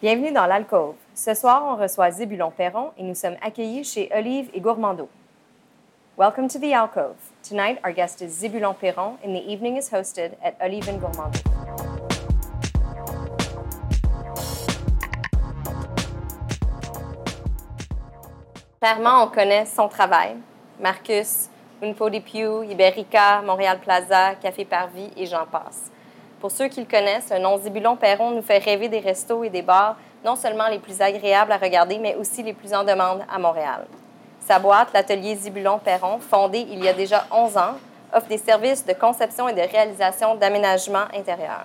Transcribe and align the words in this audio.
Bienvenue 0.00 0.30
dans 0.30 0.46
l'Alcôve. 0.46 0.94
Ce 1.12 1.34
soir, 1.34 1.64
on 1.66 1.74
reçoit 1.74 2.12
Zébulon 2.12 2.52
Perron 2.52 2.92
et 2.96 3.02
nous 3.02 3.16
sommes 3.16 3.34
accueillis 3.42 3.82
chez 3.82 4.08
Olive 4.14 4.48
et 4.54 4.60
Gourmando. 4.60 5.08
Welcome 6.16 6.46
to 6.46 6.60
the 6.60 6.72
Alcove. 6.72 7.16
Tonight, 7.42 7.80
our 7.84 7.92
guest 7.92 8.22
is 8.22 8.28
Zébulon 8.28 8.76
Perron, 8.76 9.16
and 9.24 9.34
the 9.34 9.44
evening 9.44 9.76
is 9.76 9.90
hosted 9.90 10.36
at 10.40 10.54
Olive 10.60 10.88
and 10.88 11.00
Gourmando. 11.00 11.40
Clairement, 18.80 19.24
on 19.24 19.30
connaît 19.30 19.66
son 19.66 19.88
travail. 19.88 20.36
Marcus, 20.80 21.48
Unpo 21.82 22.08
Iberica, 22.08 23.42
Montréal 23.42 23.80
Plaza, 23.80 24.36
Café 24.36 24.64
Parvis 24.64 25.10
et 25.16 25.26
j'en 25.26 25.46
passe. 25.46 25.90
Pour 26.40 26.52
ceux 26.52 26.68
qui 26.68 26.80
le 26.80 26.86
connaissent, 26.86 27.30
le 27.30 27.40
nom 27.40 27.58
Zébulon 27.58 27.96
Perron 27.96 28.30
nous 28.30 28.42
fait 28.42 28.58
rêver 28.58 28.88
des 28.88 29.00
restos 29.00 29.42
et 29.42 29.50
des 29.50 29.62
bars, 29.62 29.96
non 30.24 30.36
seulement 30.36 30.68
les 30.68 30.78
plus 30.78 31.00
agréables 31.00 31.50
à 31.50 31.56
regarder, 31.56 31.98
mais 31.98 32.14
aussi 32.14 32.44
les 32.44 32.52
plus 32.52 32.72
en 32.72 32.84
demande 32.84 33.24
à 33.28 33.38
Montréal. 33.40 33.86
Sa 34.46 34.60
boîte, 34.60 34.92
l'atelier 34.94 35.34
Zébulon 35.34 35.78
Perron, 35.78 36.20
fondé 36.20 36.60
il 36.70 36.82
y 36.82 36.88
a 36.88 36.92
déjà 36.92 37.26
11 37.32 37.56
ans, 37.56 37.74
offre 38.14 38.28
des 38.28 38.38
services 38.38 38.86
de 38.86 38.92
conception 38.92 39.48
et 39.48 39.52
de 39.52 39.60
réalisation 39.60 40.36
d'aménagement 40.36 41.06
intérieur. 41.12 41.64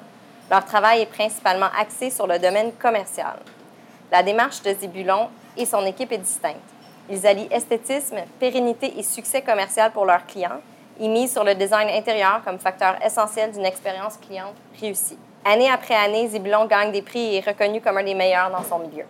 Leur 0.50 0.66
travail 0.66 1.02
est 1.02 1.05
principalement 1.05 1.70
axé 1.80 2.09
sur 2.09 2.26
le 2.26 2.40
domaine 2.40 2.72
commercial. 2.73 3.38
La 4.12 4.23
démarche 4.23 4.64
de 4.64 4.73
Zébulon 4.73 5.30
et 5.55 5.67
son 5.67 5.86
équipe 5.86 6.12
est 6.12 6.17
distincte. 6.17 6.58
Ils 7.09 7.28
allient 7.28 7.48
esthétisme, 7.52 8.17
pérennité 8.40 8.98
et 8.98 9.03
succès 9.03 9.44
commercial 9.44 9.92
pour 9.92 10.05
leurs 10.05 10.26
clients 10.26 10.62
et 10.99 11.07
misent 11.07 11.33
sur 11.33 11.43
le 11.43 11.55
design 11.55 11.89
intérieur 11.89 12.41
comme 12.43 12.59
facteur 12.59 12.95
essentiel 13.03 13.52
d'une 13.52 13.65
expérience 13.65 14.17
cliente 14.17 14.55
réussie. 14.79 15.17
Année 15.45 15.69
après 15.69 15.95
année, 15.95 16.27
Zébulon 16.27 16.66
gagne 16.66 16.91
des 16.91 17.02
prix 17.02 17.35
et 17.35 17.38
est 17.38 17.47
reconnu 17.47 17.81
comme 17.81 17.97
un 17.97 18.03
des 18.03 18.13
meilleurs 18.13 18.49
dans 18.49 18.63
son 18.63 18.79
milieu. 18.79 19.05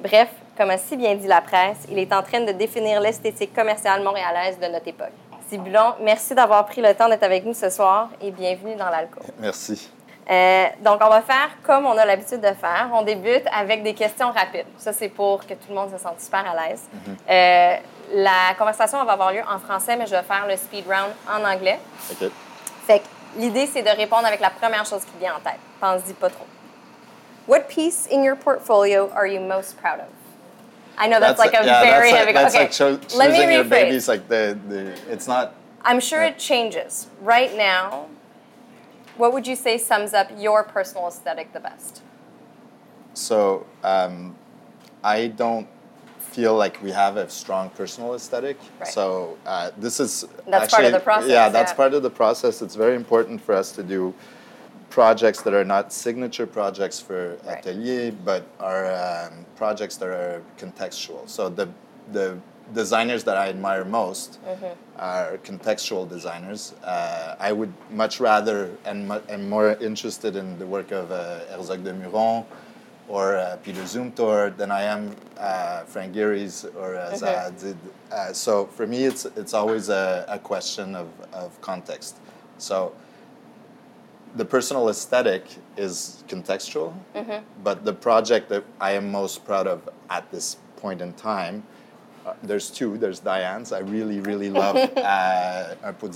Bref, 0.00 0.28
comme 0.56 0.70
a 0.70 0.78
si 0.78 0.96
bien 0.96 1.14
dit 1.14 1.26
la 1.26 1.40
presse, 1.40 1.78
il 1.90 1.98
est 1.98 2.12
en 2.12 2.22
train 2.22 2.40
de 2.40 2.52
définir 2.52 3.00
l'esthétique 3.00 3.54
commerciale 3.54 4.02
montréalaise 4.02 4.58
de 4.60 4.66
notre 4.66 4.86
époque. 4.86 5.12
Zébulon, 5.48 5.94
merci 6.00 6.34
d'avoir 6.34 6.64
pris 6.66 6.80
le 6.80 6.94
temps 6.94 7.08
d'être 7.08 7.22
avec 7.22 7.44
nous 7.44 7.54
ce 7.54 7.70
soir 7.70 8.08
et 8.20 8.30
bienvenue 8.30 8.76
dans 8.76 8.88
l'Alcool. 8.88 9.24
Merci. 9.38 9.90
Euh, 10.30 10.64
donc, 10.80 11.00
on 11.04 11.08
va 11.08 11.20
faire 11.20 11.50
comme 11.62 11.86
on 11.86 11.96
a 11.98 12.04
l'habitude 12.06 12.40
de 12.40 12.54
faire. 12.54 12.88
On 12.92 13.02
débute 13.02 13.44
avec 13.52 13.82
des 13.82 13.94
questions 13.94 14.30
rapides. 14.30 14.66
Ça, 14.78 14.92
c'est 14.92 15.08
pour 15.08 15.46
que 15.46 15.54
tout 15.54 15.68
le 15.68 15.74
monde 15.74 15.90
se 15.90 15.98
sente 15.98 16.20
super 16.20 16.44
à 16.48 16.68
l'aise. 16.68 16.82
Euh, 17.28 17.76
la 18.14 18.54
conversation 18.56 19.04
va 19.04 19.12
avoir 19.12 19.32
lieu 19.32 19.42
en 19.48 19.58
français, 19.58 19.96
mais 19.96 20.06
je 20.06 20.12
vais 20.14 20.22
faire 20.22 20.46
le 20.46 20.56
speed 20.56 20.84
round 20.86 21.12
en 21.28 21.44
anglais. 21.44 21.80
OK. 22.10 22.30
Fait 22.86 23.00
que 23.00 23.04
l'idée, 23.36 23.66
c'est 23.66 23.82
de 23.82 23.90
répondre 23.90 24.26
avec 24.26 24.40
la 24.40 24.50
première 24.50 24.84
chose 24.86 25.02
qui 25.04 25.18
vient 25.18 25.34
en 25.34 25.40
tête. 25.40 25.58
Pense-y 25.80 26.12
pas 26.14 26.30
trop. 26.30 26.46
What 27.46 27.68
piece 27.68 28.08
in 28.10 28.22
your 28.22 28.36
portfolio 28.36 29.10
are 29.14 29.26
you 29.26 29.40
most 29.40 29.76
proud 29.76 30.00
of? 30.00 30.06
I 30.96 31.08
know 31.08 31.18
that's, 31.18 31.38
like 31.40 31.54
a 31.54 31.64
yeah, 31.64 31.82
very 31.82 32.12
that's 32.12 32.18
heavy. 32.18 32.32
like, 32.32 32.34
that's 32.34 32.54
okay, 32.54 32.64
like 32.64 32.72
cho- 33.10 33.18
let 33.18 33.30
me 33.30 33.36
choosing 33.36 33.52
your 33.52 33.64
rephrase. 33.64 33.68
babies. 33.70 34.08
Like 34.08 34.28
the, 34.28 34.56
the 34.68 34.92
it's 35.12 35.26
not. 35.26 35.52
I'm 35.84 35.98
sure 36.00 36.22
Yeah. 36.22 36.30
it 36.30 36.38
changes. 36.38 37.08
Right 37.20 37.54
now, 37.56 38.06
what 39.16 39.32
would 39.32 39.46
you 39.46 39.56
say 39.56 39.76
sums 39.76 40.14
up 40.14 40.28
your 40.38 40.62
personal 40.62 41.08
aesthetic 41.08 41.52
the 41.52 41.60
best? 41.60 42.00
So 43.12 43.66
um, 43.82 44.36
I 45.02 45.26
don't 45.26 45.66
feel 46.34 46.54
like 46.56 46.82
we 46.82 46.90
have 46.90 47.16
a 47.16 47.26
strong 47.30 47.70
personal 47.70 48.14
aesthetic. 48.14 48.56
Right. 48.80 48.88
So 48.88 49.38
uh, 49.46 49.70
this 49.78 50.00
is 50.00 50.12
That's 50.22 50.42
part 50.46 50.54
of 50.56 50.62
actually- 50.62 50.90
the 50.90 51.00
process, 51.00 51.30
Yeah, 51.30 51.48
that's 51.48 51.72
yeah. 51.72 51.76
part 51.82 51.94
of 51.94 52.02
the 52.02 52.10
process. 52.22 52.60
It's 52.62 52.74
very 52.84 52.96
important 52.96 53.40
for 53.40 53.54
us 53.54 53.70
to 53.72 53.82
do 53.82 54.12
projects 54.90 55.42
that 55.42 55.54
are 55.54 55.64
not 55.64 55.92
signature 55.92 56.46
projects 56.46 56.98
for 57.00 57.20
Right. 57.46 57.58
atelier, 57.58 58.12
but 58.30 58.42
are 58.60 58.86
um, 59.04 59.46
projects 59.56 59.96
that 60.00 60.08
are 60.08 60.42
contextual. 60.58 61.28
So 61.28 61.42
the 61.48 61.68
the 62.12 62.36
designers 62.80 63.22
that 63.24 63.36
I 63.36 63.46
admire 63.54 63.84
most 63.84 64.30
Mm-hmm. 64.46 64.72
are 64.98 65.38
contextual 65.50 66.02
designers. 66.16 66.60
Uh, 66.84 67.48
I 67.48 67.50
would 67.58 67.72
much 68.02 68.14
rather 68.30 68.58
and 68.88 68.98
mu- 69.08 69.24
am 69.36 69.42
more 69.56 69.70
interested 69.88 70.32
in 70.36 70.46
the 70.58 70.66
work 70.76 70.90
of 71.00 71.04
uh, 71.10 71.18
Herzog 71.50 71.80
de 71.84 71.92
Muron 71.92 72.44
or 73.08 73.36
uh, 73.36 73.56
Peter 73.62 73.82
Zumthor 73.82 74.56
than 74.56 74.70
I 74.70 74.82
am 74.82 75.14
uh, 75.38 75.80
Frank 75.84 76.14
Gehry's 76.14 76.64
or 76.76 76.96
uh, 76.96 77.12
Hadid. 77.12 77.76
Uh, 78.10 78.32
so 78.32 78.66
for 78.66 78.86
me, 78.86 79.04
it's 79.04 79.24
it's 79.36 79.54
always 79.54 79.88
a, 79.88 80.24
a 80.28 80.38
question 80.38 80.94
of, 80.94 81.08
of 81.32 81.60
context. 81.60 82.16
So 82.58 82.92
the 84.36 84.44
personal 84.44 84.88
aesthetic 84.88 85.44
is 85.76 86.24
contextual, 86.28 86.92
but 87.62 87.84
the 87.84 87.92
project 87.92 88.48
that 88.48 88.64
I 88.80 88.92
am 88.92 89.10
most 89.10 89.44
proud 89.44 89.66
of 89.66 89.88
at 90.10 90.30
this 90.30 90.56
point 90.76 91.00
in 91.00 91.12
time, 91.14 91.62
uh, 92.26 92.34
there's 92.42 92.70
two. 92.70 92.96
There's 92.98 93.20
Diane's. 93.20 93.72
I 93.72 93.80
really, 93.80 94.20
really 94.20 94.50
love 94.50 94.76
uh, 94.96 95.74
Un 95.84 95.94
Pot 95.94 96.14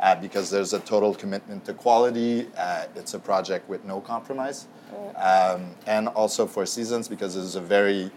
uh, 0.00 0.14
because 0.14 0.50
there's 0.50 0.72
a 0.72 0.80
total 0.80 1.14
commitment 1.14 1.64
to 1.64 1.74
quality. 1.74 2.48
Uh, 2.56 2.86
it's 2.94 3.14
a 3.14 3.18
project 3.18 3.68
with 3.68 3.84
no 3.84 4.00
compromise. 4.00 4.66
Um, 5.16 5.74
and 5.86 6.08
also 6.08 6.46
Four 6.46 6.66
Seasons, 6.66 7.08
because 7.08 7.36
it's 7.36 7.54
a 7.54 7.60
very 7.60 8.10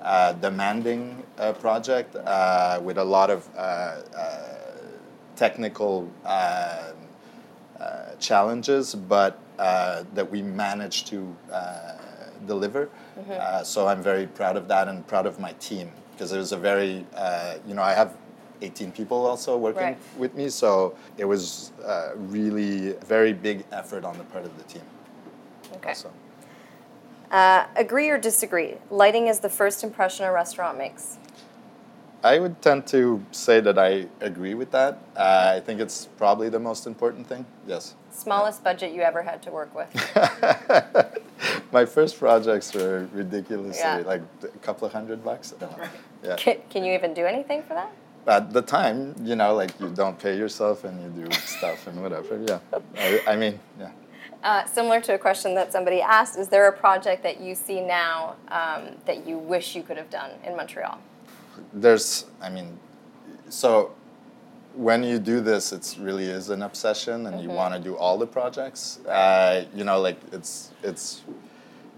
uh, 0.00 0.32
demanding 0.34 1.22
uh, 1.38 1.52
project 1.52 2.16
uh, 2.16 2.80
with 2.82 2.98
a 2.98 3.04
lot 3.04 3.30
of 3.30 3.48
uh, 3.56 3.60
uh, 3.60 4.48
technical 5.36 6.10
challenges, 8.22 8.94
but 8.94 9.38
uh, 9.58 10.04
that 10.14 10.30
we 10.30 10.40
managed 10.42 11.08
to 11.08 11.36
uh, 11.52 11.92
deliver. 12.46 12.88
Uh, 13.30 13.62
so 13.62 13.86
I'm 13.86 14.02
very 14.02 14.26
proud 14.26 14.56
of 14.56 14.68
that 14.68 14.88
and 14.88 15.06
proud 15.06 15.26
of 15.26 15.38
my 15.38 15.52
team 15.54 15.90
because 16.12 16.32
it 16.32 16.38
was 16.38 16.52
a 16.52 16.56
very, 16.56 17.04
uh, 17.14 17.56
you 17.66 17.74
know, 17.74 17.82
I 17.82 17.92
have 17.92 18.16
18 18.62 18.92
people 18.92 19.26
also 19.26 19.56
working 19.56 19.82
Right. 19.82 19.98
with 20.16 20.34
me, 20.34 20.48
so 20.48 20.94
it 21.18 21.24
was 21.24 21.72
uh, 21.84 22.10
really 22.16 22.90
a 22.92 23.04
very 23.04 23.32
big 23.32 23.64
effort 23.72 24.04
on 24.04 24.16
the 24.18 24.24
part 24.24 24.44
of 24.44 24.56
the 24.56 24.64
team. 24.64 24.82
Okay. 25.76 25.88
Also. 25.90 26.10
Uh, 27.30 27.64
agree 27.76 28.08
or 28.10 28.18
disagree? 28.18 28.74
Lighting 28.90 29.26
is 29.26 29.40
the 29.40 29.48
first 29.48 29.82
impression 29.82 30.26
a 30.26 30.32
restaurant 30.32 30.78
makes. 30.78 31.16
I 32.24 32.38
would 32.38 32.62
tend 32.62 32.86
to 32.88 33.24
say 33.32 33.58
that 33.60 33.78
I 33.78 34.06
agree 34.20 34.54
with 34.54 34.70
that. 34.70 34.98
Uh, 35.16 35.54
I 35.56 35.60
think 35.60 35.80
it's 35.80 36.06
probably 36.18 36.48
the 36.50 36.60
most 36.60 36.86
important 36.86 37.26
thing. 37.26 37.44
Yes. 37.66 37.96
Smallest 38.12 38.62
budget 38.62 38.92
you 38.92 39.00
ever 39.00 39.22
had 39.22 39.42
to 39.42 39.50
work 39.50 39.74
with. 39.74 39.90
My 41.72 41.84
first 41.84 42.18
projects 42.18 42.72
were 42.74 43.08
ridiculously 43.12 43.80
Yeah. 43.80 44.02
like 44.06 44.22
a 44.44 44.58
couple 44.58 44.86
of 44.86 44.92
hundred 44.92 45.24
bucks. 45.24 45.52
Yeah. 46.22 46.36
can, 46.36 46.58
can 46.70 46.84
you 46.84 46.92
even 46.94 47.12
do 47.14 47.24
anything 47.26 47.62
for 47.64 47.74
that? 47.74 47.90
At 48.26 48.52
the 48.52 48.62
time, 48.62 49.14
you 49.22 49.34
know, 49.34 49.54
like 49.54 49.78
you 49.80 49.88
don't 49.90 50.18
pay 50.18 50.36
yourself 50.36 50.84
and 50.84 51.02
you 51.02 51.24
do 51.24 51.32
stuff 51.32 51.86
and 51.86 52.00
whatever. 52.02 52.40
Yeah. 52.46 52.60
I, 52.96 53.20
I 53.26 53.36
mean, 53.36 53.58
yeah. 53.78 53.90
Uh, 54.42 54.64
similar 54.66 55.00
to 55.00 55.14
a 55.14 55.18
question 55.18 55.54
that 55.54 55.72
somebody 55.72 56.00
asked, 56.00 56.36
is 56.36 56.48
there 56.48 56.66
a 56.68 56.72
project 56.72 57.22
that 57.22 57.40
you 57.40 57.54
see 57.54 57.80
now 57.80 58.34
um, 58.48 58.96
that 59.06 59.26
you 59.26 59.38
wish 59.38 59.76
you 59.76 59.82
could 59.82 59.96
have 59.96 60.10
done 60.10 60.30
in 60.44 60.56
Montreal? 60.56 60.98
There's, 61.72 62.26
I 62.40 62.48
mean, 62.48 62.78
so 63.48 63.92
when 64.74 65.02
you 65.02 65.18
do 65.18 65.40
this, 65.40 65.72
it 65.72 65.96
really 66.00 66.26
is 66.26 66.50
an 66.50 66.62
obsession, 66.62 67.26
and 67.26 67.40
you 67.40 67.50
want 67.50 67.74
to 67.74 67.80
do 67.80 67.96
all 67.96 68.18
the 68.18 68.26
projects. 68.26 68.98
Uh, 69.06 69.64
you 69.74 69.84
know, 69.84 70.00
like 70.00 70.18
it's 70.32 70.70
it's, 70.82 71.22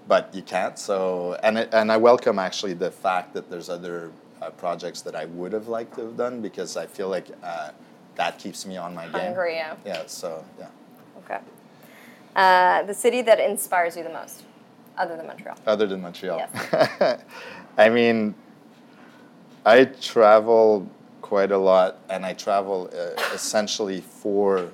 but 0.09 0.35
you 0.35 0.43
can't. 0.43 0.79
So 0.79 1.39
and 1.43 1.59
it, 1.59 1.69
and 1.73 1.93
I 1.93 1.97
welcome 1.97 2.39
actually 2.39 2.75
the 2.75 2.91
fact 2.91 3.35
that 3.35 3.49
there's 3.49 3.69
other 3.69 4.11
uh, 4.45 4.51
projects 4.51 5.01
that 5.03 5.15
I 5.15 5.25
would 5.27 5.53
have 5.53 5.69
liked 5.69 5.95
to 5.97 6.03
have 6.03 6.17
done 6.17 6.41
because 6.41 6.77
I 6.77 6.87
feel 6.87 7.09
like 7.09 7.29
uh, 7.43 7.71
that 8.17 8.39
keeps 8.39 8.67
me 8.67 8.77
on 8.77 8.95
my 8.95 9.05
game. 9.05 9.21
Hungry, 9.21 9.57
yeah. 9.57 9.77
Yeah. 9.85 10.03
So 10.07 10.45
yeah. 10.59 10.69
Okay. 11.19 11.39
Uh, 12.37 12.83
the 12.83 12.95
city 12.95 13.23
that 13.23 13.39
inspires 13.39 13.97
you 13.97 14.03
the 14.03 14.11
most, 14.11 14.45
other 14.99 15.17
than 15.17 15.27
Montreal? 15.27 15.57
Other 15.67 15.87
than 15.87 16.03
Montreal. 16.03 16.39
Yes. 16.39 17.23
I 17.79 17.89
mean, 17.89 18.35
I 19.65 19.85
travel 19.85 20.89
quite 21.23 21.53
a 21.53 21.59
lot, 21.59 21.99
and 22.09 22.27
I 22.27 22.35
travel 22.35 22.91
uh, 22.93 23.21
essentially 23.33 24.01
for 24.01 24.71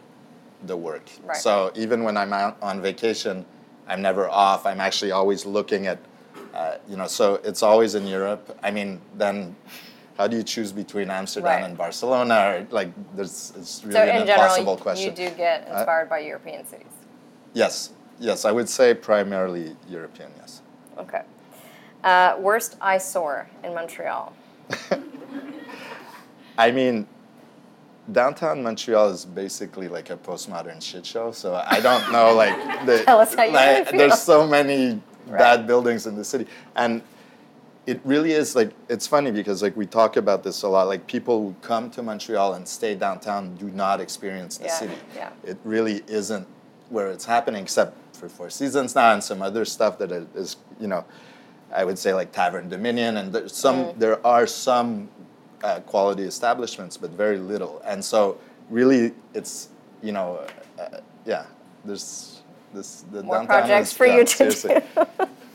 the 0.66 0.76
work. 0.76 1.08
Right. 1.22 1.36
So 1.36 1.70
even 1.76 2.02
when 2.02 2.16
I'm 2.16 2.32
out 2.32 2.56
on 2.60 2.80
vacation, 2.82 3.44
I'm 3.86 4.02
never 4.02 4.28
off. 4.28 4.66
I'm 4.66 4.80
actually 4.80 5.12
always 5.12 5.46
looking 5.46 5.86
at, 5.86 5.98
uh, 6.54 6.76
you 6.88 6.96
know, 6.96 7.06
so 7.06 7.40
it's 7.44 7.62
always 7.62 7.94
in 7.94 8.06
Europe. 8.06 8.58
I 8.62 8.70
mean, 8.70 9.00
then 9.16 9.56
how 10.16 10.26
do 10.26 10.36
you 10.36 10.42
choose 10.42 10.72
between 10.72 11.10
Amsterdam 11.10 11.60
Right. 11.60 11.64
and 11.64 11.76
Barcelona? 11.78 12.34
Or, 12.34 12.66
like, 12.70 12.90
there's 13.16 13.52
it's 13.56 13.82
really 13.84 13.94
so, 13.94 14.02
an 14.02 14.22
in 14.22 14.28
impossible 14.28 14.64
general, 14.64 14.76
question. 14.76 15.10
you 15.10 15.28
do 15.28 15.34
get 15.36 15.66
inspired 15.68 16.08
by 16.08 16.18
European 16.20 16.66
cities. 16.66 16.86
Yes, 17.54 17.90
yes, 18.18 18.44
I 18.44 18.52
would 18.52 18.68
say 18.68 18.94
primarily 18.94 19.76
European. 19.88 20.30
Yes. 20.38 20.62
Okay. 20.98 21.22
Uh, 22.04 22.36
worst 22.38 22.76
eyesore 22.80 23.48
in 23.64 23.74
Montreal? 23.74 24.32
I 26.58 26.70
mean, 26.70 27.06
downtown 28.12 28.62
Montreal 28.62 29.08
is 29.10 29.24
basically 29.24 29.88
like 29.88 30.10
a 30.10 30.16
postmodern 30.16 30.82
shit 30.82 31.06
show. 31.06 31.32
So 31.32 31.54
I 31.54 31.80
don't 31.80 32.10
know, 32.12 32.34
like, 32.34 32.86
the, 32.86 33.02
Tell 33.06 33.20
us 33.20 33.34
how 33.34 33.44
you 33.44 33.52
like, 33.52 33.86
really 33.86 33.98
there's 33.98 34.20
so 34.20 34.46
many 34.46 35.00
bad 35.28 35.66
buildings 35.66 36.06
in 36.06 36.16
the 36.16 36.24
city. 36.24 36.46
And 36.76 37.02
it 37.86 38.00
really 38.04 38.32
is 38.32 38.54
like 38.54 38.70
it's 38.88 39.06
funny 39.06 39.30
because 39.30 39.62
like 39.62 39.76
we 39.76 39.86
talk 39.86 40.16
about 40.16 40.42
this 40.44 40.62
a 40.62 40.68
lot. 40.68 40.86
Like 40.86 41.06
people 41.06 41.40
who 41.42 41.54
come 41.62 41.90
to 41.92 42.02
Montreal 42.02 42.54
and 42.54 42.66
stay 42.68 42.94
downtown 42.94 43.56
do 43.56 43.66
not 43.70 44.00
experience 44.00 44.58
the 44.58 44.64
Yeah, 44.66 44.74
city. 44.78 44.94
yeah. 45.16 45.30
It 45.44 45.58
really 45.64 46.02
isn't 46.06 46.46
where 46.90 47.08
it's 47.10 47.24
happening, 47.24 47.62
except 47.62 47.96
for 48.16 48.28
Four 48.28 48.50
Seasons 48.50 48.94
now 48.94 49.12
and 49.12 49.24
some 49.24 49.40
other 49.42 49.64
stuff 49.64 49.98
that 49.98 50.12
is 50.12 50.56
you 50.78 50.88
know, 50.88 51.04
I 51.72 51.84
would 51.84 51.98
say 51.98 52.12
like 52.14 52.32
Tavern 52.32 52.68
Dominion 52.68 53.16
and 53.16 53.32
there's 53.32 53.54
some 53.54 53.76
Mm. 53.76 53.98
there 53.98 54.24
are 54.26 54.46
some 54.46 55.08
uh, 55.64 55.80
quality 55.80 56.22
establishments, 56.24 56.96
but 56.96 57.10
very 57.10 57.38
little. 57.38 57.80
And 57.84 58.04
so 58.04 58.38
really, 58.70 59.12
it's 59.34 59.68
you 60.02 60.12
know, 60.12 60.40
uh, 60.78 60.98
yeah, 61.26 61.44
there's 61.84 62.39
this 62.74 63.04
the 63.12 63.22
More 63.22 63.36
downtown 63.36 63.46
projects 63.46 63.90
is- 63.90 63.96
for 63.96 64.06
yeah, 64.06 64.16
you 64.16 64.24
to 64.24 64.26
seriously. 64.36 64.74
do. 64.94 65.06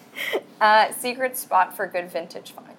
uh, 0.62 0.92
secret 0.94 1.38
spot 1.38 1.76
for 1.76 1.88
good 1.88 2.10
vintage 2.10 2.52
finds. 2.52 2.72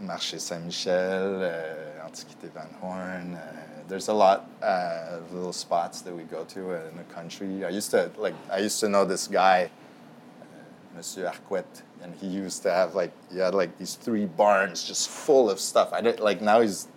Marché 0.00 0.40
Saint-Michel, 0.40 1.42
uh, 1.44 2.06
Antiquité 2.08 2.50
Van 2.52 2.68
Horn. 2.80 3.34
Uh, 3.34 3.62
there's 3.88 4.08
a 4.08 4.12
lot 4.14 4.48
uh, 4.62 5.18
of 5.18 5.32
little 5.32 5.52
spots 5.52 6.00
that 6.02 6.14
we 6.14 6.22
go 6.24 6.44
to 6.44 6.72
in 6.88 6.96
the 6.96 7.04
country. 7.04 7.64
I 7.64 7.68
used 7.68 7.90
to 7.92 8.10
like 8.18 8.34
I 8.50 8.58
used 8.58 8.80
to 8.80 8.88
know 8.88 9.04
this 9.04 9.26
guy, 9.28 9.70
uh, 10.40 10.96
Monsieur 10.96 11.30
Arquette, 11.30 11.82
and 12.02 12.14
he 12.16 12.26
used 12.26 12.62
to 12.62 12.70
have 12.72 12.94
like 12.94 13.12
he 13.30 13.38
had 13.38 13.54
like 13.54 13.76
these 13.78 13.94
three 13.94 14.26
barns 14.26 14.82
just 14.84 15.08
full 15.08 15.50
of 15.50 15.60
stuff. 15.60 15.92
I 15.92 16.00
don't 16.00 16.18
like 16.20 16.40
now 16.40 16.60
he's 16.60 16.88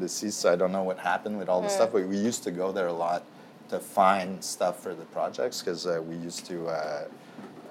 deceased, 0.00 0.40
so 0.40 0.52
I 0.52 0.56
don't 0.56 0.72
know 0.72 0.82
what 0.82 0.98
happened 0.98 1.38
with 1.38 1.48
all 1.48 1.60
the 1.60 1.68
stuff. 1.68 1.90
But 1.92 2.06
we 2.08 2.16
used 2.16 2.42
to 2.44 2.50
go 2.50 2.72
there 2.72 2.88
a 2.88 2.92
lot 2.92 3.22
to 3.70 3.78
find 3.80 4.42
stuff 4.42 4.80
for 4.82 4.94
the 4.94 5.04
projects 5.06 5.60
because 5.60 5.86
uh, 5.86 6.00
we 6.06 6.16
used 6.16 6.46
to. 6.46 6.66
Uh, 6.68 7.04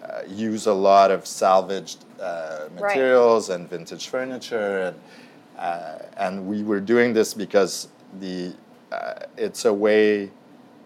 uh, 0.04 0.22
use 0.28 0.68
a 0.68 0.74
lot 0.74 1.12
of 1.12 1.26
salvaged 1.26 2.04
uh, 2.20 2.68
Right. 2.72 2.82
materials 2.82 3.50
and 3.50 3.70
vintage 3.70 4.10
furniture, 4.10 4.92
and 4.92 4.96
uh, 5.58 6.00
and 6.18 6.46
we 6.46 6.62
were 6.62 6.82
doing 6.82 7.14
this 7.14 7.34
because 7.34 7.88
the 8.20 8.54
uh, 8.92 9.14
it's 9.38 9.64
a 9.64 9.74
way, 9.74 10.30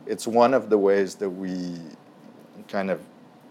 it's 0.05 0.27
one 0.27 0.53
of 0.53 0.69
the 0.69 0.77
ways 0.77 1.15
that 1.15 1.29
we 1.31 1.79
kind 2.67 2.91
of 2.91 2.99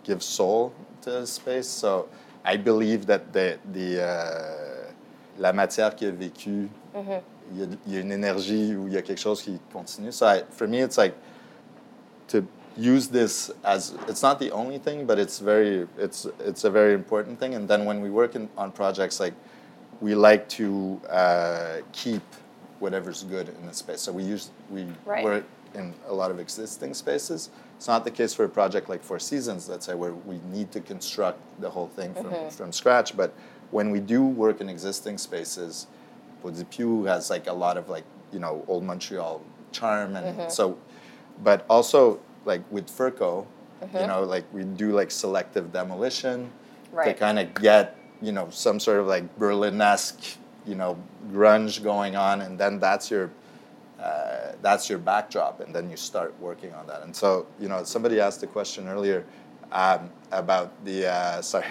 give 0.04 0.22
soul 0.22 0.72
to 1.02 1.26
space. 1.26 1.66
So 1.68 2.08
I 2.44 2.56
believe 2.58 3.06
that 3.06 3.32
the 3.32 3.58
the 3.72 4.02
uh, 4.06 4.92
la 5.36 5.52
matière 5.52 5.96
qui 5.96 6.06
a 6.06 6.12
vécu, 6.12 6.68
il 6.94 7.58
y, 7.58 7.62
a, 7.64 7.66
il 7.88 7.92
y 7.92 7.96
a 7.96 8.00
une 8.00 8.12
énergie 8.12 8.76
ou 8.76 8.86
il 8.86 8.92
y 8.94 8.96
a 8.98 9.02
quelque 9.02 9.18
chose 9.20 9.42
qui 9.42 9.58
continue. 9.72 10.12
So 10.12 10.26
I, 10.26 10.44
for 10.50 10.68
me, 10.68 10.78
it's 10.80 10.96
like 10.96 11.14
to 12.28 12.46
use 12.76 13.08
this 13.08 13.50
as 13.64 13.94
it's 14.08 14.22
not 14.22 14.38
the 14.38 14.50
only 14.50 14.78
thing, 14.78 15.06
but 15.06 15.18
it's 15.18 15.38
very 15.38 15.86
it's 15.98 16.26
it's 16.40 16.64
a 16.64 16.70
very 16.70 16.94
important 16.94 17.38
thing. 17.38 17.54
And 17.54 17.68
then 17.68 17.84
when 17.84 18.00
we 18.00 18.10
work 18.10 18.34
in, 18.34 18.48
on 18.56 18.72
projects, 18.72 19.20
like 19.20 19.34
we 20.00 20.14
like 20.14 20.48
to 20.50 21.00
uh, 21.08 21.76
keep 21.92 22.22
whatever's 22.80 23.22
good 23.24 23.48
in 23.48 23.66
the 23.66 23.72
space. 23.72 24.00
So 24.02 24.12
we 24.12 24.22
use 24.22 24.50
we 24.70 24.86
Right. 25.06 25.24
work 25.24 25.44
in 25.74 25.94
a 26.08 26.12
lot 26.14 26.30
of 26.30 26.38
existing 26.38 26.94
spaces. 26.94 27.50
It's 27.76 27.88
not 27.88 28.04
the 28.04 28.10
case 28.10 28.32
for 28.34 28.44
a 28.44 28.48
project 28.48 28.88
like 28.88 29.02
Four 29.02 29.18
Seasons, 29.18 29.68
let's 29.68 29.84
say, 29.86 29.94
where 29.94 30.12
we 30.12 30.40
need 30.50 30.72
to 30.72 30.80
construct 30.80 31.38
the 31.60 31.68
whole 31.68 31.88
thing 31.88 32.14
from, 32.14 32.32
from 32.50 32.72
scratch. 32.72 33.14
But 33.16 33.34
when 33.70 33.90
we 33.90 34.00
do 34.00 34.22
work 34.24 34.60
in 34.62 34.68
existing 34.70 35.18
spaces, 35.18 35.86
Podipiu 36.42 37.06
has 37.06 37.28
like 37.30 37.46
a 37.46 37.52
lot 37.52 37.76
of 37.76 37.88
like 37.88 38.04
you 38.32 38.38
know 38.38 38.64
old 38.68 38.84
Montreal 38.84 39.42
charm, 39.72 40.16
and 40.16 40.50
so, 40.50 40.78
but 41.42 41.64
also 41.68 42.20
like 42.44 42.62
with 42.70 42.88
Furco, 42.88 43.46
you 43.94 44.06
know, 44.06 44.22
like 44.24 44.44
we 44.52 44.64
do 44.64 44.92
like 44.92 45.10
selective 45.10 45.72
demolition 45.72 46.50
to 47.04 47.14
kind 47.14 47.38
of 47.38 47.52
get 47.54 47.96
you 48.22 48.32
know 48.32 48.48
some 48.50 48.80
sort 48.80 49.00
of 49.00 49.06
like 49.06 49.24
Berlin-esque 49.38 50.38
you 50.66 50.74
know 50.74 50.98
grunge 51.30 51.82
going 51.82 52.16
on, 52.16 52.40
and 52.40 52.58
then 52.58 52.78
that's 52.78 53.10
your 53.10 53.30
uh, 54.00 54.52
that's 54.62 54.90
your 54.90 54.98
backdrop, 54.98 55.60
and 55.60 55.74
then 55.74 55.90
you 55.90 55.96
start 55.96 56.34
working 56.40 56.72
on 56.74 56.86
that. 56.86 57.02
And 57.02 57.14
so, 57.16 57.46
you 57.58 57.68
know, 57.68 57.82
somebody 57.84 58.20
asked 58.20 58.42
a 58.42 58.46
question 58.46 58.88
earlier 58.88 59.24
um, 59.72 60.10
about 60.32 60.84
the 60.84 61.06
uh, 61.06 61.40
sorry. 61.42 61.66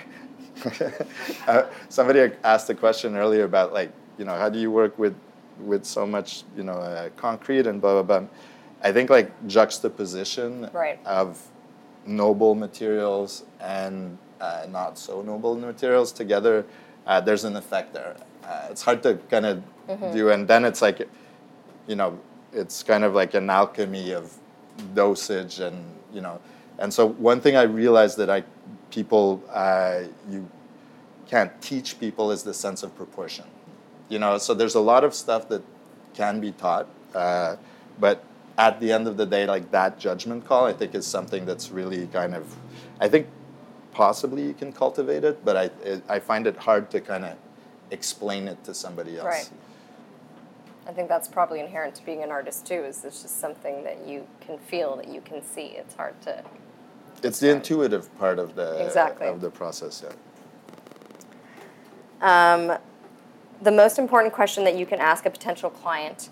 uh, 1.48 1.64
somebody 1.90 2.32
asked 2.44 2.70
a 2.70 2.74
question 2.76 3.16
earlier 3.16 3.44
about 3.44 3.74
like, 3.74 3.92
you 4.18 4.26
know, 4.26 4.36
how 4.36 4.50
do 4.50 4.60
you 4.60 4.72
work 4.72 4.98
with 4.98 5.16
with 5.60 5.86
so 5.86 6.06
much, 6.06 6.44
you 6.58 6.64
know, 6.64 6.74
uh, 6.74 7.10
concrete 7.16 7.68
and 7.68 7.80
blah 7.80 8.02
blah 8.02 8.20
blah. 8.20 8.28
I 8.86 8.92
think 8.92 9.10
like 9.10 9.32
juxtaposition 9.48 10.70
Right. 10.72 11.00
of 11.06 11.42
noble 12.06 12.54
materials 12.54 13.44
and 13.60 14.18
uh, 14.40 14.68
not 14.70 15.00
so 15.00 15.24
noble 15.24 15.56
materials 15.56 16.12
together, 16.12 16.66
uh, 17.08 17.20
there's 17.20 17.46
an 17.46 17.56
effect 17.56 17.94
there. 17.94 18.16
Uh, 18.44 18.68
it's 18.70 18.84
hard 18.84 19.02
to 19.02 19.16
kind 19.32 19.46
of 19.48 19.64
do, 20.14 20.30
and 20.30 20.48
then 20.48 20.66
it's 20.66 20.84
like, 20.84 21.00
you 21.88 21.96
know, 21.96 22.20
it's 22.54 22.84
kind 22.84 23.04
of 23.04 23.16
like 23.16 23.34
an 23.34 23.50
alchemy 23.50 24.12
of 24.12 24.32
dosage, 24.94 25.60
and 25.60 25.78
you 26.14 26.22
know, 26.22 26.40
and 26.78 26.94
so 26.94 27.08
one 27.08 27.42
thing 27.42 27.56
I 27.56 27.64
realized 27.64 28.18
that 28.18 28.30
I 28.30 28.44
people 28.92 29.42
uh, 29.52 30.02
you 30.30 30.48
can't 31.28 31.52
teach 31.60 32.00
people 32.00 32.30
is 32.32 32.44
the 32.44 32.54
sense 32.54 32.84
of 32.84 32.96
proportion. 32.96 33.46
You 34.10 34.20
know, 34.20 34.38
so 34.38 34.54
there's 34.54 34.76
a 34.76 34.86
lot 34.94 35.04
of 35.04 35.16
stuff 35.16 35.50
that 35.50 35.64
can 36.14 36.40
be 36.40 36.52
taught, 36.52 36.88
uh, 37.16 37.56
but 38.00 38.24
at 38.58 38.80
the 38.80 38.92
end 38.92 39.08
of 39.08 39.18
the 39.18 39.26
day, 39.26 39.46
like 39.46 39.72
that 39.72 40.00
judgment 40.00 40.46
call, 40.46 40.66
I 40.66 40.74
think 40.74 40.96
is 40.96 41.06
something 41.06 41.46
that's 41.46 41.72
really 41.72 42.08
kind 42.08 42.34
of, 42.34 42.56
I 43.00 43.10
think 43.10 43.28
possibly 43.92 44.44
you 44.44 44.54
can 44.54 44.72
cultivate 44.72 45.24
it, 45.24 45.44
but 45.44 45.58
I 45.58 45.64
it, 45.84 46.04
I 46.08 46.20
find 46.20 46.48
it 46.48 46.58
hard 46.58 46.90
to 46.92 47.02
kind 47.02 47.26
of 47.26 47.38
explain 47.92 48.48
it 48.48 48.64
to 48.64 48.74
somebody 48.74 49.18
else. 49.18 49.26
Right. 49.26 49.50
I 50.88 50.92
think 50.92 51.10
that's 51.10 51.28
probably 51.28 51.60
inherent 51.60 51.96
to 51.96 52.06
being 52.06 52.24
an 52.24 52.32
artist 52.32 52.66
too. 52.66 52.84
Is 52.84 53.04
it's 53.04 53.22
just 53.24 53.40
something 53.40 53.84
that 53.84 54.08
you 54.08 54.28
can 54.40 54.58
feel, 54.58 54.96
that 54.98 55.08
you 55.08 55.22
can 55.22 55.44
see. 55.44 55.68
It's 55.78 55.96
hard 55.96 56.22
to. 56.22 56.44
It's 57.24 57.40
the 57.40 57.50
intuitive 57.50 58.16
part 58.20 58.40
of 58.40 58.56
the 58.56 58.86
Exactly. 58.86 59.28
of 59.28 59.42
the 59.42 59.50
process. 59.50 60.04
Yeah. 60.06 60.14
Um, 62.22 62.78
the 63.62 63.72
most 63.72 63.98
important 63.98 64.34
question 64.34 64.64
that 64.66 64.76
you 64.76 64.86
can 64.86 65.00
ask 65.00 65.26
a 65.26 65.30
potential 65.30 65.70
client 65.70 66.30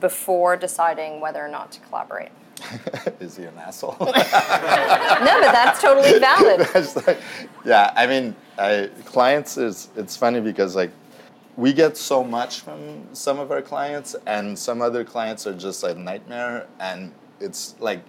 before 0.00 0.56
deciding 0.56 1.20
whether 1.20 1.44
or 1.44 1.48
not 1.48 1.72
to 1.72 1.80
collaborate. 1.80 2.30
is 3.20 3.36
he 3.36 3.44
an 3.44 3.56
asshole? 3.58 3.96
No, 4.00 5.40
but 5.40 5.52
that's 5.52 5.80
totally 5.80 6.18
valid. 6.20 6.66
It's 6.74 6.96
like- 7.06 7.20
yeah, 7.64 7.92
I 7.96 8.06
mean, 8.06 8.34
I, 8.58 8.90
clients 9.04 9.56
is 9.56 9.88
it's 9.96 10.16
funny 10.16 10.40
because 10.40 10.74
like 10.76 10.90
we 11.56 11.72
get 11.72 11.96
so 11.96 12.22
much 12.22 12.60
from 12.60 13.06
some 13.12 13.38
of 13.40 13.50
our 13.50 13.62
clients, 13.62 14.14
and 14.26 14.56
some 14.58 14.80
other 14.80 15.04
clients 15.04 15.46
are 15.46 15.54
just 15.54 15.82
a 15.84 15.94
nightmare, 15.94 16.66
and 16.78 17.12
it's 17.40 17.74
like 17.80 18.00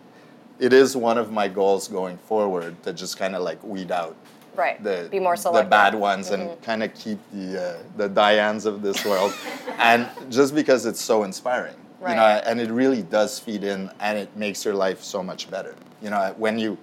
it 0.59 0.73
is 0.73 0.95
one 0.95 1.17
of 1.17 1.31
my 1.31 1.47
goals 1.47 1.87
going 1.87 2.17
forward 2.17 2.81
to 2.83 2.93
just 2.93 3.17
kind 3.17 3.35
of 3.35 3.41
like 3.41 3.63
weed 3.63 3.91
out 3.91 4.15
Right. 4.59 4.83
the 4.83 5.07
Be 5.09 5.19
more 5.19 5.35
the 5.35 5.41
selective. 5.41 5.63
Mm-hmm. 5.63 5.69
bad 5.69 5.95
ones 5.95 6.31
and 6.31 6.61
kind 6.61 6.83
of 6.83 6.93
keep 6.93 7.17
the 7.31 7.61
uh, 7.61 7.77
the 7.95 8.09
Dianes 8.09 8.65
of 8.65 8.81
this 8.81 9.05
world, 9.05 9.33
and 9.77 10.07
just 10.29 10.53
because 10.53 10.85
it's 10.85 10.99
so 11.01 11.23
inspiring, 11.23 11.75
you 12.01 12.15
know, 12.15 12.41
and 12.45 12.59
it 12.59 12.69
really 12.69 13.01
does 13.01 13.39
feed 13.39 13.63
in, 13.63 13.89
and 14.01 14.17
it 14.17 14.35
makes 14.35 14.65
your 14.65 14.73
life 14.73 15.01
so 15.01 15.23
much 15.23 15.49
better. 15.49 15.75
You 16.01 16.09
know, 16.09 16.35
when 16.37 16.59
you 16.59 16.77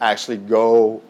actually 0.00 0.36
go 0.36 1.00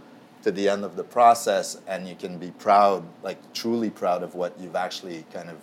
to 0.44 0.52
the 0.52 0.68
end 0.68 0.84
of 0.84 0.96
the 0.96 1.04
process 1.04 1.80
and 1.86 2.08
you 2.08 2.14
can 2.14 2.38
be 2.38 2.50
proud, 2.52 3.04
like 3.22 3.38
truly 3.52 3.90
proud 3.90 4.22
of 4.22 4.34
what 4.34 4.58
you've 4.60 4.76
actually 4.76 5.24
kind 5.32 5.48
of 5.50 5.56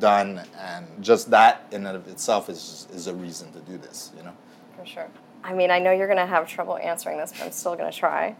done, 0.00 0.42
and 0.58 0.86
just 1.00 1.30
that 1.30 1.66
in 1.70 1.86
and 1.86 1.96
of 1.96 2.08
itself 2.08 2.48
is 2.48 2.88
is 2.92 3.06
a 3.06 3.14
reason 3.14 3.52
to 3.52 3.60
do 3.60 3.78
this. 3.78 4.10
You 4.16 4.24
know. 4.24 4.34
For 4.76 4.84
sure. 4.84 5.08
I 5.44 5.54
mean, 5.54 5.70
I 5.70 5.78
know 5.78 5.92
you're 5.92 6.08
going 6.08 6.18
to 6.18 6.26
have 6.26 6.48
trouble 6.48 6.76
answering 6.76 7.18
this, 7.18 7.32
but 7.32 7.44
I'm 7.44 7.52
still 7.52 7.76
going 7.76 7.90
to 7.90 7.96
try. 7.96 8.34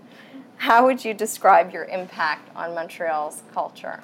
How 0.56 0.84
would 0.86 1.04
you 1.04 1.14
describe 1.14 1.72
your 1.72 1.84
impact 1.84 2.50
on 2.56 2.74
Montreal's 2.74 3.42
culture? 3.52 4.00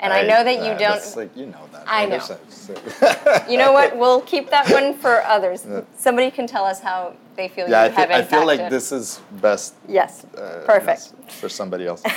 And 0.00 0.12
I, 0.12 0.22
know 0.22 0.42
that 0.42 0.56
you 0.56 0.72
uh, 0.72 0.78
don't. 0.78 1.16
like 1.16 1.36
you 1.36 1.46
know 1.46 1.64
that. 1.70 1.84
I 1.86 2.06
know. 2.06 3.48
You 3.50 3.56
know 3.56 3.72
what? 3.72 3.96
We'll 4.02 4.20
keep 4.22 4.50
that 4.50 4.68
one 4.68 4.94
for 4.94 5.22
others. 5.22 5.64
Somebody 5.96 6.32
can 6.32 6.48
tell 6.48 6.64
us 6.64 6.80
how 6.80 7.14
they 7.36 7.46
feel 7.46 7.68
Yeah, 7.68 7.82
I, 7.82 7.86
you 7.86 7.92
have 7.92 8.08
thi- 8.08 8.14
I 8.14 8.22
feel 8.22 8.44
like 8.44 8.68
this 8.68 8.90
is 8.90 9.20
best. 9.40 9.74
Yes. 9.88 10.24
Uh, 10.36 10.62
Perfect. 10.66 11.12
yes, 11.24 11.38
for 11.40 11.48
somebody 11.48 11.86
else. 11.86 12.02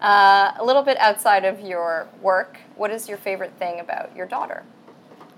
Uh, 0.00 0.52
a 0.58 0.64
little 0.64 0.82
bit 0.82 0.96
outside 0.98 1.44
of 1.44 1.60
your 1.60 2.06
work, 2.22 2.58
what 2.76 2.88
is 2.92 3.08
your 3.08 3.18
favorite 3.18 3.52
thing 3.58 3.80
about 3.80 4.14
your 4.14 4.26
daughter? 4.26 4.62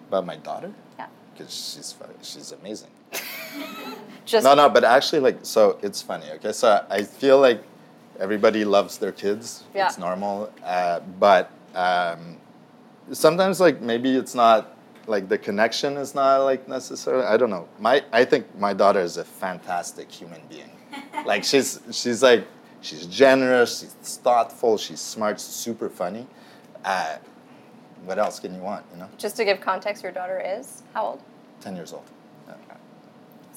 About 0.09 0.27
my 0.27 0.37
daughter, 0.37 0.71
Yeah. 0.99 1.07
because 1.33 1.51
she's 1.51 1.95
she's 2.23 2.53
amazing. 2.53 2.91
Just 4.25 4.45
No, 4.45 4.55
no, 4.55 4.69
but 4.69 4.85
actually, 4.85 5.21
like, 5.21 5.39
so 5.43 5.79
it's 5.83 6.01
funny. 6.03 6.27
Okay, 6.35 6.53
so 6.53 6.85
I 6.89 7.03
feel 7.03 7.41
like 7.41 7.63
everybody 8.19 8.65
loves 8.65 8.99
their 8.99 9.13
kids. 9.13 9.65
Yeah. 9.75 9.87
It's 9.89 9.99
normal, 9.99 10.53
uh, 10.65 11.01
but 11.19 11.51
um, 11.75 12.37
sometimes, 13.13 13.61
like, 13.61 13.81
maybe 13.81 14.17
it's 14.17 14.35
not 14.35 14.77
like 15.07 15.29
the 15.29 15.39
connection 15.39 15.97
is 15.97 16.15
not 16.15 16.39
like 16.45 16.69
necessarily. 16.69 17.25
I 17.25 17.37
don't 17.37 17.51
know. 17.51 17.69
My 17.79 18.05
I 18.13 18.25
think 18.25 18.47
my 18.59 18.73
daughter 18.73 19.01
is 19.01 19.17
a 19.17 19.25
fantastic 19.25 20.11
human 20.11 20.41
being. 20.49 20.71
like 21.27 21.43
she's 21.43 21.81
she's 21.91 22.23
like 22.23 22.47
she's 22.81 23.07
generous, 23.07 23.81
she's 23.81 24.17
thoughtful, 24.19 24.79
she's 24.79 25.01
smart, 25.01 25.41
super 25.41 25.89
funny. 25.89 26.27
Uh, 26.85 27.17
what 28.05 28.19
else 28.19 28.41
can 28.41 28.55
you 28.55 28.61
want, 28.61 28.85
you 28.93 28.99
know? 28.99 29.09
Just 29.19 29.37
to 29.37 29.45
give 29.45 29.61
context, 29.61 30.03
your 30.03 30.13
daughter 30.13 30.41
is 30.45 30.83
how 30.95 31.05
old? 31.05 31.23
10 31.61 31.77
years 31.77 31.93
old. 31.93 32.05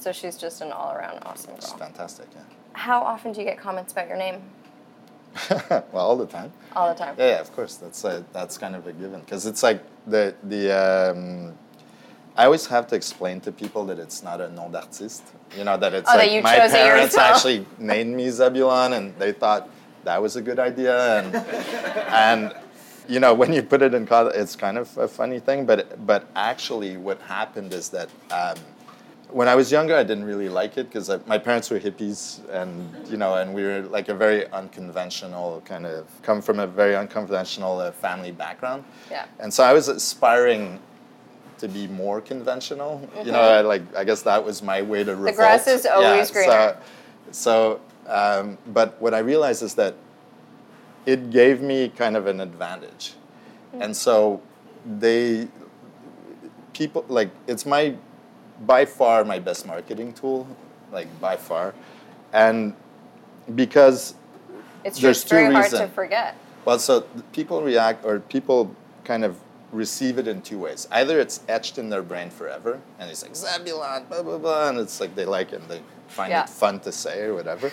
So 0.03 0.11
she's 0.11 0.35
just 0.37 0.59
an 0.59 0.73
all 0.73 0.91
around 0.91 1.19
awesome 1.25 1.53
It's 1.55 1.69
girl. 1.69 1.79
fantastic, 1.79 2.27
yeah. 2.35 2.41
How 2.73 3.01
often 3.01 3.31
do 3.31 3.39
you 3.39 3.45
get 3.45 3.57
comments 3.57 3.93
about 3.93 4.09
your 4.09 4.17
name? 4.17 4.41
well, 5.93 6.05
all 6.09 6.17
the 6.17 6.25
time. 6.25 6.51
All 6.75 6.89
the 6.89 6.99
time. 6.99 7.15
Yeah, 7.17 7.27
yeah, 7.27 7.39
of 7.39 7.53
course. 7.53 7.77
That's 7.77 8.03
uh, 8.03 8.21
that's 8.33 8.57
kind 8.57 8.75
of 8.75 8.85
a 8.85 8.91
given 8.91 9.21
because 9.21 9.45
it's 9.45 9.63
like 9.63 9.81
the 10.05 10.35
the. 10.43 10.63
Um, 10.73 11.53
I 12.35 12.43
always 12.43 12.65
have 12.65 12.85
to 12.87 12.97
explain 12.97 13.39
to 13.41 13.51
people 13.53 13.85
that 13.85 13.97
it's 13.97 14.21
not 14.21 14.41
a 14.41 14.49
nom 14.49 14.73
d'artiste. 14.73 15.23
You 15.57 15.63
know 15.63 15.77
that 15.77 15.93
it's 15.93 16.09
Oh, 16.09 16.17
that 16.17 16.23
like 16.23 16.31
you 16.33 16.41
my 16.41 16.59
parents 16.67 17.17
actually 17.17 17.65
named 17.79 18.13
me 18.13 18.29
Zebulon, 18.29 18.91
and 18.91 19.17
they 19.17 19.31
thought 19.31 19.69
that 20.03 20.21
was 20.21 20.35
a 20.35 20.41
good 20.41 20.59
idea, 20.59 20.95
and 21.19 21.33
and 22.27 22.53
you 23.07 23.21
know 23.21 23.33
when 23.33 23.53
you 23.53 23.63
put 23.63 23.81
it 23.81 23.93
in 23.93 24.05
context, 24.05 24.37
it's 24.37 24.55
kind 24.57 24.77
of 24.77 24.97
a 24.97 25.07
funny 25.07 25.39
thing. 25.39 25.65
But 25.65 26.05
but 26.05 26.27
actually, 26.35 26.97
what 26.97 27.21
happened 27.21 27.71
is 27.73 27.87
that. 27.89 28.09
Um, 28.29 28.57
when 29.33 29.47
I 29.47 29.55
was 29.55 29.71
younger, 29.71 29.95
I 29.95 30.03
didn't 30.03 30.25
really 30.25 30.47
like 30.47 30.77
it 30.77 30.85
because 30.89 31.09
my 31.25 31.39
parents 31.39 31.69
were 31.71 31.79
hippies, 31.79 32.39
and 32.49 32.89
you 33.09 33.17
know, 33.17 33.35
and 33.35 33.53
we 33.53 33.63
were 33.63 33.81
like 33.81 34.07
a 34.09 34.13
very 34.13 34.47
unconventional 34.51 35.61
kind 35.65 35.85
of 35.85 36.05
come 36.21 36.41
from 36.41 36.59
a 36.59 36.67
very 36.67 36.95
unconventional 36.95 37.79
uh, 37.79 37.91
family 37.91 38.31
background. 38.31 38.83
Yeah. 39.09 39.25
And 39.39 39.51
so 39.53 39.63
I 39.63 39.73
was 39.73 39.87
aspiring 39.87 40.79
to 41.57 41.67
be 41.67 41.87
more 41.87 42.21
conventional. 42.21 43.07
You 43.25 43.31
know, 43.31 43.41
I, 43.41 43.61
like 43.61 43.83
I 43.95 44.03
guess 44.03 44.21
that 44.21 44.43
was 44.45 44.61
my 44.61 44.81
way 44.81 45.03
to 45.03 45.15
revolt. 45.15 45.29
Mm-hmm. 45.29 45.35
grass 45.37 45.67
is 45.67 45.85
always 45.85 46.29
greener. 46.31 46.77
So, 47.31 47.79
so 48.05 48.11
um, 48.11 48.57
but 48.67 49.01
what 49.01 49.13
I 49.13 49.19
realized 49.19 49.63
is 49.63 49.73
that 49.75 49.95
it 51.05 51.31
gave 51.31 51.61
me 51.61 51.89
kind 51.89 52.15
of 52.15 52.27
an 52.27 52.39
advantage, 52.39 53.13
Mm. 53.73 53.85
and 53.85 53.97
so 53.97 54.41
they 54.99 55.47
people 56.73 57.03
like 57.07 57.29
it's 57.47 57.65
my 57.65 57.95
by 58.61 58.85
far 58.85 59.23
my 59.25 59.39
best 59.39 59.65
marketing 59.67 60.13
tool, 60.13 60.47
like 60.91 61.07
by 61.19 61.35
far, 61.37 61.73
and 62.31 62.73
because 63.55 64.15
It's. 64.83 64.99
There's 64.99 65.21
It's 65.21 65.29
very 65.31 65.47
two 65.47 65.53
hard 65.53 65.71
to 65.71 65.87
forget. 65.89 66.35
well, 66.65 66.79
so 66.79 67.01
people 67.31 67.61
react 67.61 68.05
or 68.05 68.19
people 68.19 68.75
kind 69.03 69.23
of 69.25 69.35
receive 69.71 70.17
it 70.19 70.27
in 70.27 70.41
two 70.41 70.59
ways. 70.59 70.87
Either 70.91 71.19
it's 71.19 71.39
etched 71.49 71.77
in 71.77 71.89
their 71.89 72.03
brain 72.03 72.29
forever, 72.29 72.79
and 72.99 73.09
it's 73.09 73.23
like 73.23 73.35
Zebulon, 73.35 74.05
blah 74.07 74.21
blah 74.23 74.37
blah, 74.37 74.69
and 74.69 74.77
it's 74.79 74.99
like 74.99 75.15
they 75.15 75.25
like 75.25 75.51
it, 75.53 75.61
and 75.61 75.69
they 75.69 75.81
find 76.07 76.29
Yeah. 76.31 76.43
it 76.43 76.49
fun 76.49 76.79
to 76.81 76.91
say 76.91 77.21
or 77.23 77.33
whatever. 77.33 77.71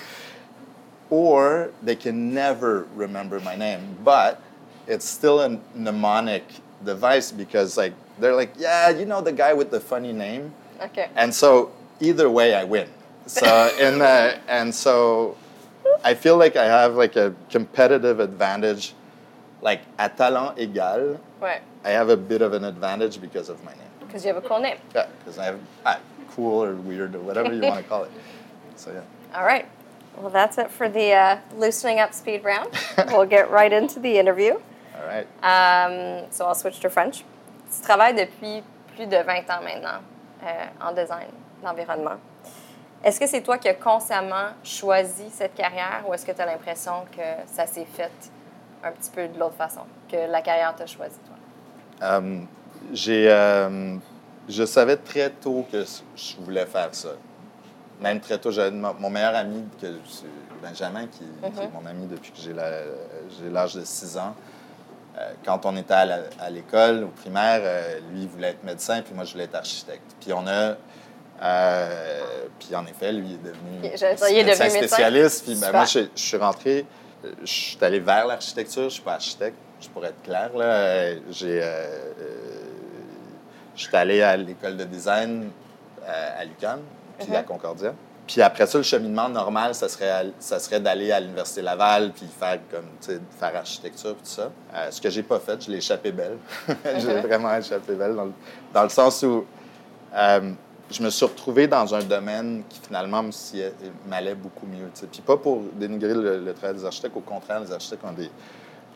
Or 1.11 1.71
they 1.83 1.97
can 1.97 2.33
never 2.33 2.87
remember 2.95 3.41
my 3.41 3.57
name, 3.57 3.99
but 4.05 4.41
it's 4.87 5.05
still 5.05 5.41
a 5.41 5.59
mnemonic 5.75 6.45
device 6.85 7.33
because 7.33 7.77
like 7.77 7.93
they're 8.19 8.35
like, 8.37 8.53
yeah, 8.57 8.89
you 8.91 9.05
know 9.05 9.21
the 9.21 9.33
guy 9.33 9.53
with 9.53 9.71
the 9.73 9.81
funny 9.81 10.13
name, 10.13 10.55
Okay. 10.83 11.09
and 11.17 11.35
so 11.35 11.73
either 12.01 12.31
way 12.31 12.55
I 12.55 12.65
win. 12.65 12.89
So 13.27 13.71
in 13.81 13.99
the, 13.99 14.39
and 14.49 14.75
so 14.75 15.37
I 16.03 16.15
feel 16.15 16.37
like 16.37 16.57
I 16.57 16.65
have 16.65 16.95
like 16.95 17.17
a 17.17 17.35
competitive 17.51 18.21
advantage, 18.21 18.95
like 19.63 19.83
à 19.99 20.15
talent 20.15 20.57
égal. 20.57 21.19
Ouais. 21.41 21.61
I 21.85 21.91
have 21.91 22.09
a 22.09 22.17
bit 22.17 22.43
of 22.43 22.53
an 22.53 22.65
advantage 22.65 23.21
because 23.21 23.49
of 23.49 23.63
my 23.65 23.73
name. 23.73 23.81
Because 24.01 24.25
you 24.25 24.33
have 24.33 24.43
a 24.43 24.47
cool 24.47 24.61
name. 24.61 24.79
Yeah, 24.95 25.07
because 25.19 25.39
I 25.39 25.45
have 25.47 25.61
ah, 25.87 26.01
cool 26.31 26.65
or 26.65 26.75
weird 26.75 27.15
or 27.15 27.21
whatever 27.21 27.53
you 27.55 27.63
want 27.63 27.83
to 27.83 27.89
call 27.89 28.05
it. 28.05 28.11
So 28.77 28.93
yeah. 28.93 29.39
All 29.39 29.45
right. 29.45 29.67
Well, 30.17 30.31
that's 30.31 30.59
it 30.59 30.71
for 30.71 30.89
the 30.89 31.13
uh, 31.13 31.39
loosening 31.57 32.01
up 32.01 32.13
speed 32.13 32.43
round. 32.45 32.71
we'll 33.09 33.27
get 33.27 33.51
right 33.51 33.73
into 33.73 34.01
the 34.01 34.19
interview. 34.19 34.55
All 34.55 35.07
right. 35.07 35.27
Um, 35.43 36.27
so 36.31 36.47
I'll 36.47 36.55
switch 36.55 36.81
to 36.81 36.91
French. 36.91 37.25
Tu 37.71 37.83
travailles 37.83 38.17
depuis 38.17 38.63
plus 38.97 39.07
de 39.07 39.23
20 39.23 39.49
ans 39.49 39.63
maintenant 39.63 40.03
en 40.81 40.93
design 40.93 41.29
d'environnement. 41.63 42.17
Est-ce 43.03 43.19
que 43.19 43.27
c'est 43.27 43.43
toi 43.43 43.57
qui 43.57 43.69
as 43.69 43.75
consciemment 43.75 44.51
choisi 44.63 45.25
cette 45.33 45.55
carrière 45.55 46.05
ou 46.07 46.13
est-ce 46.13 46.27
que 46.27 46.33
tu 46.33 46.41
as 46.41 46.47
l'impression 46.47 47.05
que 47.11 47.23
ça 47.47 47.67
s'est 47.67 47.87
fait 47.87 48.11
un 48.85 48.93
petit 48.93 49.11
peu 49.11 49.27
de 49.29 49.39
l'autre 49.39 49.55
façon, 49.55 49.81
que 50.11 50.31
la 50.31 50.43
carrière 50.43 50.75
t'a 50.75 50.87
choisi 50.87 51.17
toi? 51.27 51.37
Euh, 52.03 52.41
j'ai, 52.93 53.31
euh, 53.31 53.97
je 54.49 54.65
savais 54.65 54.97
très 54.97 55.31
tôt 55.31 55.67
que 55.71 55.85
je 56.17 56.37
voulais 56.41 56.67
faire 56.67 56.95
ça. 56.95 57.11
Même 58.01 58.21
très 58.21 58.39
tôt, 58.39 58.51
j'avais 58.51 58.71
mon 58.71 59.11
meilleur 59.11 59.35
ami, 59.35 59.65
que 59.81 59.87
c'est 60.07 60.27
Benjamin, 60.63 61.07
qui, 61.07 61.25
qui 61.55 61.61
est 61.61 61.73
mon 61.73 61.87
ami 61.87 62.07
depuis 62.07 62.33
que 62.33 62.39
j'ai 62.39 63.51
l'âge 63.51 63.75
de 63.75 63.85
6 63.85 64.19
ans. 64.19 64.35
Euh, 65.19 65.33
quand 65.45 65.67
on 65.67 65.77
était 65.77 65.95
à 65.95 66.51
l'école, 66.51 67.05
au 67.05 67.09
primaire, 67.09 67.61
euh, 67.65 67.99
lui, 68.13 68.23
il 68.23 68.29
voulait 68.29 68.51
être 68.51 68.63
médecin, 68.65 69.03
puis 69.03 69.13
moi, 69.13 69.25
je 69.25 69.33
voulais 69.33 69.45
être 69.45 69.57
architecte. 69.57 70.15
Puis 70.21 70.33
on 70.33 70.47
a... 70.47 70.77
euh, 71.43 72.21
puis 72.59 72.75
en 72.77 72.87
effet, 72.87 73.13
lui, 73.13 73.27
il 73.27 73.35
est 73.35 73.39
devenu, 73.39 73.79
il 73.83 74.39
est 74.39 74.45
devenu 74.45 74.45
médecin. 74.45 74.69
spécialiste. 74.69 75.45
Puis 75.45 75.55
ben, 75.57 75.73
moi, 75.73 75.85
je, 75.85 76.01
je 76.15 76.23
suis 76.23 76.37
rentré, 76.37 76.87
je 77.43 77.47
suis 77.47 77.79
allé 77.85 77.99
vers 77.99 78.27
l'architecture. 78.27 78.85
Je 78.85 78.95
suis 78.95 79.03
pas 79.03 79.15
architecte, 79.15 79.57
je 79.81 79.89
pourrais 79.89 80.09
être 80.09 80.23
clair. 80.23 80.51
Là. 80.57 81.15
J'ai, 81.31 81.61
je 83.75 83.83
suis 83.83 83.97
allé 83.97 84.23
à 84.23 84.37
l'école 84.37 84.77
de 84.77 84.85
design 84.85 85.51
à 86.07 86.45
l'UQAM, 86.45 86.81
puis 87.19 87.35
à 87.35 87.43
Concordia. 87.43 87.95
Puis 88.31 88.41
après 88.43 88.65
ça, 88.65 88.79
le 88.79 88.85
cheminement 88.85 89.29
normal, 89.29 89.75
ça 89.75 89.89
serait, 89.89 90.27
ça 90.39 90.61
serait 90.61 90.79
d'aller 90.79 91.11
à 91.11 91.19
l'Université 91.19 91.63
Laval, 91.63 92.13
puis 92.13 92.29
faire 92.39 92.61
comme, 92.71 92.85
faire 93.41 93.57
architecture, 93.57 94.13
tout 94.13 94.19
ça. 94.23 94.53
Euh, 94.73 94.89
ce 94.89 95.01
que 95.01 95.11
j'ai 95.11 95.25
pas 95.25 95.41
fait, 95.41 95.61
je 95.65 95.69
l'ai 95.69 95.79
échappé 95.79 96.13
belle. 96.13 96.37
j'ai 96.69 97.13
Mhm. 97.13 97.27
vraiment 97.27 97.57
échappé 97.57 97.93
belle, 97.95 98.15
dans 98.15 98.27
le, 98.27 98.33
dans 98.73 98.85
le 98.85 98.89
sens 98.89 99.25
où 99.25 99.45
euh, 100.15 100.53
je 100.93 101.03
me 101.03 101.11
suis 101.11 101.27
retrouvé 101.27 101.67
dans 101.67 101.93
un 101.93 102.05
domaine 102.05 102.63
qui 102.69 102.79
finalement 102.79 103.25
m'allait 104.07 104.37
beaucoup 104.37 104.67
mieux. 104.67 104.89
Puis 105.11 105.23
pas 105.23 105.37
pour 105.37 105.63
dénigrer 105.75 106.15
le, 106.15 106.39
le 106.39 106.55
travail 106.55 106.77
des 106.77 106.85
architectes, 106.85 107.17
au 107.17 107.21
contraire, 107.23 107.59
les 107.59 107.73
architectes 107.73 108.05
ont, 108.05 108.13
des, 108.13 108.31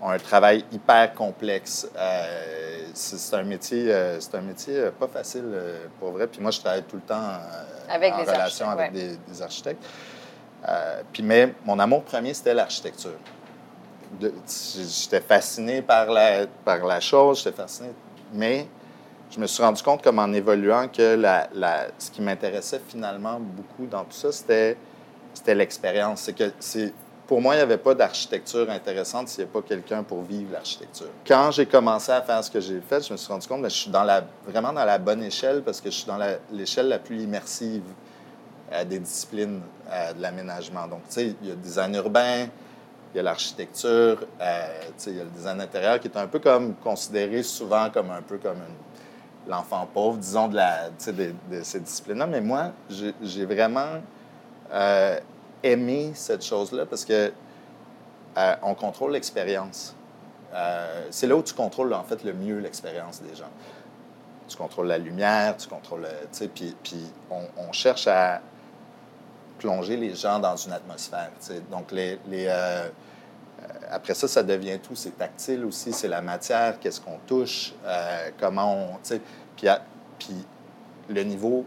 ont 0.01 0.11
un 0.11 0.19
travail 0.19 0.65
hyper 0.71 1.13
complexe. 1.13 1.89
Euh, 1.99 2.87
c'est 2.95 3.35
un 3.35 3.43
métier, 3.43 3.93
c'est 4.21 4.37
un 4.37 4.43
métier 4.43 4.91
pas 5.01 5.09
facile 5.09 5.47
pour 5.99 6.13
vrai. 6.13 6.29
Puis 6.29 6.41
moi, 6.41 6.53
je 6.53 6.61
travaille 6.61 6.85
tout 6.85 6.95
le 6.95 7.03
temps 7.03 7.17
Avec 7.89 8.13
en 8.15 8.17
des 8.19 8.23
relation 8.31 8.67
architectes, 8.69 8.81
avec 8.81 8.93
des, 8.93 9.17
des 9.33 9.43
architectes. 9.43 9.85
Euh, 10.69 11.03
puis 11.13 11.23
mais 11.23 11.55
mon 11.65 11.79
amour 11.79 12.03
premier, 12.05 12.33
c'était 12.35 12.55
l'architecture. 12.55 13.19
J'étais 14.47 15.21
fasciné 15.21 15.83
par 15.83 16.07
la, 16.11 16.47
par 16.65 16.79
la 16.85 17.01
chose, 17.01 17.43
j'étais 17.43 17.57
fasciné. 17.57 17.91
Mais 18.33 18.67
je 19.31 19.39
me 19.41 19.47
suis 19.47 19.63
rendu 19.63 19.83
compte, 19.83 20.03
comme 20.03 20.19
en 20.19 20.33
évoluant, 20.33 20.89
que 20.89 21.15
la, 21.17 21.49
la- 21.55 21.87
ce 21.99 22.11
qui 22.11 22.23
m'intéressait 22.23 22.81
finalement 22.87 23.39
beaucoup 23.41 23.87
dans 23.87 24.05
tout 24.05 24.13
ça, 24.13 24.31
c'était, 24.33 24.77
c'était 25.33 25.55
l'expérience. 25.55 26.21
C'est 26.23 26.33
que 26.33 26.53
c'est, 26.61 26.93
pour 27.27 27.41
moi, 27.41 27.55
il 27.55 27.59
n'y 27.59 27.63
avait 27.63 27.79
pas 27.79 27.95
d'architecture 27.95 28.69
intéressante 28.71 29.29
s'il 29.29 29.45
n'y 29.45 29.51
avait 29.51 29.61
pas 29.61 29.67
quelqu'un 29.67 30.03
pour 30.03 30.23
vivre 30.23 30.53
l'architecture. 30.53 31.09
Quand 31.27 31.51
j'ai 31.51 31.67
commencé 31.67 32.13
à 32.13 32.21
faire 32.23 32.43
ce 32.45 32.51
que 32.51 32.61
j'ai 32.61 32.81
fait, 32.81 33.07
je 33.07 33.13
me 33.13 33.17
suis 33.17 33.33
rendu 33.33 33.47
compte 33.49 33.63
que 33.63 33.69
je 33.69 33.75
suis 33.75 33.91
dans 33.91 34.05
la, 34.05 34.25
vraiment 34.47 34.73
dans 34.73 34.85
la 34.85 34.99
bonne 34.99 35.23
échelle 35.23 35.63
parce 35.63 35.81
que 35.81 35.91
je 35.91 35.97
suis 35.97 36.07
dans 36.07 36.19
la- 36.19 36.39
l'échelle 36.53 36.89
la 36.89 36.99
plus 36.99 37.23
immersive 37.23 37.83
des 38.89 38.99
disciplines 38.99 39.61
de 40.17 40.21
l'aménagement. 40.21 40.87
Donc, 40.89 41.01
tu 41.09 41.15
sais, 41.15 41.35
il 41.43 41.49
y 41.49 41.51
a 41.51 41.55
le 41.55 41.61
design 41.61 41.95
urbain, 41.95 42.47
il 43.13 43.17
y 43.19 43.21
a 43.21 43.23
l'architecture, 43.23 44.27
euh, 44.41 44.67
tu 44.89 44.93
sais, 44.97 45.11
il 45.13 45.17
y 45.19 45.21
a 45.21 45.25
le 45.25 45.31
design 45.31 45.61
intérieur 45.61 46.01
qui 46.01 46.09
est 46.09 46.17
un 46.17 46.27
peu 46.27 46.41
comme 46.41 46.75
considéré 46.77 47.43
souvent 47.45 47.89
comme 47.91 48.11
un 48.11 48.23
peu 48.23 48.39
comme 48.39 48.59
l'enfant 49.47 49.87
pauvre, 49.93 50.17
disons, 50.19 50.49
de, 50.49 50.57
la, 50.57 50.89
de, 51.07 51.33
de 51.51 51.63
ces 51.63 51.79
disciplines-là. 51.81 52.27
Mais 52.27 52.41
moi, 52.41 52.73
j'ai 52.91 53.15
j'ai 53.23 53.45
vraiment 53.45 54.01
euh, 54.73 55.21
aimé 55.65 56.13
cette 56.15 56.45
chose-là 56.45 56.87
parce 56.87 57.05
que 57.05 57.33
euh, 58.37 58.55
on 58.63 58.75
contrôle 58.75 59.13
l'expérience. 59.13 59.95
Euh, 60.53 61.07
c'est 61.11 61.27
là 61.27 61.35
où 61.35 61.43
tu 61.43 61.55
contrôles 61.55 61.93
en 61.93 62.05
fait 62.05 62.23
le 62.23 62.33
mieux 62.33 62.59
l'expérience 62.59 63.21
des 63.23 63.35
gens. 63.35 63.51
Tu 64.47 64.57
contrôles 64.57 64.89
la 64.89 64.99
lumière, 64.99 65.57
tu 65.57 65.69
contrôles, 65.69 66.05
euh, 66.05 66.23
tu 66.33 66.39
sais, 66.39 66.49
puis, 66.49 66.77
on, 67.31 67.43
on 67.57 67.73
cherche 67.73 68.07
à 68.07 68.41
plonger 69.59 69.97
les 69.97 70.15
gens 70.15 70.39
dans 70.39 70.57
une 70.57 70.73
atmosphère. 70.73 71.31
tu 71.41 71.47
sais. 71.47 71.63
Donc, 71.71 71.91
les, 71.91 72.19
les, 72.29 72.49
après 73.91 74.13
ça, 74.15 74.29
ça 74.29 74.43
devient 74.43 74.79
tout. 74.81 74.95
C'est 74.95 75.17
tactile 75.17 75.65
aussi, 75.65 75.93
c'est 75.93 76.09
la 76.09 76.21
matière, 76.21 76.79
qu'est-ce 76.79 77.01
qu'on 77.01 77.19
touche, 77.27 77.73
comment 78.39 78.75
on. 78.75 79.17
Puis, 80.19 80.35
le 81.09 81.23
niveau 81.23 81.65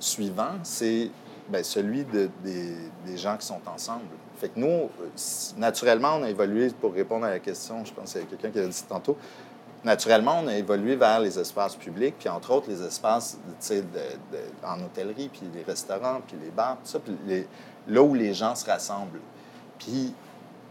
suivant, 0.00 0.54
c'est 0.64 1.10
ben, 1.48 1.64
celui 1.64 2.04
de- 2.04 2.30
des, 2.42 2.74
des 3.06 3.16
gens 3.16 3.36
qui 3.36 3.46
sont 3.46 3.60
ensemble. 3.66 4.04
Fait 4.38 4.48
que 4.48 4.58
nous, 4.60 4.66
euh, 4.66 4.88
naturellement, 5.56 6.16
on 6.20 6.22
a 6.22 6.30
évolué, 6.30 6.70
pour 6.70 6.92
répondre 6.94 7.26
à 7.26 7.30
la 7.30 7.38
question, 7.40 7.84
je 7.84 7.92
pense 7.92 8.12
qu'il 8.12 8.22
y 8.22 8.24
a 8.24 8.26
quelqu'un 8.26 8.50
qui 8.50 8.58
l'a 8.58 8.68
dit 8.68 8.84
tantôt, 8.88 9.16
naturellement, 9.84 10.40
on 10.42 10.48
a 10.48 10.56
évolué 10.56 10.96
vers 10.96 11.20
les 11.20 11.38
espaces 11.38 11.74
publics, 11.74 12.14
puis 12.18 12.28
entre 12.28 12.52
autres 12.52 12.68
les 12.68 12.82
espaces 12.82 13.38
en 14.64 14.80
hôtellerie, 14.80 15.28
puis 15.28 15.42
les 15.54 15.62
restaurants, 15.62 16.20
puis 16.26 16.36
les 16.42 16.50
bars, 16.50 16.76
tout 16.84 16.90
ça. 16.90 16.98
Puis 17.00 17.16
là 17.88 18.02
où 18.02 18.14
les 18.14 18.34
gens 18.34 18.54
se 18.54 18.66
rassemblent. 18.66 19.20
Puis 19.78 20.14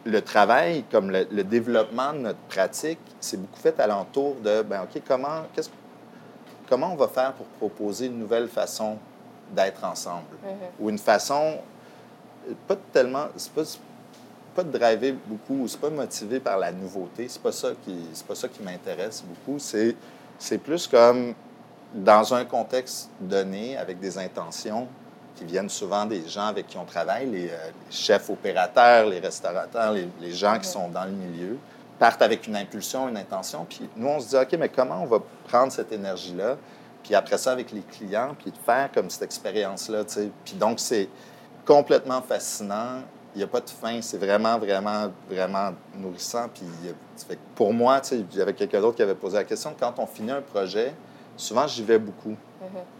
le 0.06 0.22
travail, 0.22 0.84
comme 0.92 1.12
le, 1.12 1.44
développement 1.44 2.14
de 2.14 2.20
notre 2.20 2.40
pratique, 2.50 3.00
c'est 3.20 3.38
beaucoup 3.38 3.60
fait 3.60 3.80
alentour 3.80 4.36
de, 4.44 4.62
ben 4.62 4.84
OK, 4.84 5.02
comment, 5.06 5.44
comment 6.70 6.94
on 6.94 6.96
va 6.96 7.08
faire 7.08 7.34
pour 7.34 7.48
proposer 7.48 8.06
une 8.06 8.20
nouvelle 8.20 8.48
façon 8.48 8.98
d'être 9.52 9.84
ensemble? 9.84 10.26
Ou 10.80 10.90
une 10.90 10.98
façon, 10.98 11.58
pas 12.68 12.76
tellement, 12.92 13.28
c'est 13.36 13.52
pas, 13.52 13.64
pas 14.56 14.64
de 14.64 14.78
driver 14.78 15.16
beaucoup, 15.26 15.68
c'est 15.68 15.80
pas 15.80 15.90
motivé 15.90 16.40
par 16.40 16.58
la 16.58 16.72
nouveauté, 16.72 17.28
c'est 17.28 17.42
pas 17.42 17.52
ça 17.52 17.70
qui, 17.84 17.98
c'est 18.14 18.26
pas 18.26 18.36
ça 18.36 18.48
qui 18.48 18.62
m'intéresse 18.64 19.24
beaucoup, 19.24 19.60
c'est, 19.60 19.96
c'est 20.38 20.58
plus 20.58 20.88
comme 20.88 21.34
dans 21.94 22.34
un 22.34 22.46
contexte 22.46 23.10
donné, 23.20 23.78
avec 23.78 24.00
des 24.00 24.18
intentions 24.18 24.88
qui 25.36 25.46
viennent 25.46 25.70
souvent 25.70 26.06
des 26.06 26.28
gens 26.28 26.48
avec 26.48 26.68
qui 26.68 26.78
on 26.78 26.86
travaille, 26.86 27.28
les, 27.28 27.50
euh, 27.50 27.70
les 27.86 27.96
chefs 27.96 28.30
opérateurs, 28.30 29.08
les 29.08 29.20
restaurateurs, 29.20 29.94
les, 29.94 30.08
les 30.20 30.34
gens 30.34 30.58
qui 30.60 30.68
sont 30.68 30.90
dans 30.90 31.06
le 31.06 31.12
milieu, 31.12 31.58
partent 32.00 32.22
avec 32.22 32.48
une 32.48 32.56
impulsion, 32.56 33.08
une 33.08 33.18
intention. 33.18 33.66
Puis 33.68 33.90
nous, 33.96 34.08
on 34.08 34.20
se 34.20 34.30
dit, 34.30 34.36
OK, 34.36 34.54
mais 34.60 34.70
comment 34.70 35.02
on 35.02 35.06
va 35.06 35.20
prendre 35.48 35.72
cette 35.72 35.92
énergie-là, 35.92 36.58
puis 37.08 37.16
après 37.16 37.38
ça, 37.38 37.54
avec 37.54 37.72
les 37.72 37.84
clients, 37.84 38.36
puis 38.38 38.52
de 38.52 38.58
faire 38.58 38.92
comme 38.92 39.10
cette 39.10 39.22
expérience-là. 39.22 40.04
Puis 40.44 40.56
donc, 40.56 40.78
c'est 40.82 41.08
complètement 41.66 42.22
fascinant. 42.22 43.02
Il 43.34 43.38
n'y 43.38 43.46
a 43.46 43.48
pas 43.48 43.62
de 43.62 43.70
fin. 43.70 44.02
C'est 44.02 44.18
vraiment, 44.18 44.60
vraiment, 44.60 45.10
vraiment 45.30 45.70
nourrissant. 45.96 46.50
Puis 46.54 46.66
pour 47.56 47.74
moi, 47.74 48.02
il 48.12 48.26
y 48.38 48.42
avait 48.42 48.52
quelqu'un 48.52 48.82
d'autre 48.82 48.98
qui 48.98 49.04
avait 49.04 49.16
posé 49.16 49.38
la 49.38 49.46
question. 49.46 49.74
Quand 49.80 49.94
on 50.00 50.06
finit 50.06 50.32
un 50.32 50.42
projet, 50.42 50.94
souvent, 51.38 51.66
j'y 51.66 51.82
vais 51.82 51.98
beaucoup. 51.98 52.36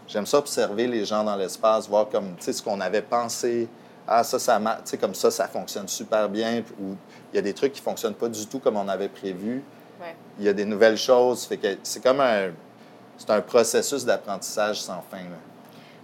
J'aime 0.06 0.24
ça 0.24 0.38
observer 0.38 0.86
les 0.86 1.04
gens 1.04 1.22
dans 1.22 1.36
l'espace, 1.36 1.86
voir 1.86 2.08
comme, 2.08 2.34
ce 2.40 2.62
qu'on 2.62 2.80
avait 2.80 3.02
pensé. 3.02 3.68
Ah, 4.06 4.24
ça, 4.24 4.38
ça 4.38 4.58
marche. 4.58 4.84
Tu 4.84 4.90
sais, 4.92 4.96
comme 4.96 5.14
ça, 5.14 5.30
ça 5.30 5.46
fonctionne 5.48 5.86
super 5.86 6.30
bien. 6.30 6.62
Ou 6.80 6.96
il 7.30 7.36
y 7.36 7.38
a 7.38 7.42
des 7.42 7.52
trucs 7.52 7.74
qui 7.74 7.82
ne 7.82 7.84
fonctionnent 7.84 8.14
pas 8.14 8.30
du 8.30 8.46
tout 8.46 8.58
comme 8.58 8.78
on 8.78 8.88
avait 8.88 9.10
prévu. 9.10 9.62
Ouais. 10.00 10.16
Il 10.38 10.46
y 10.46 10.48
a 10.48 10.54
des 10.54 10.64
nouvelles 10.64 10.96
choses. 10.96 11.44
Fait 11.44 11.58
que 11.58 11.76
c'est 11.82 12.02
comme 12.02 12.22
un... 12.22 12.52
C'est 13.18 13.30
un 13.30 13.40
processus 13.40 14.04
d'apprentissage 14.04 14.80
sans 14.80 15.02
fin. 15.10 15.18
là. 15.18 15.36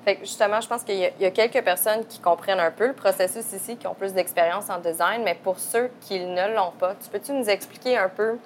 Fait 0.05 0.17
que 0.17 0.21
justement, 0.27 0.61
je 0.61 0.69
pense 0.69 0.83
qu'il 0.83 0.97
y, 0.97 1.07
a- 1.07 1.11
il 1.19 1.23
y 1.23 1.25
a 1.25 1.31
quelques 1.31 1.63
personnes 1.65 2.05
qui 2.07 2.19
comprennent 2.19 2.61
un 2.61 2.71
peu 2.71 2.89
le 2.89 2.93
processus 2.93 3.51
ici, 3.55 3.77
qui 3.79 3.87
ont 3.87 3.95
plus 3.95 4.13
d'expérience 4.13 4.69
en 4.69 4.79
design, 4.79 5.23
mais 5.25 5.35
pour 5.35 5.59
ceux 5.59 5.91
qui 6.03 6.21
ne 6.21 6.55
l'ont 6.55 6.73
pas, 6.79 6.95
tu 7.03 7.09
peux-tu 7.09 7.33
nous 7.33 7.49
expliquer 7.49 7.97
un 7.97 8.11
peu 8.11 8.37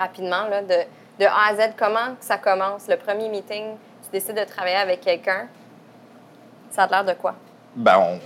rapidement 0.00 0.48
là, 0.48 0.62
de, 0.62 0.74
de 1.20 1.24
A 1.26 1.50
à 1.50 1.54
Z 1.54 1.74
comment 1.78 2.16
ça 2.18 2.36
commence, 2.38 2.88
le 2.88 2.96
premier 2.96 3.28
meeting, 3.28 3.76
tu 4.04 4.10
décides 4.10 4.34
de 4.36 4.44
travailler 4.44 4.76
avec 4.76 5.02
quelqu'un, 5.02 5.46
ça 6.72 6.84
a 6.84 6.88
l'air 6.88 7.04
de 7.04 7.12
quoi? 7.12 7.34
Ben, 7.76 7.98
on, 7.98 8.18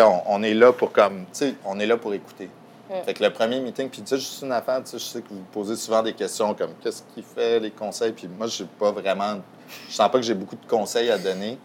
on- 0.00 0.22
on, 0.26 0.42
est 0.42 0.54
là 0.54 0.72
pour 0.72 0.92
comme, 0.92 1.20
tu 1.26 1.26
sais, 1.32 1.54
on 1.64 1.78
est 1.80 1.86
là 1.86 1.96
pour 1.96 2.14
écouter. 2.14 2.48
Mm. 2.92 3.04
Fait 3.04 3.14
que 3.14 3.24
le 3.24 3.32
premier 3.32 3.60
meeting, 3.60 3.88
puis 3.88 4.02
tu 4.02 4.08
sais, 4.08 4.16
juste 4.18 4.42
une 4.42 4.52
affaire, 4.52 4.82
tu 4.84 4.90
sais, 4.90 4.98
je 4.98 5.04
sais 5.04 5.22
que 5.22 5.28
vous 5.30 5.44
posez 5.50 5.76
souvent 5.76 6.02
des 6.02 6.12
questions 6.12 6.52
comme 6.54 6.74
qu'est-ce 6.82 7.02
qui 7.14 7.22
fait 7.22 7.58
les 7.58 7.70
conseils, 7.70 8.12
puis 8.12 8.28
moi, 8.28 8.46
je 8.46 8.64
pas 8.64 8.92
vraiment, 8.92 9.40
je 9.88 9.94
sens 9.94 10.10
pas 10.10 10.18
que 10.18 10.24
j'ai 10.24 10.34
beaucoup 10.34 10.56
de 10.56 10.66
conseils 10.66 11.10
à 11.10 11.16
donner. 11.18 11.58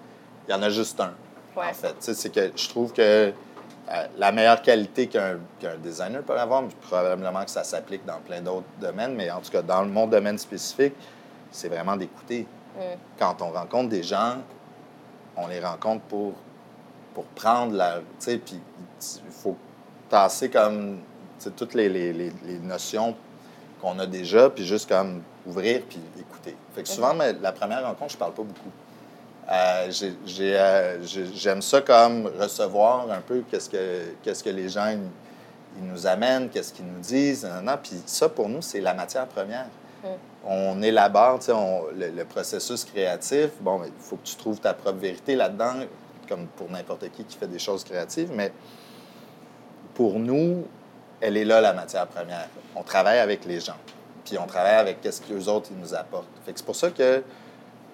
Il 0.48 0.52
y 0.52 0.54
en 0.54 0.62
a 0.62 0.70
juste 0.70 1.00
un, 1.02 1.14
Ouais. 1.56 1.70
en 1.70 1.74
fait. 1.74 1.96
C'est 2.00 2.30
que 2.30 2.52
je 2.56 2.70
trouve 2.70 2.94
que 2.94 3.02
euh, 3.02 4.06
la 4.18 4.32
meilleure 4.32 4.62
qualité 4.62 5.08
qu'un 5.08 5.40
qu'un 5.60 5.76
designer 5.78 6.22
peut 6.22 6.38
avoir, 6.38 6.64
puis 6.66 6.78
probablement 6.82 7.44
que 7.44 7.52
ça 7.52 7.64
s'applique 7.64 8.06
dans 8.06 8.20
plein 8.20 8.42
d'autres 8.42 8.68
domaines, 8.80 9.16
mais 9.16 9.30
en 9.32 9.42
tout 9.42 9.52
cas, 9.52 9.62
dans 9.62 9.86
mon 9.86 10.08
domaine 10.08 10.38
spécifique, 10.38 10.94
c'est 11.52 11.70
vraiment 11.70 11.98
d'écouter. 11.98 12.48
Mm. 12.76 12.82
Quand 13.18 13.42
on 13.42 13.52
rencontre 13.52 13.90
des 13.90 14.04
gens, 14.04 14.38
on 15.36 15.48
les 15.48 15.60
rencontre 15.60 16.04
pour, 16.04 16.34
pour 17.14 17.26
prendre 17.26 17.74
la. 17.76 17.98
Tu 17.98 18.04
sais, 18.20 18.38
puis 18.38 18.60
il 19.02 19.32
faut 19.32 19.56
tasser 20.10 20.50
comme 20.50 21.00
toutes 21.56 21.74
les, 21.74 21.90
les- 21.90 22.14
les- 22.14 22.32
les 22.46 22.60
notions 22.60 23.16
qu'on 23.82 23.98
a 24.00 24.06
déjà, 24.06 24.50
puis 24.50 24.66
juste 24.66 24.90
comme 24.90 25.22
ouvrir 25.46 25.82
puis 25.88 26.00
écouter. 26.20 26.56
Fait 26.76 26.84
que 26.84 26.90
souvent, 26.90 27.14
mais 27.14 27.34
la 27.42 27.52
première 27.52 27.84
rencontre, 27.86 28.14
je 28.14 28.18
parle 28.18 28.34
pas 28.34 28.44
beaucoup. 28.44 28.72
Euh, 29.50 29.90
euh, 30.04 30.98
j'ai- 31.04 31.26
J'aime 31.36 31.62
ça 31.62 31.82
comme 31.82 32.30
recevoir 32.40 33.10
un 33.12 33.22
peu 33.22 33.44
qu'est-ce 33.50 33.70
que, 33.70 34.14
qu'est-ce 34.24 34.44
que 34.44 34.50
les 34.50 34.68
gens 34.68 34.88
ils, 34.90 35.00
nous 35.88 36.08
amènent, 36.08 36.50
qu'est-ce 36.50 36.74
qu'ils 36.74 36.86
nous 36.88 37.00
disent. 37.00 37.48
Puis 37.84 38.02
ça, 38.08 38.28
pour 38.30 38.50
nous, 38.50 38.62
c'est 38.64 38.82
la 38.82 38.94
matière 38.96 39.28
première. 39.28 39.68
On 40.46 40.82
élabore 40.82 41.40
on- 41.50 41.84
le, 41.96 42.10
le 42.10 42.26
processus 42.26 42.84
créatif. 42.84 43.50
Bon, 43.62 43.82
il 43.86 43.92
faut 44.00 44.16
que 44.18 44.24
tu 44.26 44.36
trouves 44.36 44.60
ta 44.60 44.74
propre 44.74 44.98
vérité 45.00 45.36
là-dedans, 45.36 45.74
comme 46.28 46.48
pour 46.48 46.70
n'importe 46.72 47.10
qui 47.12 47.24
qui 47.24 47.38
fait 47.38 47.48
des 47.48 47.60
choses 47.60 47.84
créatives. 47.84 48.32
Mais 48.34 48.52
pour 49.94 50.20
nous, 50.20 50.66
elle 51.22 51.38
est 51.38 51.46
là, 51.46 51.62
la 51.62 51.74
matière 51.74 52.08
première. 52.08 52.48
On 52.76 52.84
travaille 52.84 53.20
avec 53.20 53.46
les 53.46 53.60
gens. 53.60 53.78
Puis 54.26 54.38
on 54.38 54.46
travaille 54.46 54.76
avec 54.76 55.02
qu'est-ce 55.02 55.22
que 55.22 55.34
les 55.34 55.48
autres 55.48 55.70
ils 55.72 55.80
nous 55.80 55.94
apportent. 55.94 56.28
Fait 56.46 56.52
que 56.52 56.60
c'est 56.60 56.66
pour 56.66 56.76
ça 56.76 56.90
que 56.90 57.24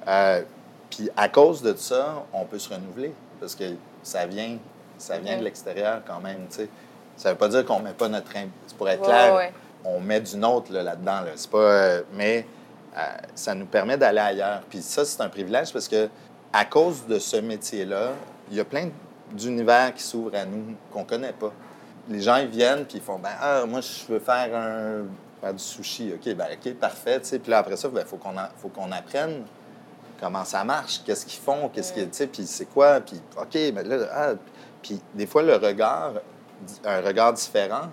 euh, 0.08 0.42
puis 0.90 1.10
à 1.16 1.30
cause 1.30 1.62
de 1.62 1.74
ça, 1.76 2.26
on 2.34 2.46
peut 2.46 2.60
se 2.60 2.74
renouveler 2.74 3.14
parce 3.40 3.56
que 3.56 3.64
ça 4.04 4.26
vient, 4.26 4.58
ça 4.98 5.18
vient 5.18 5.38
de 5.38 5.44
l'extérieur 5.44 6.02
quand 6.06 6.20
même. 6.20 6.48
tu 6.50 6.58
sais. 6.58 6.70
Ça 7.16 7.32
veut 7.32 7.38
pas 7.38 7.48
dire 7.48 7.66
qu'on 7.66 7.80
met 7.80 7.94
pas 7.94 8.10
notre 8.10 8.32
pour 8.78 8.90
être 8.90 9.04
clair, 9.04 9.36
ouais. 9.36 9.54
on 9.86 10.00
met 10.00 10.20
du 10.20 10.36
nôtre 10.36 10.72
là, 10.72 10.82
là-dedans. 10.84 11.22
Là. 11.22 11.32
C'est 11.36 11.50
pas, 11.50 11.58
euh, 11.58 12.02
mais 12.14 12.46
euh, 12.98 13.02
ça 13.36 13.54
nous 13.54 13.66
permet 13.66 13.98
d'aller 13.98 14.20
ailleurs. 14.20 14.62
Puis 14.70 14.82
ça, 14.82 15.06
c'est 15.06 15.22
un 15.22 15.30
privilège 15.30 15.72
parce 15.72 15.88
que 15.88 16.10
à 16.52 16.66
cause 16.66 17.06
de 17.08 17.20
ce 17.20 17.38
métier-là, 17.38 18.12
il 18.50 18.58
y 18.58 18.60
a 18.60 18.66
plein 18.66 18.90
d'univers 19.32 19.94
qui 19.94 20.04
s'ouvrent 20.04 20.36
à 20.36 20.46
nous 20.46 20.76
qu'on 20.92 21.04
connaît 21.04 21.34
pas. 21.34 21.52
Les 22.10 22.22
gens 22.22 22.38
ils 22.38 22.48
viennent 22.48 22.86
puis 22.86 22.98
ils 22.98 23.04
font 23.04 23.20
ben 23.20 23.32
ah 23.40 23.66
moi 23.66 23.80
je 23.82 24.12
veux 24.12 24.20
faire 24.20 24.56
un 24.56 25.04
faire 25.42 25.54
du 25.54 25.64
sushi. 25.64 26.14
OK, 26.14 26.34
ben 26.36 26.48
OK, 26.54 26.74
parfait. 26.76 27.20
Puis 27.20 27.40
là 27.48 27.60
après 27.60 27.78
ça, 27.78 27.90
il 27.94 28.02
faut 28.06 28.18
qu'on 28.18 28.34
faut 28.58 28.70
qu'on 28.70 28.92
apprenne 28.92 29.44
comment 30.20 30.46
ça 30.46 30.64
marche, 30.64 31.02
qu'est-ce 31.06 31.26
qu'ils 31.26 31.42
font, 31.42 31.70
qu'est-ce 31.70 31.92
qu'ils, 31.92 32.10
tu 32.10 32.14
sais, 32.14 32.28
puis 32.28 32.46
c'est 32.46 32.66
quoi, 32.66 33.02
puis 33.02 33.20
OK, 33.38 33.56
mais 33.74 33.84
là, 33.84 34.08
ah, 34.14 34.30
puis 34.82 35.02
des 35.14 35.28
fois, 35.28 35.44
le 35.44 35.56
regard, 35.56 36.14
un 36.86 37.02
regard 37.02 37.34
différent 37.34 37.90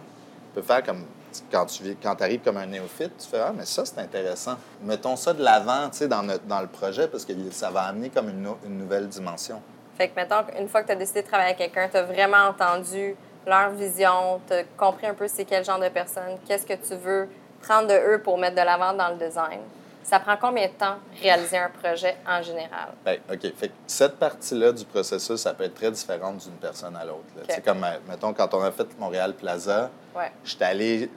peut 0.54 0.62
faire 0.62 0.82
comme, 0.84 1.04
quand 1.50 1.66
tu 1.66 1.96
quand 2.00 2.20
arrives 2.22 2.40
comme 2.40 2.56
un 2.58 2.66
néophyte, 2.66 3.16
tu 3.18 3.26
fais, 3.26 3.40
ah, 3.40 3.52
mais 3.56 3.64
ça, 3.64 3.84
c'est 3.84 3.98
intéressant. 3.98 4.54
Mettons 4.82 5.16
ça 5.16 5.32
de 5.32 5.42
l'avant, 5.42 5.88
tu 5.90 5.98
sais, 5.98 6.08
dans, 6.08 6.22
notre- 6.22 6.44
dans 6.44 6.60
le 6.60 6.68
projet, 6.68 7.08
parce 7.08 7.24
que 7.24 7.32
ça 7.50 7.70
va 7.70 7.82
amener 7.82 8.10
comme 8.10 8.28
une, 8.28 8.48
une 8.64 8.78
nouvelle 8.78 9.08
dimension. 9.08 9.60
Fait 9.96 10.08
que 10.08 10.14
maintenant, 10.14 10.44
une 10.58 10.68
fois 10.68 10.82
que 10.82 10.86
tu 10.86 10.92
as 10.92 10.96
décidé 10.96 11.22
de 11.22 11.26
travailler 11.26 11.54
avec 11.54 11.72
quelqu'un, 11.72 11.88
tu 11.88 11.96
as 11.96 12.04
vraiment 12.04 12.48
entendu 12.48 13.16
leur 13.46 13.70
vision, 13.70 14.40
tu 14.46 14.52
as 14.54 14.64
compris 14.76 15.06
un 15.06 15.14
peu 15.14 15.28
c'est 15.28 15.44
quel 15.44 15.64
genre 15.64 15.78
de 15.78 15.88
personne, 15.88 16.38
qu'est-ce 16.46 16.66
que 16.66 16.74
tu 16.74 16.94
veux 16.94 17.28
prendre 17.62 17.88
de 17.88 17.94
eux 17.94 18.20
pour 18.22 18.38
mettre 18.38 18.56
de 18.56 18.62
l'avant 18.62 18.92
dans 18.94 19.08
le 19.10 19.16
design. 19.16 19.60
Ça 20.02 20.18
prend 20.18 20.36
combien 20.40 20.66
de 20.66 20.72
temps 20.72 20.96
réaliser 21.22 21.58
un 21.58 21.68
projet 21.68 22.16
en 22.26 22.42
général? 22.42 22.88
Ben, 23.04 23.18
OK. 23.30 23.42
Fait 23.54 23.68
que 23.68 23.74
cette 23.86 24.16
partie-là 24.18 24.72
du 24.72 24.84
processus, 24.84 25.36
ça 25.40 25.52
peut 25.54 25.64
être 25.64 25.74
très 25.74 25.90
différente 25.90 26.38
d'une 26.38 26.56
personne 26.56 26.96
à 26.96 27.04
l'autre. 27.04 27.24
sais, 27.48 27.60
comme, 27.60 27.84
euh, 27.84 27.98
mettons, 28.08 28.32
quand 28.32 28.52
on 28.54 28.62
a 28.62 28.72
fait 28.72 28.86
Montréal 28.98 29.34
Plaza, 29.34 29.90
Ouais. 30.16 30.32
J'étais 30.42 30.64
allé 30.64 31.10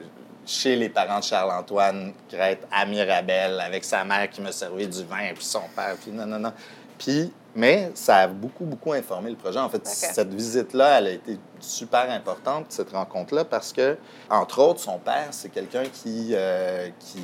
chez 0.46 0.76
les 0.76 0.90
parents 0.90 1.20
de 1.20 1.24
Charles-Antoine 1.24 2.14
Crête 2.30 2.68
à 2.72 2.86
Mirabel 2.86 3.60
avec 3.60 3.84
sa 3.84 4.04
mère 4.04 4.30
qui 4.30 4.42
me 4.42 4.52
servait 4.52 4.86
du 4.86 5.04
vin, 5.06 5.34
puis 5.34 5.44
son 5.44 5.64
père, 5.76 5.96
puis 6.02 6.12
non, 6.12 6.26
non, 6.26 6.38
non. 6.38 6.54
Puis, 6.98 7.32
mais 7.56 7.92
ça 7.96 8.18
a 8.18 8.28
beaucoup, 8.28 8.66
beaucoup 8.66 8.94
informé 8.94 9.30
le 9.30 9.36
projet. 9.36 9.60
En 9.60 9.70
fait, 9.70 9.86
cette 10.16 10.34
visite-là, 10.34 10.98
elle 11.00 11.08
a 11.08 11.12
été 11.12 11.38
super 11.60 12.10
importante, 12.12 12.66
cette 12.70 12.92
rencontre-là, 12.92 13.46
parce 13.46 13.72
que, 13.74 13.98
entre 14.30 14.60
autres, 14.60 14.80
son 14.80 14.98
père, 15.00 15.28
c'est 15.32 15.50
quelqu'un 15.50 15.84
qui, 15.86 16.30
euh, 16.34 16.90
qui 17.00 17.22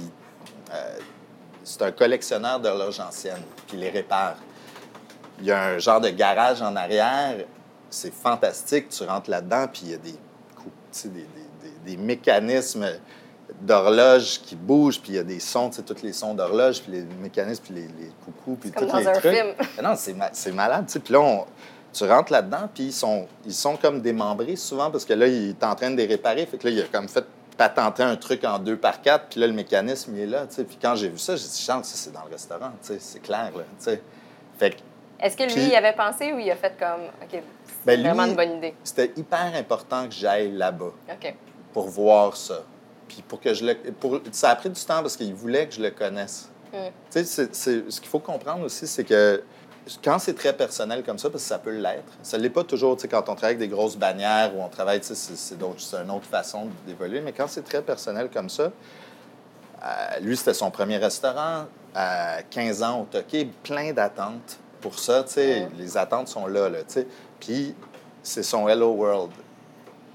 euh, 0.73 0.97
c'est 1.63 1.81
un 1.81 1.91
collectionneur 1.91 2.59
d'horloges 2.59 2.99
anciennes, 2.99 3.43
puis 3.67 3.77
il 3.77 3.79
les 3.81 3.89
répare. 3.89 4.35
Il 5.39 5.45
y 5.45 5.51
a 5.51 5.61
un 5.63 5.77
genre 5.79 6.01
de 6.01 6.09
garage 6.09 6.61
en 6.61 6.75
arrière, 6.75 7.35
c'est 7.89 8.13
fantastique. 8.13 8.89
Tu 8.89 9.03
rentres 9.03 9.29
là-dedans, 9.29 9.65
puis 9.71 9.81
il 9.85 9.91
y 9.91 9.93
a 9.93 9.97
des, 9.97 10.11
cou- 10.55 10.65
tu 10.91 10.99
sais, 10.99 11.09
des, 11.09 11.21
des- 11.21 11.69
des- 11.85 11.95
des 11.95 11.97
mécanismes 11.97 12.85
d'horloge 13.61 14.39
qui 14.41 14.55
bougent, 14.55 14.99
puis 15.01 15.13
il 15.13 15.15
y 15.15 15.19
a 15.19 15.23
des 15.23 15.39
sons, 15.39 15.69
tu 15.69 15.77
sais, 15.77 15.81
tous 15.83 16.01
les 16.03 16.13
sons 16.13 16.33
d'horloge, 16.33 16.81
puis 16.81 16.91
les 16.93 17.01
mécanismes, 17.21 17.63
puis 17.63 17.73
les, 17.73 17.81
les 17.81 18.11
coucous, 18.25 18.57
puis 18.59 18.71
tous 18.71 18.85
dans 18.85 18.97
les 18.97 19.07
un 19.07 19.13
trucs. 19.13 19.33
film. 19.33 19.47
Non, 19.83 19.93
c'est 19.95 20.13
ma- 20.13 20.29
c'est 20.33 20.51
malade, 20.51 20.85
tu 20.87 20.93
sais. 20.93 20.99
Puis 20.99 21.13
là, 21.13 21.19
on- 21.21 21.45
tu 21.91 22.03
rentres 22.05 22.31
là-dedans, 22.31 22.69
puis 22.73 22.85
ils 22.85 22.93
sont, 22.93 23.27
ils 23.45 23.53
sont 23.53 23.75
comme 23.75 24.01
démembrés 24.01 24.55
souvent, 24.55 24.91
parce 24.91 25.05
que 25.05 25.13
là, 25.13 25.27
il 25.27 25.49
est 25.49 25.63
en 25.63 25.73
train 25.75 25.89
de 25.91 25.97
les 25.97 26.05
réparer. 26.05 26.45
Fait 26.45 26.57
que 26.57 26.67
là, 26.67 26.73
il 26.73 26.79
a 26.81 26.83
comme 26.85 27.07
fait 27.09 27.25
patenter 27.57 28.03
un 28.03 28.15
truc 28.15 28.43
en 28.45 28.59
deux 28.59 28.77
par 28.77 29.01
quatre, 29.01 29.25
puis 29.31 29.39
là, 29.41 29.47
le 29.47 29.53
mécanisme, 29.53 30.11
il 30.15 30.21
est 30.21 30.25
là, 30.27 30.45
tu 30.47 30.55
sais. 30.55 30.63
Puis 30.63 30.77
quand 30.81 30.95
j'ai 30.95 31.09
vu 31.09 31.17
ça, 31.17 31.35
j'ai 31.35 31.47
dit, 31.47 31.59
chance, 31.61 31.87
ça, 31.87 31.95
c'est 31.97 32.13
dans 32.13 32.23
le 32.25 32.31
restaurant, 32.31 32.71
tu 32.81 32.87
sais, 32.93 32.97
c'est 32.99 33.19
clair, 33.19 33.51
là, 33.55 33.63
tu 33.77 33.83
sais. 33.83 34.01
Fait 34.57 34.69
que 34.71 34.75
Est-ce 35.19 35.35
que 35.35 35.43
lui, 35.43 35.53
Puis- 35.53 35.67
il 35.67 35.75
avait 35.75 35.91
pensé 35.93 36.31
ou 36.31 36.39
il 36.39 36.49
a 36.51 36.55
fait 36.55 36.73
comme, 36.79 37.01
OK, 37.21 37.29
c'est 37.31 37.41
Ben, 37.85 37.97
lui- 37.99 38.03
vraiment 38.07 38.25
une 38.25 38.35
bonne 38.35 38.57
idée? 38.57 38.73
c'était 38.83 39.11
hyper 39.17 39.51
important 39.55 40.05
que 40.07 40.13
j'aille 40.13 40.51
là-bas 40.51 40.91
OK. 41.11 41.35
pour 41.73 41.87
voir 41.89 42.37
ça. 42.37 42.61
Puis 43.09 43.21
pour 43.27 43.41
que 43.41 43.53
je 43.53 43.65
le... 43.65 43.75
Pour, 43.99 44.21
ça 44.31 44.51
a 44.51 44.55
pris 44.55 44.69
du 44.69 44.79
temps 44.81 45.01
parce 45.01 45.17
qu'il 45.17 45.33
voulait 45.33 45.67
que 45.67 45.73
je 45.73 45.81
le 45.81 45.91
connaisse. 45.91 46.49
Mm. 46.71 46.77
Tu 46.77 46.91
sais, 47.09 47.23
c'est- 47.25 47.53
c'est- 47.55 47.91
ce 47.91 47.99
qu'il 47.99 48.09
faut 48.09 48.19
comprendre 48.19 48.63
aussi, 48.63 48.87
c'est 48.87 49.03
que 49.03 49.43
quand 50.03 50.19
c'est 50.19 50.35
très 50.35 50.55
personnel 50.55 51.03
comme 51.03 51.17
ça, 51.17 51.29
parce 51.29 51.41
que 51.43 51.49
ça 51.49 51.57
peut 51.59 51.71
l'être, 51.75 52.13
ça 52.23 52.37
ne 52.37 52.43
l'est 52.43 52.49
pas 52.51 52.63
toujours, 52.63 52.95
tu 52.95 53.01
sais, 53.01 53.07
quand 53.09 53.21
on 53.27 53.35
travaille 53.35 53.55
avec 53.55 53.59
des 53.59 53.67
grosses 53.67 53.97
bannières 53.97 54.55
ou 54.55 54.61
on 54.61 54.69
travaille, 54.69 54.99
tu 55.01 55.07
sais, 55.07 55.15
c'est, 55.15 55.35
c'est, 55.35 55.57
d'autres- 55.57 55.81
c'est 55.81 55.97
une 55.97 56.11
autre 56.11 56.27
façon 56.27 56.67
d'évoluer, 56.85 57.19
mais 57.21 57.31
quand 57.33 57.47
c'est 57.47 57.63
très 57.63 57.81
personnel 57.81 58.29
comme 58.31 58.49
ça, 58.49 58.71
euh, 59.83 60.19
lui, 60.21 60.37
c'était 60.37 60.53
son 60.53 60.71
premier 60.71 60.97
restaurant, 60.97 61.65
à 61.95 62.43
15 62.43 62.83
ans 62.83 63.01
au 63.01 63.05
Toqué, 63.05 63.49
plein 63.63 63.91
d'attentes 63.93 64.59
pour 64.81 64.99
ça, 64.99 65.23
tu 65.23 65.33
sais, 65.33 65.61
Ouais. 65.61 65.69
les 65.77 65.97
attentes 65.97 66.27
sont 66.27 66.45
là, 66.47 66.69
là, 66.69 66.79
tu 66.79 66.85
sais. 66.93 67.07
Puis 67.39 67.73
c'est 68.21 68.43
son 68.43 68.67
Hello 68.69 68.91
World. 68.91 69.31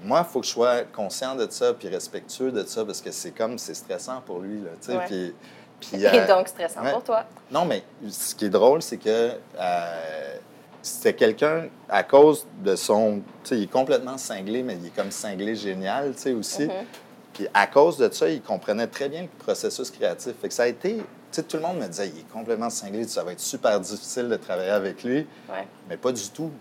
Moi, 0.05 0.23
il 0.27 0.31
faut 0.31 0.39
que 0.39 0.45
je 0.45 0.51
sois 0.51 0.83
conscient 0.83 1.35
de 1.35 1.47
ça, 1.49 1.73
puis 1.73 1.87
respectueux 1.87 2.51
de 2.51 2.63
ça, 2.63 2.85
parce 2.85 3.01
que 3.01 3.11
c'est 3.11 3.31
comme, 3.31 3.57
c'est 3.57 3.73
stressant 3.73 4.21
pour 4.25 4.39
lui, 4.39 4.61
là, 4.61 4.69
tu 4.79 4.91
sais, 4.91 4.97
Ouais. 4.97 5.05
puis... 5.05 5.33
puis, 5.79 6.03
Et 6.03 6.07
euh, 6.07 6.27
donc, 6.27 6.47
stressant 6.47 6.83
ouais. 6.83 6.91
pour 6.91 7.03
toi. 7.03 7.25
non, 7.51 7.65
mais 7.65 7.83
ce 8.09 8.35
qui 8.35 8.45
est 8.45 8.49
drôle, 8.49 8.81
c'est 8.81 8.97
que 8.97 9.31
euh, 9.59 10.35
c'était 10.81 11.13
quelqu'un, 11.13 11.67
à 11.89 12.03
cause 12.03 12.45
de 12.63 12.75
son. 12.75 13.21
Tu 13.43 13.49
sais, 13.49 13.57
il 13.57 13.63
est 13.63 13.71
complètement 13.71 14.17
cinglé, 14.17 14.61
mais 14.61 14.77
il 14.79 14.87
est 14.87 14.95
comme 14.95 15.11
cinglé 15.11 15.55
génial, 15.55 16.13
tu 16.13 16.21
sais, 16.21 16.33
aussi. 16.33 16.65
Mhm. 16.65 16.85
Puis 17.33 17.47
à 17.53 17.67
cause 17.67 17.97
de 17.97 18.09
ça, 18.11 18.29
il 18.29 18.41
comprenait 18.41 18.87
très 18.87 19.09
bien 19.09 19.23
le 19.23 19.27
processus 19.43 19.89
créatif. 19.91 20.33
Fait 20.41 20.47
que 20.47 20.53
ça 20.53 20.63
a 20.63 20.67
été. 20.67 20.97
Tu 20.97 21.03
sais, 21.31 21.43
tout 21.43 21.57
le 21.57 21.63
monde 21.63 21.79
me 21.79 21.87
disait, 21.87 22.07
il 22.07 22.19
est 22.19 22.31
complètement 22.31 22.69
cinglé, 22.69 23.05
ça 23.07 23.23
va 23.23 23.33
être 23.33 23.41
super 23.41 23.79
difficile 23.79 24.29
de 24.29 24.35
travailler 24.37 24.69
avec 24.69 25.03
lui. 25.03 25.27
Ouais. 25.49 25.67
Mais 25.89 25.97
pas 25.97 26.11
du 26.13 26.29
tout. 26.29 26.51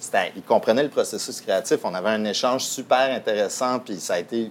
C'était- 0.00 0.32
il 0.34 0.42
comprenait 0.42 0.82
le 0.82 0.88
processus 0.88 1.40
créatif. 1.40 1.78
On 1.84 1.94
avait 1.94 2.08
un 2.08 2.24
échange 2.24 2.64
super 2.64 3.14
intéressant, 3.14 3.78
puis 3.78 4.00
ça 4.00 4.14
a 4.14 4.18
été 4.18 4.50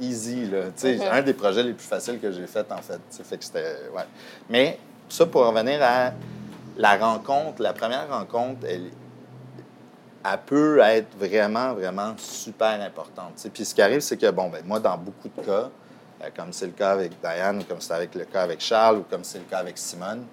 easy. 0.00 0.46
Là. 0.46 0.66
Mhm. 0.82 1.00
Un 1.10 1.22
des 1.22 1.34
projets 1.34 1.64
les 1.64 1.72
plus 1.72 1.86
faciles 1.86 2.20
que 2.20 2.30
j'ai 2.30 2.46
fait, 2.46 2.70
en 2.70 2.78
fait. 2.80 3.00
Fait 3.24 3.36
que 3.36 3.44
ouais. 3.94 4.02
Mais 4.48 4.78
ça, 5.08 5.26
pour 5.26 5.44
revenir 5.46 5.82
à 5.82 6.12
la 6.76 6.96
rencontre, 6.96 7.60
la 7.60 7.72
première 7.72 8.08
rencontre, 8.08 8.60
elle, 8.68 8.90
elle 10.24 10.38
peut 10.46 10.78
être 10.80 11.16
vraiment, 11.18 11.74
vraiment 11.74 12.14
super 12.16 12.80
importante. 12.80 13.32
tu 13.36 13.42
sais. 13.42 13.50
Puis 13.50 13.64
ce 13.64 13.74
qui 13.74 13.82
arrive, 13.82 14.00
c'est 14.00 14.16
que, 14.16 14.30
bon, 14.30 14.48
ben, 14.48 14.62
moi, 14.64 14.78
dans 14.78 14.96
beaucoup 14.96 15.28
de 15.36 15.42
cas, 15.44 15.70
euh, 16.22 16.28
comme 16.36 16.52
c'est 16.52 16.66
le 16.66 16.72
cas 16.72 16.92
avec 16.92 17.20
Diane, 17.20 17.58
ou 17.60 17.64
comme 17.64 17.80
c'est 17.80 17.94
avec 17.94 18.14
le 18.14 18.24
cas 18.26 18.42
avec 18.42 18.60
Charles, 18.60 18.98
ou 18.98 19.02
comme 19.10 19.24
c'est 19.24 19.38
le 19.38 19.44
cas 19.44 19.58
avec 19.58 19.76
Simone, 19.76 20.24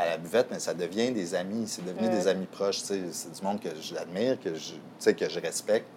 à 0.00 0.06
la 0.10 0.16
buvette, 0.16 0.46
mais 0.50 0.60
ça 0.60 0.72
devient 0.74 1.10
des 1.10 1.34
amis, 1.34 1.64
c'est 1.66 1.84
devenu 1.84 2.08
des 2.08 2.28
amis 2.28 2.46
proches. 2.46 2.78
C'est 2.78 3.00
du 3.00 3.42
monde 3.42 3.60
que 3.60 3.68
j'admire, 3.80 4.38
que 4.40 4.50
je, 4.54 5.10
que 5.10 5.28
je 5.28 5.40
respecte. 5.40 5.88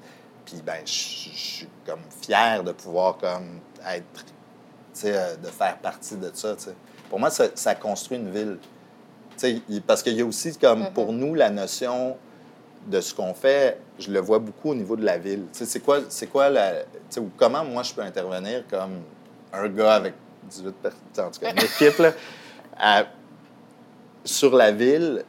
Puis, 0.45 0.61
ben, 0.65 0.77
je 0.83 0.91
suis 0.91 1.67
comme 1.85 1.99
fier 2.21 2.63
de 2.63 2.71
pouvoir 2.71 3.17
comme 3.17 3.59
être, 3.87 4.25
tu 4.25 4.31
sais, 4.93 5.15
euh, 5.15 5.35
de 5.35 5.47
faire 5.47 5.77
partie 5.77 6.15
de 6.15 6.31
ça. 6.33 6.55
Pour 7.09 7.19
moi, 7.19 7.29
ça, 7.29 7.45
ça 7.53 7.75
construit 7.75 8.17
une 8.17 8.31
ville. 8.31 8.57
Parce 9.85 10.01
qu'il 10.03 10.13
y 10.13 10.21
a 10.21 10.25
aussi 10.25 10.55
comme 10.57 10.79
Mhm. 10.81 10.93
pour 10.93 11.13
nous 11.13 11.33
la 11.35 11.49
notion 11.51 12.17
de 12.87 12.99
ce 13.01 13.13
qu'on 13.13 13.33
fait, 13.35 13.79
je 13.99 14.11
le 14.11 14.19
vois 14.19 14.39
beaucoup 14.39 14.71
au 14.71 14.75
niveau 14.75 14.95
de 14.95 15.05
la 15.05 15.17
ville. 15.19 15.45
C'est 15.51 15.79
quoi, 15.79 15.99
c'est 16.09 16.27
quoi 16.27 16.49
la, 16.49 16.81
ou 17.17 17.29
comment 17.37 17.63
moi 17.63 17.83
je 17.83 17.93
peux 17.93 18.01
intervenir 18.01 18.63
comme 18.67 19.01
un 19.53 19.67
gars 19.69 19.93
avec 19.95 20.15
18 20.49 20.71
personnes, 20.81 20.99
en 21.27 21.29
tout 21.31 21.39
cas 21.39 21.51
une 21.51 21.57
équipe 21.63 21.99
là, 21.99 22.11
à- 22.79 23.05
sur 24.23 24.55
la 24.55 24.71
ville 24.71 25.23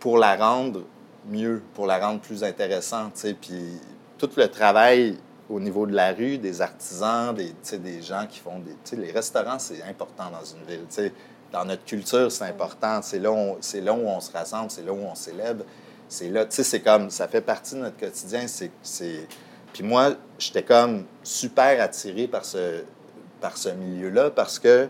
pour 0.00 0.18
la 0.18 0.36
rendre 0.36 0.82
mieux, 1.28 1.62
pour 1.74 1.86
la 1.86 1.98
rendre 1.98 2.20
plus 2.20 2.44
intéressante, 2.44 3.14
tu 3.14 3.20
sais, 3.20 3.34
puis 3.34 3.78
tout 4.18 4.30
le 4.36 4.48
travail 4.48 5.16
au 5.48 5.60
niveau 5.60 5.86
de 5.86 5.94
la 5.94 6.12
rue, 6.12 6.38
des 6.38 6.60
artisans, 6.60 7.34
des, 7.34 7.52
des 7.78 8.02
gens 8.02 8.26
qui 8.28 8.40
font 8.40 8.58
des... 8.60 8.96
Les 8.96 9.10
restaurants, 9.12 9.58
c'est 9.58 9.82
important 9.82 10.24
dans 10.30 10.44
une 10.44 10.64
ville. 10.66 11.12
Dans 11.52 11.64
notre 11.64 11.84
culture, 11.84 12.32
c'est 12.32 12.44
important. 12.44 13.00
C'est 13.02 13.18
là, 13.18 13.30
là 13.30 13.92
où 13.92 14.06
on 14.08 14.20
se 14.20 14.32
rassemble, 14.32 14.70
c'est 14.70 14.84
là 14.84 14.92
où 14.92 15.00
on 15.04 15.14
célèbre. 15.14 15.64
C'est 16.08 16.28
là, 16.28 16.44
tu 16.46 16.56
sais, 16.56 16.64
c'est 16.64 16.80
comme... 16.80 17.10
Ça 17.10 17.28
fait 17.28 17.42
partie 17.42 17.74
de 17.74 17.80
notre 17.80 17.98
quotidien. 17.98 18.46
C'est- 18.46 19.28
Puis 19.72 19.82
moi, 19.82 20.14
j'étais 20.38 20.62
comme 20.62 21.04
super 21.22 21.80
attiré 21.82 22.26
par 22.26 22.44
ce, 22.44 22.82
par 23.40 23.56
ce 23.56 23.68
milieu-là 23.68 24.30
parce 24.30 24.58
que 24.58 24.88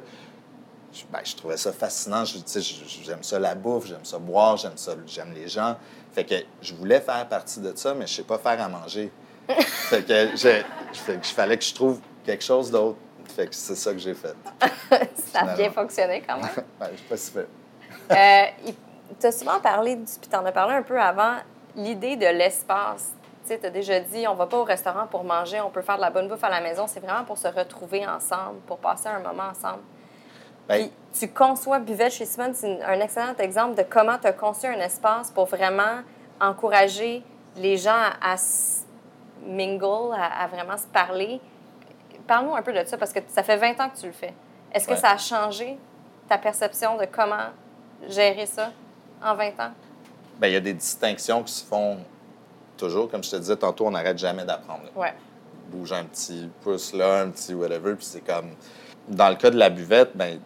je, 0.95 1.05
ben, 1.11 1.21
je 1.25 1.35
trouvais 1.35 1.57
ça 1.57 1.73
fascinant. 1.73 2.25
J'aime 2.25 3.23
ça 3.23 3.39
la 3.39 3.55
bouffe, 3.55 3.87
j'aime 3.87 4.05
ça 4.05 4.19
boire, 4.19 4.57
j'aime 4.57 4.77
ça, 4.77 4.93
j'aime 5.07 5.33
les 5.35 5.49
gens. 5.49 5.77
Fait 6.13 6.25
que 6.25 6.35
je 6.63 6.75
voulais 6.75 7.01
faire 7.01 7.27
partie 7.29 7.61
de 7.61 7.73
ça, 7.75 7.95
mais 7.95 8.07
je 8.07 8.15
sais 8.15 8.23
pas 8.23 8.39
faire 8.39 8.61
à 8.61 8.69
manger. 8.69 9.11
fait 9.49 10.07
que 10.07 10.37
je, 10.37 11.33
fallait 11.35 11.59
que 11.59 11.65
je 11.65 11.75
trouve 11.75 12.01
quelque 12.25 12.45
chose 12.45 12.71
d'autre. 12.71 12.99
Fait 13.27 13.47
que 13.47 13.55
c'est 13.55 13.75
ça 13.75 13.93
que 13.93 13.99
j'ai 13.99 14.15
fait. 14.15 14.35
ça 15.17 15.41
a 15.41 15.57
bien 15.57 15.71
fonctionné 15.71 16.23
quand 16.27 16.37
même. 16.37 16.45
Ouais, 16.81 16.89
je 16.93 16.99
sais 16.99 17.05
pas 17.09 17.17
si 17.17 17.31
fait. 17.33 17.49
Euh, 18.11 18.73
tu 19.21 19.27
as 19.27 19.33
souvent 19.33 19.61
parlé, 19.61 19.97
puis 19.97 20.29
tu 20.31 20.37
en 20.37 20.45
as 20.45 20.53
parlé 20.53 20.75
un 20.75 20.83
peu 20.83 21.01
avant, 21.01 21.37
l'idée 21.75 22.17
de 22.17 22.27
l'espace. 22.27 23.13
Tu 23.47 23.53
as 23.53 23.71
déjà 23.71 24.01
dit, 24.01 24.27
on 24.27 24.35
va 24.35 24.47
pas 24.47 24.57
au 24.57 24.65
restaurant 24.65 25.07
pour 25.07 25.25
manger, 25.25 25.61
on 25.61 25.71
peut 25.71 25.83
faire 25.83 25.97
de 25.97 26.01
la 26.01 26.11
bonne 26.11 26.29
bouffe 26.29 26.45
à 26.45 26.49
la 26.49 26.61
maison. 26.61 26.87
C'est 26.87 27.01
vraiment 27.01 27.25
pour 27.25 27.37
se 27.37 27.49
retrouver 27.49 28.07
ensemble, 28.07 28.61
pour 28.67 28.79
passer 28.79 29.09
un 29.09 29.19
moment 29.19 29.51
ensemble. 29.51 29.83
Ben, 30.69 30.89
Puis 31.13 31.21
tu 31.21 31.29
conçois 31.29 31.79
Buvette 31.79 32.13
chez 32.13 32.25
Simone, 32.25 32.55
c'est 32.55 32.83
un 32.83 33.01
excellent 33.01 33.35
exemple 33.39 33.77
de 33.77 33.83
comment 33.89 34.19
tu 34.19 34.27
as 34.27 34.33
conçu 34.33 34.67
un 34.67 34.81
espace 34.81 35.31
pour 35.31 35.47
vraiment 35.47 36.01
encourager 36.41 37.23
les 37.57 37.77
gens 37.77 37.91
à, 38.21 38.33
à 38.33 38.37
se 38.37 38.83
mingle, 39.47 40.15
à, 40.15 40.43
à 40.43 40.47
vraiment 40.47 40.77
se 40.77 40.87
parler. 40.87 41.41
Parle-nous 42.27 42.55
un 42.55 42.63
peu 42.63 42.73
de 42.73 42.85
ça, 42.87 42.97
parce 42.97 43.13
que 43.13 43.21
ça 43.29 43.43
fait 43.43 43.57
20 43.57 43.81
ans 43.81 43.91
que 43.91 43.99
tu 44.01 44.07
le 44.07 44.13
fais. 44.13 44.33
Est-ce 44.73 44.87
que 44.89 44.93
Ouais. 44.95 44.99
ça 44.99 45.11
a 45.11 45.19
changé 45.19 45.79
ta 46.29 46.39
perception 46.39 46.97
de 46.97 47.05
comment 47.05 47.51
gérer 48.09 48.47
ça 48.47 48.71
en 49.23 49.35
20 49.35 49.47
ans? 49.61 49.73
ben, 50.39 50.49
il 50.49 50.55
y 50.55 50.57
a 50.57 50.61
des 50.61 50.75
distinctions 50.75 51.43
qui 51.45 51.53
se 51.53 51.65
font 51.65 51.99
toujours. 52.77 53.09
Comme 53.09 53.23
je 53.23 53.31
te 53.31 53.37
disais 53.37 53.57
tantôt, 53.57 53.87
on 53.87 53.93
n'arrête 53.93 54.19
jamais 54.19 54.45
d'apprendre. 54.45 54.83
Ouais. 54.97 55.15
bouge 55.71 55.93
un 55.93 56.05
petit 56.05 56.51
pouce 56.63 56.93
là, 56.93 57.21
un 57.21 57.31
petit 57.31 57.55
whatever, 57.55 57.95
puis 57.95 58.05
c'est 58.05 58.21
comme... 58.27 58.51
Dans 59.07 59.29
le 59.29 59.37
cas 59.37 59.51
de 59.51 59.57
la 59.59 59.71
buvette, 59.71 60.17
ben, 60.17 60.41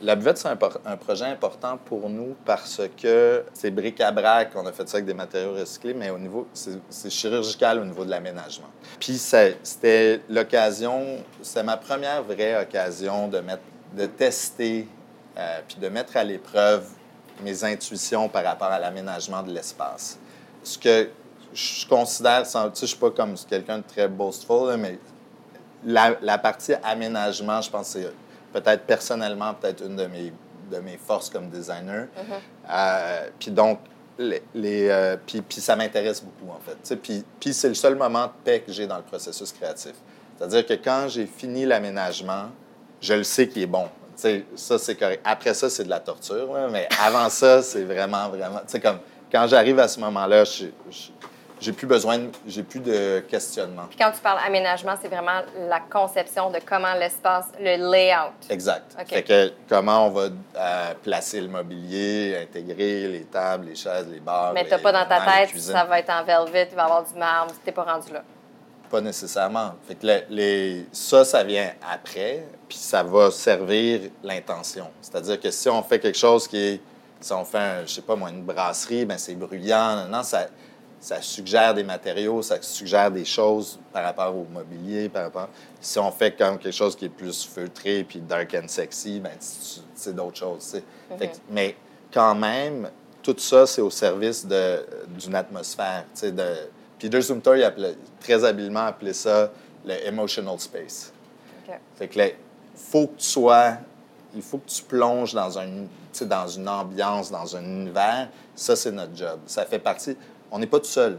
la 0.00 0.14
buvette, 0.16 0.38
c'est 0.38 0.48
un, 0.48 0.96
projet 0.96 1.24
important 1.24 1.76
pour 1.84 2.08
nous 2.08 2.36
parce 2.44 2.80
que 3.00 3.44
c'est 3.52 3.70
bric-à-brac, 3.70 4.50
on 4.54 4.64
a 4.66 4.72
fait 4.72 4.88
ça 4.88 4.98
avec 4.98 5.06
des 5.06 5.14
matériaux 5.14 5.54
recyclés, 5.54 5.94
mais 5.94 6.10
au 6.10 6.18
niveau, 6.18 6.46
c'est 6.52 6.78
c'est 6.88 7.10
chirurgical 7.10 7.80
au 7.80 7.84
niveau 7.84 8.04
de 8.04 8.10
l'aménagement. 8.10 8.68
Puis 9.00 9.18
c'était 9.18 10.20
l'occasion, 10.28 11.18
c'était 11.42 11.64
ma 11.64 11.76
première 11.76 12.22
vraie 12.22 12.62
occasion 12.62 13.28
de, 13.28 13.40
mettre, 13.40 13.62
de 13.96 14.06
tester, 14.06 14.86
euh, 15.36 15.58
puis 15.66 15.78
de 15.78 15.88
mettre 15.88 16.16
à 16.16 16.22
l'épreuve 16.22 16.86
mes 17.42 17.64
intuitions 17.64 18.28
par 18.28 18.44
rapport 18.44 18.68
à 18.68 18.78
l'aménagement 18.78 19.42
de 19.42 19.52
l'espace. 19.52 20.16
Ce 20.62 20.78
que 20.78 21.08
je 21.52 21.86
considère, 21.88 22.46
sans- 22.46 22.72
je 22.74 22.86
suis 22.86 22.96
pas 22.96 23.10
comme 23.10 23.34
quelqu'un 23.48 23.78
de 23.78 23.84
très 23.84 24.06
boastful, 24.06 24.76
mais 24.78 24.98
la, 25.84 26.16
la 26.22 26.38
partie 26.38 26.74
aménagement, 26.84 27.60
je 27.60 27.70
pense 27.70 27.94
que 27.94 28.00
c'est 28.00 28.12
peut-être 28.54 28.84
personnellement, 28.86 29.52
peut-être 29.54 29.84
une 29.84 29.96
de 29.96 30.06
mes, 30.06 30.32
de 30.70 30.78
mes 30.78 30.96
forces 30.96 31.28
comme 31.28 31.50
designer. 31.50 32.06
Euh, 32.70 33.28
puis 33.38 33.50
donc, 33.50 33.80
les, 34.16 34.42
les, 34.54 34.88
euh, 34.88 35.16
puis, 35.26 35.42
puis 35.42 35.60
ça 35.60 35.74
m'intéresse 35.76 36.22
beaucoup, 36.22 36.50
en 36.52 36.60
fait. 36.60 36.96
Puis, 36.96 37.24
puis 37.40 37.52
c'est 37.52 37.68
le 37.68 37.74
seul 37.74 37.96
moment 37.96 38.26
de 38.26 38.32
paix 38.44 38.60
que 38.64 38.72
j'ai 38.72 38.86
dans 38.86 38.96
le 38.96 39.02
processus 39.02 39.52
créatif. 39.52 39.92
C'est-à-dire 40.38 40.64
que 40.64 40.74
quand 40.74 41.08
j'ai 41.08 41.26
fini 41.26 41.66
l'aménagement, 41.66 42.46
je 43.00 43.14
le 43.14 43.24
sais 43.24 43.48
qu'il 43.48 43.62
est 43.62 43.66
bon. 43.66 43.84
Tu 44.16 44.22
sais, 44.22 44.44
ça, 44.54 44.78
c'est 44.78 44.94
correct. 44.94 45.20
Après 45.24 45.52
ça, 45.54 45.68
c'est 45.68 45.84
de 45.84 45.90
la 45.90 45.98
torture, 46.00 46.52
là, 46.54 46.68
mais 46.70 46.88
avant 47.04 47.28
ça, 47.28 47.60
c'est 47.62 47.82
vraiment, 47.82 48.28
vraiment... 48.28 48.58
Tu 48.60 48.64
sais, 48.68 48.80
comme 48.80 48.98
quand 49.32 49.46
j'arrive 49.48 49.80
à 49.80 49.88
ce 49.88 49.98
moment-là, 49.98 50.44
je- 50.44 50.66
je- 50.90 51.08
j'ai 51.64 51.72
plus 51.72 51.86
besoin, 51.86 52.18
j'ai 52.46 52.62
plus 52.62 52.80
de 52.80 53.20
questionnement. 53.28 53.84
Puis 53.88 53.98
quand 53.98 54.10
tu 54.10 54.20
parles 54.20 54.38
aménagement, 54.46 54.94
c'est 55.00 55.08
vraiment 55.08 55.40
la 55.68 55.80
conception 55.80 56.50
de 56.50 56.58
comment 56.64 56.92
l'espace, 56.94 57.46
le 57.58 57.90
layout. 57.90 58.32
Exact. 58.50 58.94
Fait 59.08 59.22
que 59.22 59.52
comment 59.68 60.06
on 60.08 60.10
va 60.10 60.28
euh, 60.56 60.94
placer 61.02 61.40
le 61.40 61.48
mobilier, 61.48 62.36
intégrer 62.42 63.08
les 63.08 63.24
tables, 63.24 63.66
les 63.66 63.74
chaises, 63.74 64.06
les 64.12 64.20
barres. 64.20 64.52
Mais 64.52 64.64
n'as 64.64 64.78
pas 64.78 64.92
dans 64.92 65.06
ta 65.06 65.20
tête, 65.20 65.58
ça 65.58 65.84
va 65.84 65.98
être 66.00 66.10
en 66.10 66.22
velvet, 66.22 66.68
il 66.70 66.76
va 66.76 66.82
y 66.82 66.84
avoir 66.84 67.04
du 67.04 67.14
marbre, 67.18 67.52
tu 67.52 67.60
n'es 67.66 67.72
pas 67.72 67.84
rendu 67.84 68.12
là. 68.12 68.22
Pas 68.90 69.00
nécessairement. 69.00 69.72
Fait 69.88 69.94
que 69.94 70.06
le- 70.06 70.22
les, 70.28 70.86
ça, 70.92 71.24
ça 71.24 71.42
vient 71.42 71.70
après, 71.90 72.44
puis 72.68 72.76
ça 72.76 73.02
va 73.02 73.30
servir 73.30 74.00
l'intention. 74.22 74.90
C'est-à-dire 75.00 75.40
que 75.40 75.50
si 75.50 75.68
on 75.70 75.82
fait 75.82 75.98
quelque 75.98 76.18
chose 76.18 76.46
qui 76.46 76.58
est, 76.58 76.80
si 77.20 77.32
on 77.32 77.44
fait, 77.44 77.58
un, 77.58 77.86
je 77.86 77.94
sais 77.94 78.02
pas 78.02 78.14
moi, 78.14 78.28
une 78.28 78.42
brasserie, 78.44 79.06
ben 79.06 79.16
c'est 79.16 79.34
bruyant, 79.34 80.06
non, 80.08 80.22
ça, 80.22 80.46
ça 81.04 81.20
suggère 81.20 81.74
des 81.74 81.84
matériaux, 81.84 82.40
ça 82.40 82.56
suggère 82.62 83.10
des 83.10 83.26
choses 83.26 83.78
par 83.92 84.04
rapport 84.04 84.34
au 84.34 84.46
mobilier, 84.50 85.10
par 85.10 85.24
rapport. 85.24 85.50
Si 85.78 85.98
on 85.98 86.10
fait 86.10 86.34
comme 86.34 86.56
quelque 86.56 86.72
chose 86.72 86.96
qui 86.96 87.04
est 87.04 87.10
plus 87.10 87.44
feutré 87.44 88.04
puis 88.08 88.20
dark 88.20 88.54
and 88.54 88.68
sexy, 88.68 89.20
ben 89.20 89.32
c'est 89.38 90.16
d'autres 90.16 90.38
choses. 90.38 90.80
Fait 91.18 91.28
que- 91.28 91.36
mais 91.50 91.76
quand 92.10 92.34
même, 92.34 92.88
tout 93.22 93.36
ça, 93.36 93.66
c'est 93.66 93.82
au 93.82 93.90
service 93.90 94.46
d'une 94.46 95.34
atmosphère. 95.34 96.04
tu 96.14 96.20
sais, 96.20 96.32
De, 96.32 96.70
Peter 96.98 97.20
Zumthor, 97.20 97.56
il 97.56 97.64
appelait, 97.64 97.96
très 98.18 98.42
habilement 98.42 98.86
appelé 98.86 99.12
ça 99.12 99.50
le 99.84 100.06
emotional 100.06 100.58
space. 100.58 101.12
Fait 101.96 102.08
que 102.08 102.18
là, 102.18 102.28
faut 102.74 103.08
que 103.08 103.18
tu 103.18 103.26
sois 103.26 103.76
il 104.34 104.42
faut 104.42 104.58
que 104.58 104.68
tu 104.68 104.82
plonges 104.82 105.32
dans, 105.32 105.58
un, 105.58 105.66
dans 106.22 106.48
une 106.48 106.68
ambiance, 106.68 107.30
dans 107.30 107.56
un 107.56 107.62
univers. 107.62 108.28
Ça, 108.54 108.74
c'est 108.74 108.90
notre 108.90 109.16
job. 109.16 109.38
Ça 109.46 109.64
fait 109.64 109.78
partie. 109.78 110.16
On 110.54 110.58
n'est 110.60 110.68
pas 110.68 110.78
tout 110.78 110.84
seul. 110.86 111.18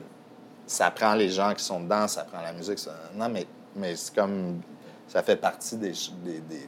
Ça 0.65 0.89
prend 0.91 1.13
les 1.13 1.28
gens 1.28 1.54
qui 1.54 1.62
sont 1.62 1.82
dedans, 1.82 2.08
ça 2.08 2.24
prend 2.24 2.41
la 2.41 2.54
musique. 2.54 2.80
non, 3.13 3.28
mais, 3.28 3.45
mais 3.76 3.93
c'est 3.98 4.15
comme. 4.15 4.62
Ça 5.10 5.21
fait 5.21 5.36
partie 5.36 5.76
des, 5.76 5.91
des, 6.24 6.39
des, 6.39 6.67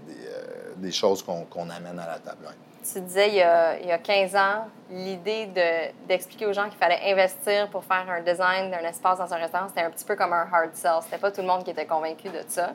des, 0.76 0.90
euh, 0.90 0.92
choses 0.92 1.24
qu'on 1.24 1.70
amène 1.70 1.98
à 1.98 2.06
la 2.06 2.20
table. 2.20 2.46
Tu 2.94 3.00
disais 3.02 3.30
il 3.30 3.36
y 3.36 3.42
a, 3.42 3.80
il 3.80 3.88
y 3.88 3.92
a 3.92 3.98
15 3.98 4.36
ans, 4.36 4.68
l'idée 4.92 5.46
de- 5.48 6.08
d'expliquer 6.08 6.46
aux 6.46 6.54
gens 6.54 6.70
qu'il 6.70 6.78
fallait 6.78 7.12
investir 7.12 7.70
pour 7.70 7.84
faire 7.86 8.06
un 8.10 8.22
design 8.22 8.70
d'un 8.70 8.80
espace 8.88 9.18
dans 9.18 9.34
un 9.34 9.38
restaurant, 9.38 9.68
c'était 9.70 9.82
un 9.82 9.90
petit 9.90 10.06
peu 10.06 10.16
comme 10.18 10.34
un 10.34 10.46
hard 10.52 10.74
sell. 10.76 11.00
C'était 11.04 11.18
pas 11.18 11.32
tout 11.32 11.42
le 11.42 11.48
monde 11.48 11.64
qui 11.64 11.72
était 11.72 11.86
convaincu 11.88 12.28
de 12.30 12.42
ça. 12.48 12.74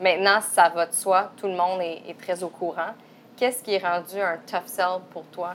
Maintenant, 0.00 0.40
ça 0.40 0.68
va 0.70 0.86
de 0.86 0.94
soi, 0.94 1.32
tout 1.36 1.46
le 1.48 1.54
monde 1.56 1.80
est, 1.82 2.02
est 2.08 2.18
très 2.18 2.42
au 2.44 2.48
courant. 2.48 2.94
Qu'est-ce 3.36 3.62
qui 3.62 3.74
est 3.74 3.84
rendu 3.86 4.20
un 4.20 4.38
tough 4.46 4.66
sell 4.66 5.00
pour 5.10 5.24
toi? 5.26 5.54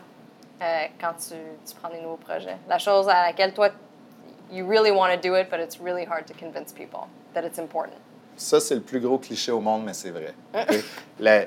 Euh, 0.61 0.85
quand 0.99 1.13
tu, 1.13 1.35
tu 1.65 1.75
prends 1.75 1.89
des 1.89 2.01
nouveaux 2.01 2.17
projets? 2.17 2.57
La 2.67 2.79
chose 2.79 3.07
à 3.07 3.27
laquelle 3.27 3.53
toi, 3.53 3.69
you 4.51 4.67
really 4.67 4.91
want 4.91 5.09
to 5.09 5.17
do 5.17 5.35
it, 5.35 5.49
but 5.49 5.59
it's 5.59 5.79
really 5.79 6.05
hard 6.05 6.25
to 6.25 6.33
convince 6.33 6.71
people 6.73 7.07
that 7.33 7.43
it's 7.43 7.59
important. 7.59 7.97
Ça, 8.35 8.59
c'est 8.59 8.75
le 8.75 8.81
plus 8.81 8.99
gros 8.99 9.17
cliché 9.17 9.51
au 9.51 9.59
monde, 9.59 9.83
mais 9.83 9.93
c'est 9.93 10.11
vrai. 10.11 10.33
Le, 11.19 11.45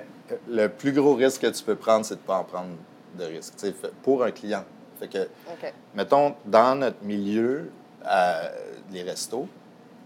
le 0.48 0.66
plus 0.68 0.92
gros 0.92 1.14
risque 1.14 1.42
que 1.42 1.46
tu 1.46 1.62
peux 1.62 1.76
prendre, 1.76 2.04
c'est 2.04 2.16
de 2.16 2.20
ne 2.20 2.26
pas 2.26 2.38
en 2.38 2.44
prendre 2.44 2.70
de 3.16 3.24
risque. 3.24 3.54
Pour 4.02 4.24
un 4.24 4.32
client. 4.32 4.64
Fait 4.98 5.08
que, 5.08 5.18
OK. 5.22 5.72
mettons, 5.94 6.34
dans 6.44 6.74
notre 6.74 7.02
milieu, 7.02 7.70
euh, 8.06 8.48
les 8.92 9.02
restos, 9.02 9.48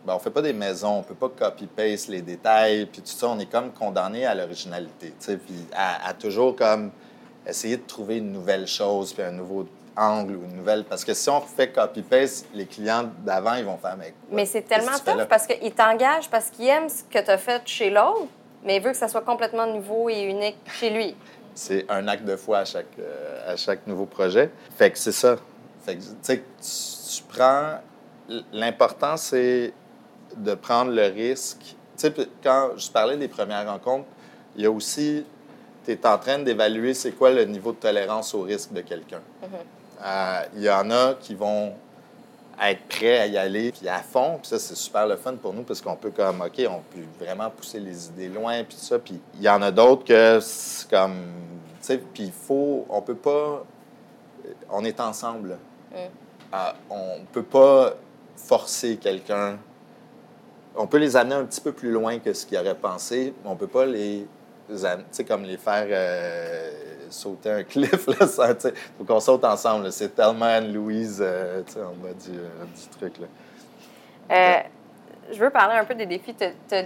ben, 0.06 0.14
on 0.14 0.18
fait 0.18 0.30
pas 0.30 0.42
des 0.42 0.52
maisons, 0.52 0.98
on 0.98 1.02
peut 1.02 1.14
pas 1.14 1.30
copy-paste 1.30 2.08
les 2.08 2.20
détails, 2.20 2.86
puis 2.86 3.00
tout 3.00 3.08
ça, 3.08 3.28
on 3.28 3.38
est 3.38 3.50
comme 3.50 3.72
condamné 3.72 4.26
à 4.26 4.34
l'originalité, 4.34 5.08
tu 5.08 5.14
sais, 5.18 5.36
puis 5.38 5.66
à, 5.74 6.06
à 6.08 6.12
toujours 6.12 6.54
comme 6.54 6.90
essayer 7.46 7.76
de 7.76 7.82
trouver 7.82 8.18
une 8.18 8.32
nouvelle 8.32 8.66
chose, 8.66 9.12
puis 9.12 9.22
un 9.22 9.32
nouveau 9.32 9.66
angle 9.96 10.36
ou 10.36 10.44
une 10.44 10.56
nouvelle... 10.56 10.84
Parce 10.84 11.04
que 11.04 11.14
si 11.14 11.28
on 11.28 11.40
fait 11.40 11.70
copy-paste, 11.72 12.46
les 12.54 12.66
clients 12.66 13.10
d'avant, 13.24 13.54
ils 13.54 13.64
vont 13.64 13.76
faire... 13.76 13.96
Mais, 13.96 14.14
Mais 14.30 14.46
c'est 14.46 14.62
tellement 14.62 14.92
là? 14.92 14.98
tough 14.98 15.28
parce 15.28 15.46
qu'il 15.46 15.72
t'engage 15.72 16.28
parce 16.30 16.50
qu'il 16.50 16.66
aime 16.66 16.88
ce 16.88 17.04
que 17.04 17.22
tu 17.24 17.30
as 17.30 17.38
fait 17.38 17.62
chez 17.66 17.90
l'autre, 17.90 18.28
mais 18.64 18.76
il 18.76 18.82
veut 18.82 18.90
que 18.90 18.96
ça 18.96 19.08
soit 19.08 19.22
complètement 19.22 19.66
nouveau 19.66 20.08
et 20.08 20.22
unique 20.22 20.58
chez 20.66 20.90
lui. 20.90 21.16
C'est 21.54 21.88
un 21.88 22.08
acte 22.08 22.24
de 22.24 22.34
foi 22.34 22.58
à 22.58 22.64
chaque, 22.64 22.98
euh, 22.98 23.52
à 23.52 23.56
chaque 23.56 23.86
nouveau 23.86 24.06
projet. 24.06 24.50
Fait 24.76 24.90
que 24.90 24.98
c'est 24.98 25.12
ça. 25.12 25.36
Fait 25.84 25.94
que, 25.94 26.00
tu 26.00 26.08
sais, 26.20 26.42
tu, 27.16 27.22
prends... 27.28 27.78
L'important, 28.52 29.16
c'est 29.16 29.72
de 30.36 30.54
prendre 30.54 30.90
le 30.90 31.04
risque. 31.04 31.60
Tu 31.60 31.76
sais, 31.96 32.12
quand 32.42 32.70
je 32.76 32.90
parlais 32.90 33.16
des 33.16 33.28
premières 33.28 33.70
rencontres, 33.70 34.08
il 34.56 34.62
y 34.62 34.66
a 34.66 34.70
aussi... 34.70 35.24
Tu 35.84 35.92
es 35.92 36.06
en 36.06 36.18
train 36.18 36.38
d'évaluer 36.38 36.94
c'est 36.94 37.12
quoi 37.12 37.30
le 37.30 37.44
niveau 37.44 37.72
de 37.72 37.76
tolérance 37.76 38.34
au 38.34 38.42
risque 38.42 38.72
de 38.72 38.80
quelqu'un. 38.80 39.20
Euh, 40.02 40.42
Il 40.56 40.62
y 40.62 40.70
en 40.70 40.90
a 40.90 41.14
qui 41.14 41.34
vont 41.34 41.74
être 42.62 42.82
prêts 42.88 43.18
à 43.18 43.26
y 43.26 43.36
aller 43.36 43.72
puis 43.72 43.88
à 43.88 43.98
fond. 43.98 44.38
Puis 44.40 44.48
ça, 44.48 44.58
c'est 44.58 44.76
super 44.76 45.06
le 45.06 45.16
fun 45.16 45.34
pour 45.34 45.52
nous 45.52 45.62
parce 45.62 45.80
qu'on 45.80 45.96
peut 45.96 46.10
comme, 46.10 46.40
OK, 46.40 46.62
on 46.68 46.80
peut 46.94 47.24
vraiment 47.24 47.50
pousser 47.50 47.80
les 47.80 48.08
idées 48.08 48.28
loin 48.28 48.62
puis 48.64 48.76
ça. 48.76 48.98
Puis 48.98 49.20
il 49.34 49.42
y 49.42 49.48
en 49.48 49.60
a 49.62 49.70
d'autres 49.70 50.04
que 50.04 50.38
c'est 50.40 50.88
comme, 50.88 51.16
tu 51.80 51.86
sais, 51.86 51.98
puis 51.98 52.24
il 52.24 52.32
faut, 52.32 52.86
on 52.88 53.02
peut 53.02 53.14
pas, 53.14 53.64
on 54.70 54.84
est 54.84 55.00
ensemble. 55.00 55.50
là. 55.50 55.56
Euh, 56.54 56.72
on 56.90 57.24
peut 57.32 57.42
pas 57.42 57.94
forcer 58.36 58.96
quelqu'un. 58.96 59.58
On 60.76 60.86
peut 60.86 60.98
les 60.98 61.16
amener 61.16 61.34
un 61.34 61.44
petit 61.44 61.60
peu 61.60 61.72
plus 61.72 61.90
loin 61.90 62.18
que 62.18 62.32
ce 62.32 62.46
qu'ils 62.46 62.58
auraient 62.58 62.74
pensé, 62.74 63.34
mais 63.42 63.50
on 63.50 63.56
peut 63.56 63.66
pas 63.66 63.86
les, 63.86 64.26
sais, 65.10 65.24
comme 65.24 65.44
les 65.44 65.56
faire 65.56 65.86
euh, 65.88 66.70
sauter 67.10 67.50
un 67.50 67.62
cliff. 67.62 68.06
Là, 68.20 68.26
ça, 68.26 68.54
faut 68.98 69.04
qu'on 69.04 69.20
saute 69.20 69.44
ensemble. 69.44 69.90
C'est 69.92 70.14
tellement 70.14 70.46
Anne-Louise 70.46 71.22
euh, 71.24 71.62
tu 71.66 71.72
sais, 71.72 71.82
en 71.82 71.92
bas 71.92 72.12
du, 72.12 72.38
euh, 72.38 72.64
du 72.64 72.98
truc. 72.98 73.18
Là. 73.18 73.26
Euh, 74.30 74.62
je 75.32 75.38
veux 75.38 75.50
parler 75.50 75.76
un 75.76 75.84
peu 75.84 75.94
des 75.94 76.06
défis. 76.06 76.34
Tu 76.34 76.76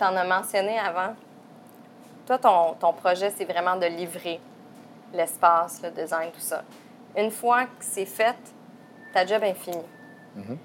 en 0.00 0.16
as 0.16 0.24
mentionné 0.24 0.78
avant. 0.78 1.14
Toi, 2.26 2.38
ton, 2.38 2.74
ton 2.74 2.92
projet, 2.92 3.32
c'est 3.36 3.44
vraiment 3.44 3.76
de 3.76 3.86
livrer 3.86 4.40
l'espace, 5.12 5.80
le 5.82 5.90
design, 5.90 6.30
tout 6.30 6.40
ça. 6.40 6.62
Une 7.16 7.30
fois 7.30 7.64
que 7.64 7.80
c'est 7.80 8.06
fait, 8.06 8.36
ta 9.12 9.26
job 9.26 9.42
est 9.42 9.54
finie. 9.54 9.78
Mhm. 10.36 10.58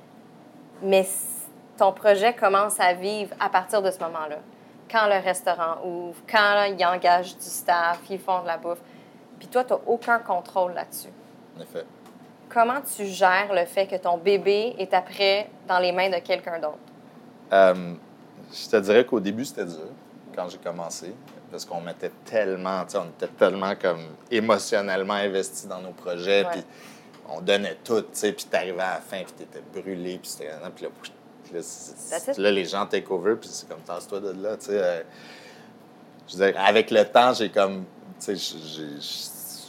Mais 0.83 1.07
ton 1.77 1.91
projet 1.91 2.33
commence 2.33 2.79
à 2.79 2.93
vivre 2.93 3.35
à 3.39 3.49
partir 3.49 3.81
de 3.81 3.89
ce 3.89 3.99
moment-là. 3.99 4.37
Quand 4.95 5.07
le 5.07 5.21
restaurant 5.21 5.83
ouvre, 5.83 6.15
quand 6.25 6.63
ils 6.63 6.85
engagent 6.85 7.35
du 7.35 7.43
staff, 7.43 7.99
ils 8.09 8.17
font 8.17 8.43
de 8.43 8.47
la 8.47 8.57
bouffe. 8.57 8.79
Puis 9.37 9.49
toi, 9.49 9.65
tu 9.65 9.73
n'as 9.73 9.79
aucun 9.87 10.19
contrôle 10.19 10.73
là-dessus. 10.73 11.09
En 11.57 11.61
effet. 11.61 11.85
Comment 12.47 12.79
tu 12.79 13.05
gères 13.05 13.53
le 13.53 13.65
fait 13.65 13.87
que 13.87 13.97
ton 13.97 14.17
bébé 14.17 14.73
est 14.77 14.93
après 14.93 15.49
dans 15.67 15.79
les 15.79 15.91
mains 15.91 16.09
de 16.09 16.19
quelqu'un 16.19 16.59
d'autre? 16.59 16.77
Euh, 17.51 17.93
je 18.53 18.69
te 18.69 18.77
dirais 18.77 19.03
qu'au 19.03 19.19
début, 19.19 19.43
c'était 19.43 19.65
dur 19.65 19.89
quand 20.33 20.47
j'ai 20.47 20.59
commencé. 20.59 21.13
Parce 21.51 21.65
qu'on 21.65 21.81
mettait 21.81 22.11
tellement, 22.23 22.85
tu 22.85 22.91
sais, 22.91 22.97
on 22.97 23.09
était 23.09 23.33
tellement 23.33 23.75
comme 23.75 24.15
émotionnellement 24.31 25.15
investis 25.15 25.67
dans 25.67 25.81
nos 25.81 25.91
projets. 25.91 26.45
Puis 26.49 26.63
on 27.27 27.41
donnait 27.41 27.79
tout, 27.83 27.99
tu 27.99 28.07
sais. 28.13 28.31
Puis 28.31 28.45
t'arrivais 28.45 28.79
à 28.81 28.93
la 28.93 29.01
fin, 29.01 29.23
puis 29.23 29.33
t'étais 29.33 29.61
brûlé. 29.73 30.19
Puis 30.19 30.29
c'était. 30.29 30.51
Puis 30.73 30.85
là, 30.85 30.91
puis 31.45 32.41
là, 32.41 32.51
les 32.51 32.65
gens 32.65 32.85
take 32.85 33.05
over, 33.11 33.35
puis 33.35 33.49
c'est 33.51 33.67
comme, 33.67 33.79
tasse-toi 33.81 34.19
de 34.19 34.31
là, 34.41 34.57
tu 34.57 34.65
sais. 34.67 34.71
euh, 34.81 35.01
je 36.27 36.37
veux 36.37 36.51
dire, 36.51 36.59
avec 36.61 36.91
le 36.91 37.05
temps, 37.05 37.33
j'ai 37.33 37.49
comme. 37.49 37.85
Tu 38.19 38.35
sais, 38.37 38.55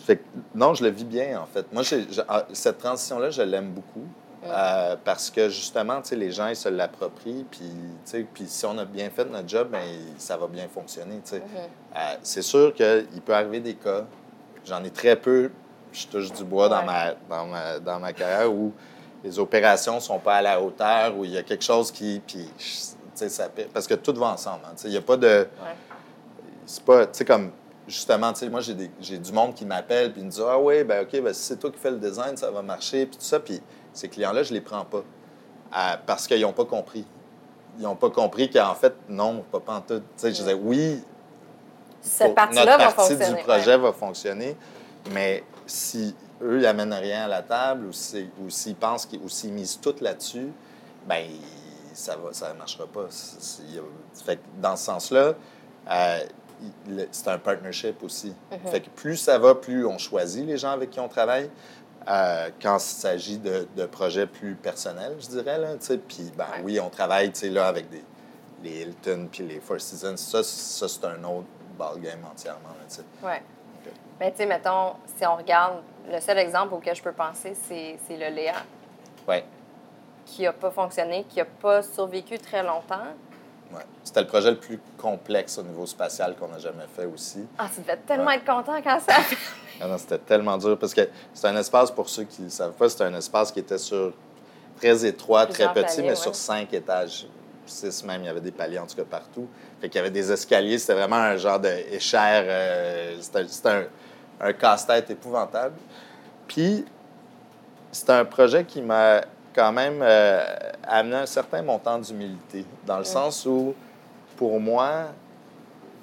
fait 0.06 0.16
que- 0.18 0.22
non, 0.54 0.72
je 0.74 0.84
le 0.84 0.90
vis 0.90 1.04
bien, 1.04 1.40
en 1.40 1.46
fait. 1.46 1.66
Moi, 1.72 1.82
cette 2.52 2.78
transition-là, 2.78 3.30
je 3.30 3.42
l'aime 3.42 3.70
beaucoup. 3.70 4.04
euh, 4.48 4.94
parce 5.04 5.28
que 5.30 5.48
justement, 5.48 6.00
tu 6.02 6.10
sais, 6.10 6.16
les 6.16 6.30
gens, 6.30 6.46
ils 6.46 6.54
se 6.56 6.68
l'approprient. 6.68 7.44
Puis, 7.50 7.68
tu 7.68 7.72
sais, 8.04 8.26
puis 8.32 8.44
si 8.46 8.64
on 8.64 8.78
a 8.78 8.84
bien 8.84 9.10
fait 9.10 9.24
notre 9.24 9.48
job, 9.48 9.68
ben, 9.72 9.82
ça 10.18 10.36
va 10.36 10.46
bien 10.46 10.68
fonctionner. 10.72 11.16
tu 11.24 11.30
sais. 11.30 11.42
Euh, 11.96 11.98
c'est 12.22 12.42
sûr 12.42 12.72
qu'il 12.72 13.20
peut 13.24 13.34
arriver 13.34 13.58
des 13.58 13.74
cas, 13.74 14.04
j'en 14.64 14.84
ai 14.84 14.90
très 14.90 15.16
peu, 15.16 15.50
je 15.92 16.06
touche 16.06 16.30
du 16.32 16.44
bois 16.44 16.68
dans, 16.68 16.84
ma, 16.84 17.14
dans, 17.28 17.46
ma, 17.46 17.78
dans 17.80 17.98
ma 17.98 18.12
carrière, 18.12 18.52
où 18.52 18.72
les 19.26 19.38
opérations 19.40 19.98
sont 19.98 20.20
pas 20.20 20.36
à 20.36 20.42
la 20.42 20.60
hauteur, 20.62 21.16
où 21.18 21.24
il 21.24 21.32
y 21.32 21.36
a 21.38 21.42
quelque 21.42 21.64
chose 21.64 21.90
qui. 21.90 22.22
Puis, 22.24 22.48
ça, 23.14 23.48
parce 23.72 23.86
que 23.86 23.94
tout 23.94 24.14
va 24.14 24.26
ensemble. 24.28 24.60
hein, 24.66 24.74
Il 24.84 24.90
n'y 24.90 24.96
a 24.96 25.00
pas 25.02 25.16
de. 25.16 25.26
Ouais. 25.26 25.76
C'est 26.64 26.82
pas. 26.84 27.06
Tu 27.06 27.18
sais, 27.18 27.24
comme. 27.24 27.50
Justement, 27.88 28.32
tu 28.32 28.40
sais, 28.40 28.48
moi, 28.48 28.60
j'ai 29.00 29.18
du 29.18 29.32
monde 29.32 29.54
qui 29.54 29.64
m'appelle 29.64 30.12
puis 30.12 30.22
me 30.22 30.30
dit 30.30 30.40
Ah 30.44 30.58
oui, 30.58 30.82
ben 30.84 31.04
OK, 31.04 31.20
ben, 31.20 31.32
si 31.32 31.42
c'est 31.42 31.56
toi 31.56 31.70
qui 31.70 31.78
fais 31.78 31.90
le 31.90 31.98
design, 31.98 32.36
ça 32.36 32.50
va 32.50 32.60
marcher, 32.62 33.06
puis 33.06 33.16
tout 33.16 33.24
ça. 33.24 33.38
Puis 33.40 33.60
ces 33.92 34.08
clients-là, 34.08 34.42
je 34.42 34.52
les 34.52 34.60
prends 34.60 34.84
pas. 34.84 35.02
Parce 36.06 36.26
qu'ils 36.26 36.40
n'ont 36.40 36.52
pas 36.52 36.64
compris. 36.64 37.04
Ils 37.78 37.82
n'ont 37.82 37.94
pas 37.96 38.10
compris 38.10 38.48
qu'en 38.50 38.74
fait, 38.74 38.94
non, 39.08 39.44
pas 39.52 39.60
pantoute. 39.60 40.02
Tu 40.16 40.22
sais, 40.22 40.30
je 40.30 40.36
disais 40.36 40.54
Oui, 40.54 41.02
Cette 42.00 42.34
partie-là 42.34 42.76
va 42.76 42.92
partie 42.92 43.14
fonctionner. 43.14 43.36
du 43.38 43.44
projet 43.44 43.70
ouais. 43.72 43.76
va 43.78 43.92
fonctionner, 43.92 44.56
mais 45.12 45.44
si 45.66 46.14
eux, 46.42 46.58
ils 46.58 46.62
n'amènent 46.62 46.92
rien 46.94 47.24
à 47.24 47.28
la 47.28 47.42
table 47.42 47.86
ou 47.86 47.92
si- 47.92 48.28
ou 48.40 48.50
s'ils 48.50 48.76
pensent 48.76 49.06
qu'ils, 49.06 49.20
ou 49.20 49.28
s'ils 49.28 49.52
misent 49.52 49.78
tout 49.80 49.94
là-dessus, 50.00 50.52
ben 51.08 51.24
ça 51.94 52.16
va, 52.16 52.32
ça 52.32 52.52
marchera 52.54 52.86
pas. 52.86 53.06
Fait 54.24 54.36
que 54.36 54.42
dans 54.60 54.76
ce 54.76 54.84
sens-là, 54.84 55.34
euh, 55.90 56.18
c'est 57.10 57.28
un 57.28 57.38
partnership 57.38 58.02
aussi. 58.02 58.32
Mm-hmm. 58.52 58.70
Fait 58.70 58.80
que 58.82 58.90
plus 58.90 59.16
ça 59.16 59.38
va, 59.38 59.54
plus 59.54 59.86
on 59.86 59.98
choisit 59.98 60.44
les 60.46 60.58
gens 60.58 60.70
avec 60.70 60.90
qui 60.90 61.00
on 61.00 61.08
travaille. 61.08 61.50
Euh, 62.08 62.50
quand 62.62 62.76
il 62.76 62.80
s'agit 62.80 63.38
de, 63.38 63.66
de 63.76 63.84
projets 63.86 64.26
plus 64.26 64.54
personnels, 64.54 65.16
je 65.18 65.26
dirais. 65.26 65.58
Là, 65.58 65.70
puis, 66.06 66.30
ben, 66.36 66.44
Ouais. 66.44 66.62
oui, 66.62 66.80
on 66.80 66.88
travaille 66.88 67.32
là, 67.50 67.66
avec 67.66 67.90
des, 67.90 68.04
les 68.62 68.82
Hilton 68.82 69.28
puis 69.30 69.42
les 69.44 69.58
Four 69.58 69.80
Seasons. 69.80 70.16
Ça, 70.16 70.42
ça 70.44 70.86
c'est 70.88 71.04
un 71.04 71.22
autre 71.24 71.48
ballgame 71.76 72.24
entièrement. 72.30 72.60
Là. 72.68 73.28
Ouais. 73.28 73.42
Mais 74.20 74.30
tu 74.30 74.38
sais, 74.38 74.46
mettons, 74.46 74.94
si 75.16 75.26
on 75.26 75.36
regarde, 75.36 75.76
le 76.10 76.20
seul 76.20 76.38
exemple 76.38 76.74
auquel 76.74 76.94
je 76.94 77.02
peux 77.02 77.12
penser, 77.12 77.54
c'est 77.68 77.96
le 78.16 78.34
Léa, 78.34 78.54
Ouais, 79.28 79.44
qui 80.24 80.42
n'a 80.42 80.52
pas 80.52 80.70
fonctionné, 80.70 81.24
qui 81.28 81.38
n'a 81.38 81.44
pas 81.44 81.82
survécu 81.82 82.38
très 82.38 82.62
longtemps. 82.62 83.02
ouais. 83.72 83.82
C'était 84.04 84.20
le 84.22 84.26
projet 84.26 84.50
le 84.52 84.56
plus 84.56 84.80
complexe 84.96 85.58
au 85.58 85.62
niveau 85.62 85.84
spatial 85.86 86.34
qu'on 86.36 86.52
a 86.54 86.58
jamais 86.58 86.86
fait 86.94 87.04
aussi. 87.06 87.46
Ah, 87.58 87.66
tu 87.74 87.80
devais 87.82 87.96
tellement 87.98 88.26
Ouais. 88.26 88.36
être 88.36 88.44
content 88.46 88.80
quand 88.82 89.00
ça. 89.00 89.16
Ah 89.78 89.86
non, 89.88 89.98
c'était 89.98 90.16
tellement 90.16 90.56
dur 90.56 90.78
parce 90.78 90.94
que 90.94 91.06
c'est 91.34 91.48
un 91.48 91.56
espace, 91.58 91.90
pour 91.90 92.08
ceux 92.08 92.24
qui 92.24 92.40
ne 92.40 92.48
savent 92.48 92.72
pas, 92.72 92.88
c'est 92.88 93.04
un 93.04 93.12
espace 93.14 93.52
qui 93.52 93.58
était 93.60 93.76
sur 93.76 94.14
très 94.78 95.04
étroit, 95.04 95.44
Plusieurs 95.44 95.72
très 95.74 95.82
petit, 95.82 95.96
paliers, 95.96 96.02
mais 96.04 96.14
ouais. 96.14 96.16
sur 96.16 96.34
cinq 96.34 96.72
étages. 96.72 97.26
Six 97.66 98.02
même, 98.04 98.22
il 98.22 98.26
y 98.26 98.28
avait 98.30 98.40
des 98.40 98.52
paliers 98.52 98.78
en 98.78 98.86
tout 98.86 98.96
cas 98.96 99.04
partout. 99.04 99.46
Fait 99.80 99.88
qu'il 99.90 99.96
y 99.96 100.00
avait 100.00 100.10
des 100.10 100.32
escaliers, 100.32 100.78
c'était 100.78 100.94
vraiment 100.94 101.16
un 101.16 101.36
genre 101.36 101.58
d'échelle. 101.60 102.46
Euh, 102.48 103.16
c'était 103.20 103.46
c'était 103.48 103.68
un, 103.68 103.84
un 104.40 104.52
casse-tête 104.52 105.10
épouvantable. 105.10 105.74
Puis, 106.46 106.84
c'est 107.92 108.10
un 108.10 108.24
projet 108.24 108.64
qui 108.64 108.82
m'a 108.82 109.22
quand 109.54 109.72
même 109.72 110.00
euh, 110.02 110.44
amené 110.86 111.16
un 111.16 111.26
certain 111.26 111.62
montant 111.62 111.98
d'humilité, 111.98 112.64
dans 112.84 112.98
le 112.98 113.04
sens 113.04 113.46
où, 113.46 113.74
pour 114.36 114.60
moi, 114.60 115.06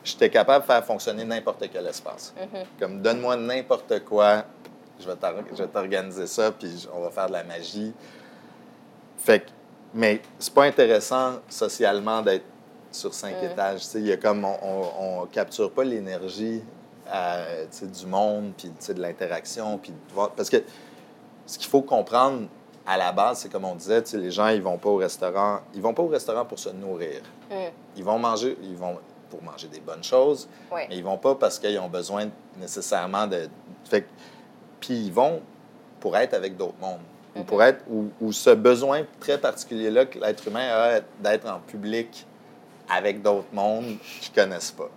j'étais 0.03 0.29
capable 0.29 0.65
de 0.65 0.71
faire 0.71 0.83
fonctionner 0.83 1.23
n'importe 1.23 1.69
quel 1.71 1.85
espace. 1.85 2.33
Comme 2.79 3.01
donne-moi 3.01 3.35
n'importe 3.37 4.03
quoi, 4.03 4.43
je 4.99 5.07
vais 5.07 5.67
t'organiser 5.67 6.27
ça, 6.27 6.51
puis 6.51 6.87
on 6.93 7.01
va 7.01 7.11
faire 7.11 7.27
de 7.27 7.33
la 7.33 7.43
magie. 7.43 7.93
Fait 9.17 9.41
que, 9.41 9.49
mais 9.93 10.21
c'est 10.39 10.53
pas 10.53 10.63
intéressant 10.63 11.33
socialement 11.47 12.21
d'être 12.21 12.45
sur 12.91 13.13
cinq 13.13 13.35
étages. 13.43 13.81
tu 13.81 13.85
sais. 13.85 13.99
Il 13.99 14.07
y 14.07 14.11
a 14.11 14.17
comme, 14.17 14.43
on, 14.45 14.57
on, 14.61 15.21
on 15.21 15.25
capture 15.27 15.71
pas 15.71 15.83
l'énergie 15.83 16.63
du 17.81 18.05
monde, 18.07 18.53
puis 18.57 18.71
de 18.93 19.01
l'interaction, 19.01 19.77
puis 19.77 19.93
parce 20.35 20.49
que 20.49 20.63
ce 21.45 21.57
qu'il 21.57 21.69
faut 21.69 21.81
comprendre 21.81 22.47
à 22.85 22.97
la 22.97 23.11
base, 23.11 23.39
c'est 23.39 23.51
comme 23.51 23.65
on 23.65 23.75
disait, 23.75 24.03
les 24.13 24.31
gens 24.31 24.47
ils 24.47 24.61
vont 24.61 24.77
pas 24.77 24.89
au 24.89 24.97
restaurant, 24.97 25.59
ils 25.73 25.81
vont 25.81 25.93
pas 25.93 26.03
au 26.03 26.07
restaurant 26.07 26.45
pour 26.45 26.59
se 26.59 26.69
nourrir. 26.69 27.21
Mm. 27.49 27.55
Ils 27.97 28.03
vont 28.03 28.19
manger, 28.19 28.57
ils 28.61 28.75
vont 28.75 28.97
pour 29.29 29.41
manger 29.43 29.67
des 29.67 29.79
bonnes 29.79 30.03
choses, 30.03 30.47
mais 30.71 30.87
ils 30.91 31.03
vont 31.03 31.17
pas 31.17 31.35
parce 31.35 31.59
qu'ils 31.59 31.79
ont 31.79 31.89
besoin 31.89 32.29
nécessairement 32.59 33.27
de. 33.27 33.47
Fait 33.85 34.05
puis 34.79 35.05
ils 35.05 35.13
vont 35.13 35.41
pour 35.99 36.17
être 36.17 36.33
avec 36.33 36.57
d'autres 36.57 36.79
mondes. 36.81 36.99
Ou 37.35 37.39
Mm-hmm. 37.39 37.45
pour 37.45 37.63
être. 37.63 37.83
Ou, 37.89 38.09
ou 38.21 38.31
ce 38.31 38.51
besoin 38.51 39.03
très 39.19 39.37
particulier-là 39.37 40.05
que 40.05 40.19
l'être 40.19 40.47
humain 40.47 40.67
a 40.67 40.99
d'être 41.19 41.49
en 41.49 41.59
public 41.59 42.25
avec 42.89 43.21
d'autres 43.21 43.47
mondes 43.53 43.97
qui 44.21 44.29
connaissent 44.29 44.71
pas. 44.71 44.89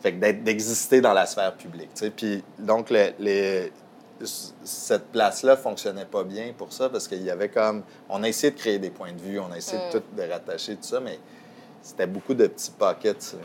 Fait 0.00 0.12
que 0.14 0.30
d'exister 0.32 1.00
dans 1.00 1.12
la 1.12 1.26
sphère 1.26 1.54
publique. 1.54 1.90
Puis 2.16 2.44
donc, 2.58 2.90
le- 2.90 3.12
les, 3.18 3.72
cette 4.64 5.06
place-là 5.12 5.56
fonctionnait 5.56 6.04
pas 6.04 6.24
bien 6.24 6.52
pour 6.56 6.72
ça 6.72 6.88
parce 6.88 7.06
qu'il 7.08 7.22
y 7.22 7.30
avait 7.30 7.48
comme. 7.48 7.82
On 8.08 8.22
a 8.22 8.28
essayé 8.28 8.52
de 8.52 8.58
créer 8.58 8.78
des 8.78 8.90
points 8.90 9.12
de 9.12 9.20
vue, 9.20 9.38
on 9.40 9.50
a 9.52 9.56
essayé 9.56 9.78
Mm. 9.82 9.92
de 9.92 9.98
tout 9.98 10.04
de 10.16 10.22
rattacher, 10.22 10.76
tout 10.76 10.82
ça, 10.84 11.00
mais 11.00 11.18
c'était 11.82 12.06
beaucoup 12.06 12.34
de 12.34 12.46
petits 12.46 12.70
pockets. 12.72 13.36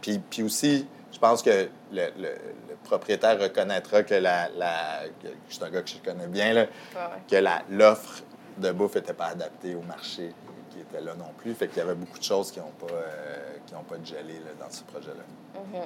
Puis, 0.00 0.18
puis 0.18 0.42
aussi, 0.42 0.86
je 1.12 1.18
pense 1.18 1.42
que 1.42 1.68
le, 1.92 2.06
le- 2.18 2.22
le 2.68 2.76
propriétaire 2.84 3.38
reconnaîtra 3.40 4.02
que 4.02 4.14
la. 4.14 4.48
un 4.48 5.70
gars 5.70 5.82
que 5.82 5.90
je 5.90 5.96
connais 6.04 6.26
bien, 6.26 6.52
là, 6.54 6.60
Ouais, 6.62 6.66
ouais. 6.96 7.22
que 7.30 7.36
la- 7.36 7.62
l'offre 7.70 8.22
de 8.58 8.72
bouffe 8.72 8.94
n'était 8.96 9.12
pas 9.14 9.26
adaptée 9.28 9.74
au 9.74 9.82
marché 9.82 10.32
qui 10.80 10.96
était 10.96 11.04
là 11.04 11.14
non 11.14 11.32
plus. 11.36 11.54
Fait 11.54 11.68
qu'il 11.68 11.78
y 11.78 11.80
avait 11.80 11.94
beaucoup 11.94 12.18
de 12.18 12.24
choses 12.24 12.50
qui 12.50 12.58
n'ont 12.58 12.72
pas, 12.78 12.92
euh, 12.92 13.56
qui 13.66 13.74
ont 13.74 13.82
pas 13.82 13.96
gelé 14.02 14.34
là, 14.34 14.52
dans 14.58 14.70
ce 14.70 14.82
projet-là. 14.84 15.82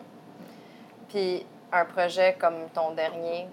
Puis 1.08 1.44
un 1.72 1.84
projet 1.84 2.36
comme 2.38 2.68
ton 2.72 2.92
dernier, 2.92 3.48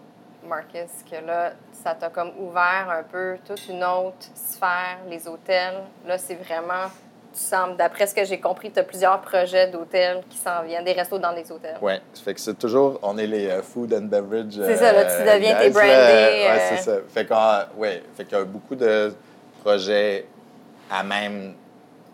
Marcus, 0.47 0.89
que 1.09 1.25
là, 1.25 1.53
ça 1.71 1.95
t'a 1.95 2.09
comme 2.09 2.31
ouvert 2.39 2.87
un 2.89 3.03
peu 3.03 3.37
toute 3.45 3.67
une 3.67 3.83
autre 3.83 4.27
sphère, 4.35 4.99
les 5.07 5.27
hôtels. 5.27 5.81
Là, 6.07 6.17
c'est 6.17 6.35
vraiment, 6.35 6.89
tu 7.33 7.39
sembles, 7.39 7.77
d'après 7.77 8.07
ce 8.07 8.15
que 8.15 8.23
j'ai 8.23 8.39
compris, 8.39 8.71
tu 8.71 8.79
as 8.79 8.83
plusieurs 8.83 9.21
projets 9.21 9.69
d'hôtels 9.69 10.23
qui 10.29 10.37
s'en 10.37 10.63
viennent, 10.63 10.83
des 10.85 10.93
restos 10.93 11.19
dans 11.19 11.33
des 11.33 11.51
hôtels. 11.51 11.77
Oui, 11.81 11.93
fait 12.23 12.33
que 12.33 12.39
c'est 12.39 12.57
toujours, 12.57 12.99
on 13.01 13.17
est 13.17 13.27
les 13.27 13.47
euh, 13.47 13.61
food 13.61 13.93
and 13.93 14.05
beverage. 14.05 14.53
C'est 14.53 14.77
ça, 14.77 14.91
là, 14.93 15.05
tu 15.05 15.23
deviens 15.23 15.57
tes 15.57 15.69
brandés, 15.69 15.89
euh. 15.89 16.57
c'est 16.69 16.77
ça. 16.77 16.97
Fait 17.07 17.27
ouais, 17.77 18.03
fait 18.15 18.25
qu'il 18.25 18.37
y 18.37 18.41
a 18.41 18.45
beaucoup 18.45 18.75
de 18.75 19.13
projets 19.63 20.25
à 20.91 21.03
même 21.03 21.53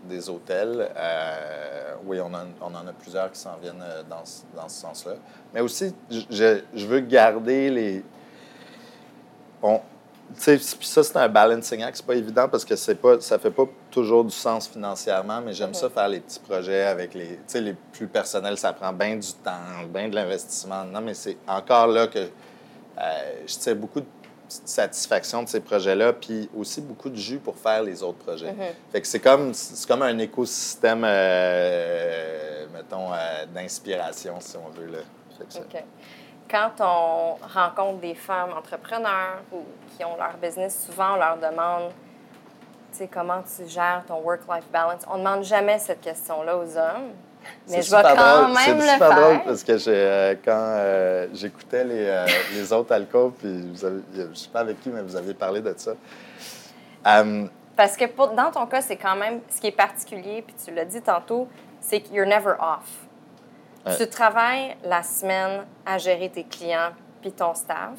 des 0.08 0.30
hôtels. 0.30 0.90
Euh, 0.96 1.96
oui, 2.06 2.20
on, 2.22 2.28
en- 2.34 2.48
on 2.62 2.74
en 2.76 2.88
a 2.88 2.94
plusieurs 2.94 3.32
qui 3.32 3.40
s'en 3.40 3.58
viennent 3.58 3.82
euh, 3.84 4.04
dans, 4.10 4.24
ce- 4.24 4.44
dans 4.56 4.70
ce 4.70 4.82
sens-là. 4.82 5.14
Mais 5.54 5.62
aussi, 5.62 5.94
je, 6.10 6.86
veux 6.86 7.00
garder 7.02 7.70
les. 7.70 8.06
On, 9.62 9.82
tu 10.36 10.42
sais, 10.42 10.58
puis 10.78 10.88
ça, 10.88 11.04
c'est 11.04 11.18
un 11.18 11.28
balancing 11.30 11.82
act. 11.84 11.98
C'est 11.98 12.06
pas 12.06 12.16
évident 12.16 12.48
parce 12.48 12.64
que 12.64 12.76
c'est 12.76 12.96
pas, 12.96 13.20
ça 13.22 13.40
fait 13.40 13.50
pas 13.52 13.64
toujours 13.90 14.24
du 14.24 14.32
sens 14.32 14.68
financièrement, 14.68 15.42
mais 15.42 15.54
j'aime 15.54 15.74
ça 15.74 15.90
faire 15.90 16.08
les 16.10 16.20
petits 16.20 16.40
projets 16.40 16.84
avec 16.84 17.14
les, 17.14 17.40
les 17.56 17.74
plus 17.92 18.08
personnels. 18.08 18.58
Ça 18.58 18.74
prend 18.74 18.94
bien 18.94 19.16
du 19.16 19.34
temps, 19.44 19.84
bien 19.90 20.10
de 20.10 20.16
l'investissement. 20.16 20.84
Non, 20.86 21.02
mais 21.02 21.14
c'est 21.16 21.38
encore 21.48 21.88
là 21.88 22.08
que 22.08 22.20
euh, 22.20 23.34
je 23.48 23.56
tire 23.58 23.76
beaucoup 23.76 24.02
de 24.02 24.06
satisfaction 24.48 25.44
de 25.44 25.50
ces 25.50 25.60
projets-là, 25.60 26.14
puis 26.14 26.50
aussi 26.58 26.82
beaucoup 26.82 27.10
de 27.10 27.16
jus 27.16 27.38
pour 27.38 27.56
faire 27.56 27.84
les 27.84 28.02
autres 28.04 28.20
projets. 28.20 28.54
Fait 28.92 29.02
que 29.02 29.08
c'est 29.08 29.20
comme, 29.20 29.54
c'est 29.54 29.88
comme 29.88 30.02
un 30.02 30.18
écosystème, 30.18 31.04
euh, 31.06 32.66
mettons, 32.74 33.14
euh, 33.14 33.46
d'inspiration, 33.54 34.36
si 34.40 34.58
on 34.58 34.70
veut. 34.70 34.88
Là. 34.88 35.00
Quand 36.50 36.72
on 36.80 37.36
rencontre 37.46 38.00
des 38.00 38.16
femmes 38.16 38.54
entrepreneurs 38.58 39.42
ou 39.52 39.64
qui 39.96 40.06
ont 40.06 40.16
leur 40.18 40.38
business, 40.42 40.86
souvent 40.86 41.14
on 41.14 41.18
leur 41.18 41.38
demande, 41.38 41.92
tu 42.92 43.00
sais, 43.00 43.08
comment 43.08 43.44
tu 43.44 43.68
gères 43.68 44.04
ton 44.08 44.22
work-life 44.22 44.68
balance? 44.72 45.02
On 45.10 45.18
ne 45.18 45.20
demande 45.20 45.44
jamais 45.44 45.78
cette 45.78 46.02
question-là 46.02 46.58
aux 46.58 46.78
hommes, 46.78 47.12
mais 47.70 47.82
je 47.82 47.92
vais 47.96 48.02
quand 48.02 48.16
drôle. 48.16 48.54
même 48.54 48.76
le 48.78 48.82
C'est 48.84 48.94
super 48.94 49.08
faire. 49.10 49.20
drôle 49.22 49.44
parce 49.46 49.64
que 49.64 49.90
euh, 49.90 50.36
quand 50.44 50.52
euh, 50.56 51.28
j'écoutais 51.34 51.84
les, 51.84 52.06
euh, 52.08 52.26
les 52.54 52.74
autres 52.74 52.94
alcools, 52.94 53.32
puis 53.34 53.70
vous 53.72 53.86
avez, 53.86 54.02
je 54.16 54.22
ne 54.24 54.34
sais 54.34 54.50
pas 54.50 54.60
avec 54.62 54.80
qui, 54.82 54.90
mais 54.90 55.02
vous 55.02 55.16
aviez 55.16 55.34
parlé 55.34 55.62
de 55.62 55.74
ça. 55.78 55.92
Euh, 57.08 57.46
Parce 57.76 57.96
que 57.96 58.06
pour- 58.06 58.30
dans 58.30 58.52
ton 58.52 58.66
cas, 58.66 58.82
c'est 58.82 58.98
quand 58.98 59.16
même 59.16 59.40
ce 59.50 59.62
qui 59.62 59.68
est 59.68 59.72
particulier, 59.72 60.42
puis 60.46 60.56
tu 60.64 60.74
l'as 60.74 60.86
dit 60.86 61.02
tantôt, 61.02 61.48
c'est 61.80 62.02
que 62.02 62.14
you're 62.14 62.26
never 62.28 62.54
off. 62.60 63.96
Tu 63.98 64.06
travailles 64.10 64.76
la 64.84 65.02
semaine 65.02 65.62
à 65.86 65.98
gérer 65.98 66.30
tes 66.30 66.44
clients 66.44 66.90
puis 67.22 67.32
ton 67.32 67.54
staff. 67.54 67.94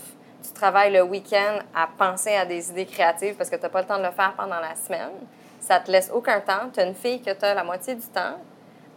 Tu 0.44 0.52
travailles 0.52 0.92
le 0.92 1.02
week-end 1.02 1.60
à 1.74 1.88
penser 1.96 2.34
à 2.34 2.44
des 2.44 2.68
idées 2.70 2.84
créatives 2.84 3.36
parce 3.36 3.48
que 3.48 3.56
tu 3.56 3.62
n'as 3.62 3.70
pas 3.70 3.80
le 3.80 3.86
temps 3.86 3.96
de 3.98 4.02
le 4.04 4.10
faire 4.10 4.34
pendant 4.36 4.60
la 4.60 4.74
semaine. 4.74 5.12
Ça 5.60 5.80
te 5.80 5.90
laisse 5.90 6.10
aucun 6.12 6.40
temps. 6.40 6.68
Tu 6.74 6.80
as 6.80 6.84
une 6.84 6.94
fille 6.94 7.22
que 7.22 7.30
tu 7.30 7.42
as 7.42 7.54
la 7.54 7.64
moitié 7.64 7.94
du 7.94 8.06
temps. 8.06 8.36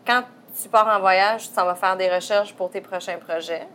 Quand 0.06 0.24
tu 0.62 0.70
pars 0.70 0.88
en 0.88 1.00
voyage, 1.00 1.48
tu 1.50 1.54
s'en 1.54 1.66
vas 1.66 1.76
faire 1.76 1.96
des 1.98 2.10
recherches 2.10 2.54
pour 2.54 2.70
tes 2.70 2.82
prochains 2.82 3.18
projets. 3.18 3.68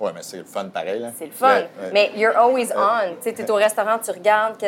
ouais, 0.00 0.12
mais 0.14 0.22
c'est 0.22 0.38
le 0.38 0.44
fun 0.44 0.66
pareil. 0.68 1.00
Là. 1.00 1.10
C'est 1.16 1.26
le 1.26 1.32
fun. 1.32 1.48
Ouais, 1.54 1.70
ouais. 1.80 1.90
Mais 1.92 2.12
you're 2.16 2.36
always 2.36 2.68
on. 2.76 3.16
Tu 3.22 3.28
es 3.30 3.50
au 3.50 3.54
restaurant, 3.54 3.98
tu 3.98 4.10
regardes. 4.10 4.58
Que... 4.58 4.66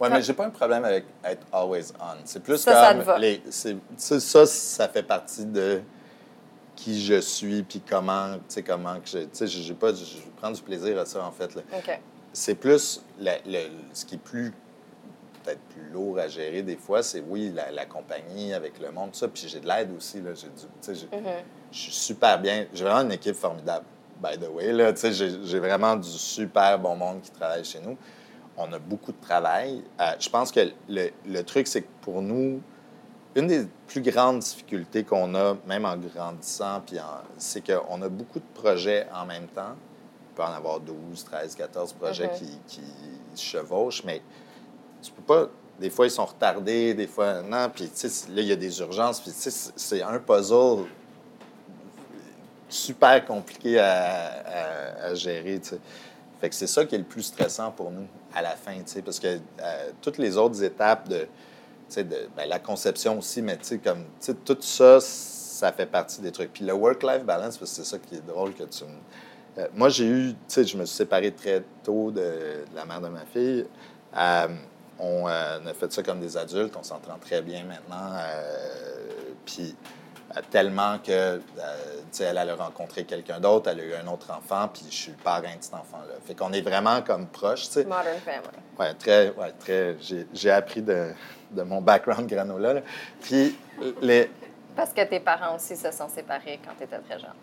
Oui, 0.00 0.08
mais 0.10 0.22
j'ai 0.22 0.32
pas 0.32 0.46
un 0.46 0.50
problème 0.50 0.84
avec 0.84 1.04
être 1.24 1.46
always 1.52 1.92
on. 2.00 2.16
C'est 2.24 2.42
plus 2.42 2.58
Ça, 2.58 2.72
ça 2.72 2.88
comme 2.92 3.00
te 3.02 3.06
va. 3.06 3.18
les. 3.18 3.42
c'est- 3.50 3.76
Ça, 3.96 4.46
ça, 4.46 4.88
fait 4.88 5.02
partie 5.04 5.44
de 5.46 5.80
qui 6.74 7.00
je 7.04 7.20
suis, 7.20 7.62
puis 7.62 7.80
comment, 7.88 8.34
tu 8.34 8.40
sais, 8.48 8.62
comment 8.62 8.94
que 9.00 9.08
je. 9.08 9.18
Tu 9.18 9.28
sais, 9.32 9.46
j'ai 9.46 9.74
pas. 9.74 9.90
Je, 9.92 10.04
je 10.04 10.16
prends 10.40 10.50
du 10.50 10.60
plaisir 10.62 10.98
à 10.98 11.06
ça, 11.06 11.22
en 11.24 11.30
fait. 11.30 11.54
là. 11.54 11.62
OK. 11.76 12.00
C'est 12.32 12.54
plus. 12.54 13.02
la- 13.18 13.38
le- 13.46 13.68
ce 13.92 14.04
qui 14.04 14.16
est 14.16 14.18
plus. 14.18 14.52
Peut-être 15.42 15.60
plus 15.70 15.88
lourd 15.90 16.18
à 16.18 16.28
gérer 16.28 16.62
des 16.62 16.76
fois, 16.76 17.02
c'est 17.02 17.22
oui, 17.26 17.50
la, 17.54 17.70
la 17.70 17.84
compagnie 17.86 18.52
avec 18.54 18.78
le 18.80 18.90
monde, 18.92 19.10
tout 19.12 19.18
ça. 19.18 19.28
Puis 19.28 19.48
j'ai 19.48 19.60
de 19.60 19.66
l'aide 19.66 19.90
aussi. 19.96 20.20
Là, 20.20 20.30
j'ai 20.34 20.48
du, 20.48 21.06
Mm-hmm. 21.06 21.22
Je 21.72 21.78
suis 21.78 21.92
super 21.92 22.38
bien. 22.40 22.66
J'ai 22.72 22.84
vraiment 22.84 23.00
une 23.02 23.12
équipe 23.12 23.34
formidable, 23.34 23.84
by 24.22 24.38
the 24.38 24.48
way. 24.48 24.72
Là, 24.72 24.92
j'ai 24.94 25.58
vraiment 25.58 25.96
du 25.96 26.08
super 26.08 26.78
bon 26.78 26.94
monde 26.96 27.20
qui 27.22 27.30
travaille 27.30 27.64
chez 27.64 27.80
nous. 27.80 27.96
On 28.56 28.70
a 28.72 28.78
beaucoup 28.78 29.12
de 29.12 29.20
travail. 29.20 29.82
Euh, 30.00 30.12
je 30.20 30.28
pense 30.28 30.52
que 30.52 30.60
le, 30.88 31.08
le 31.26 31.42
truc, 31.42 31.66
c'est 31.66 31.82
que 31.82 31.88
pour 32.02 32.20
nous, 32.20 32.60
une 33.34 33.46
des 33.46 33.66
plus 33.86 34.02
grandes 34.02 34.40
difficultés 34.40 35.04
qu'on 35.04 35.34
a, 35.34 35.56
même 35.66 35.86
en 35.86 35.96
grandissant, 35.96 36.82
puis 36.86 37.00
en- 37.00 37.22
c'est 37.38 37.62
qu'on 37.66 38.02
a 38.02 38.08
beaucoup 38.10 38.38
de 38.40 38.44
projets 38.60 39.06
en 39.14 39.24
même 39.24 39.46
temps. 39.48 39.74
On 40.30 40.36
peut 40.36 40.42
en 40.42 40.52
avoir 40.52 40.80
12, 40.80 41.24
13, 41.24 41.54
14 41.54 41.94
projets 41.94 42.26
Mhm. 42.28 42.34
qui, 42.34 42.58
qui 42.66 42.82
se 43.34 43.42
chevauchent, 43.42 44.04
mais 44.04 44.20
tu 45.02 45.12
peux 45.12 45.22
pas. 45.22 45.48
Des 45.80 45.90
fois, 45.90 46.06
ils 46.06 46.10
sont 46.10 46.24
retardés, 46.24 46.94
des 46.94 47.06
fois, 47.06 47.42
non. 47.42 47.68
Puis, 47.74 47.88
tu 47.88 48.08
sais, 48.08 48.28
là, 48.30 48.40
il 48.42 48.46
y 48.48 48.52
a 48.52 48.56
des 48.56 48.80
urgences. 48.80 49.20
Puis, 49.20 49.32
tu 49.32 49.50
sais, 49.50 49.72
c'est- 49.74 50.02
un 50.02 50.18
puzzle 50.18 50.84
super 52.68 53.24
compliqué 53.24 53.78
à, 53.78 55.04
à- 55.08 55.14
gérer, 55.14 55.58
tu 55.60 55.70
sais. 55.70 55.78
Fait 56.40 56.48
que 56.48 56.54
c'est 56.54 56.66
ça 56.66 56.84
qui 56.84 56.94
est 56.94 56.98
le 56.98 57.04
plus 57.04 57.22
stressant 57.22 57.70
pour 57.70 57.90
nous 57.90 58.06
à 58.34 58.40
la 58.42 58.56
fin, 58.56 58.74
tu 58.76 58.82
sais, 58.86 59.02
parce 59.02 59.20
que 59.20 59.26
euh, 59.26 59.90
toutes 60.00 60.18
les 60.18 60.36
autres 60.36 60.62
étapes 60.64 61.08
de, 61.08 61.18
tu 61.18 61.26
sais, 61.88 62.04
de 62.04 62.28
ben, 62.36 62.48
la 62.48 62.58
conception 62.58 63.18
aussi, 63.18 63.42
mais 63.42 63.56
tu 63.58 63.64
sais, 63.64 63.78
comme, 63.78 64.04
tu 64.20 64.26
sais, 64.26 64.34
tout 64.34 64.56
ça, 64.60 65.00
ça 65.00 65.70
fait 65.72 65.86
partie 65.86 66.20
des 66.20 66.32
trucs. 66.32 66.52
Puis 66.52 66.64
le 66.64 66.72
work-life 66.72 67.24
balance, 67.24 67.58
parce 67.58 67.70
que 67.72 67.76
c'est 67.76 67.84
ça 67.84 67.98
qui 67.98 68.16
est 68.16 68.26
drôle 68.26 68.54
que 68.54 68.64
tu 68.64 68.84
euh, 69.58 69.66
moi, 69.74 69.90
j'ai 69.90 70.06
eu, 70.06 70.28
tu 70.32 70.36
sais, 70.48 70.64
je 70.64 70.76
me 70.78 70.86
suis 70.86 70.96
séparé 70.96 71.30
très 71.30 71.62
tôt 71.84 72.10
de, 72.10 72.20
de 72.20 72.64
la 72.74 72.86
mère 72.86 73.02
de 73.02 73.08
ma 73.08 73.26
fille. 73.26 73.66
Euh, 74.16 74.48
on 75.02 75.28
euh, 75.28 75.58
a 75.66 75.74
fait 75.74 75.92
ça 75.92 76.02
comme 76.02 76.20
des 76.20 76.36
adultes, 76.36 76.76
on 76.78 76.82
s'entend 76.84 77.18
très 77.18 77.42
bien 77.42 77.64
maintenant. 77.64 78.14
euh, 78.14 78.98
puis 79.44 79.74
euh, 80.36 80.40
tellement 80.50 80.98
que, 80.98 81.10
euh, 81.10 81.38
tu 81.38 82.02
sais, 82.12 82.24
elle 82.24 82.38
allait 82.38 82.52
rencontrer 82.52 83.04
quelqu'un 83.04 83.40
d'autre, 83.40 83.68
elle 83.68 83.80
a 83.80 83.84
eu 83.84 83.94
un 83.94 84.06
autre 84.06 84.30
enfant, 84.30 84.68
puis 84.72 84.84
je 84.88 84.94
suis 84.94 85.10
le 85.10 85.18
parrain 85.18 85.56
de 85.56 85.62
cet 85.62 85.74
enfant-là. 85.74 86.14
Fait 86.24 86.34
qu'on 86.36 86.52
est 86.52 86.60
vraiment 86.62 87.02
comme 87.02 87.26
proches, 87.26 87.66
tu 87.66 87.72
sais. 87.72 87.84
Modern 87.84 88.18
family. 88.24 88.48
Ouais, 88.78 88.94
très, 88.94 89.30
ouais, 89.30 89.52
très. 89.58 89.96
J'ai, 90.00 90.26
j'ai 90.32 90.50
appris 90.52 90.80
de, 90.82 91.10
de 91.50 91.62
mon 91.62 91.80
background 91.82 92.28
granola. 92.28 92.74
là. 92.74 92.80
Puis, 93.20 93.58
les. 94.00 94.30
Parce 94.76 94.92
que 94.92 95.04
tes 95.04 95.20
parents 95.20 95.56
aussi 95.56 95.76
se 95.76 95.90
sont 95.90 96.08
séparés 96.08 96.60
quand 96.64 96.72
tu 96.78 96.84
étais 96.84 96.98
très 97.00 97.18
jeune. 97.18 97.34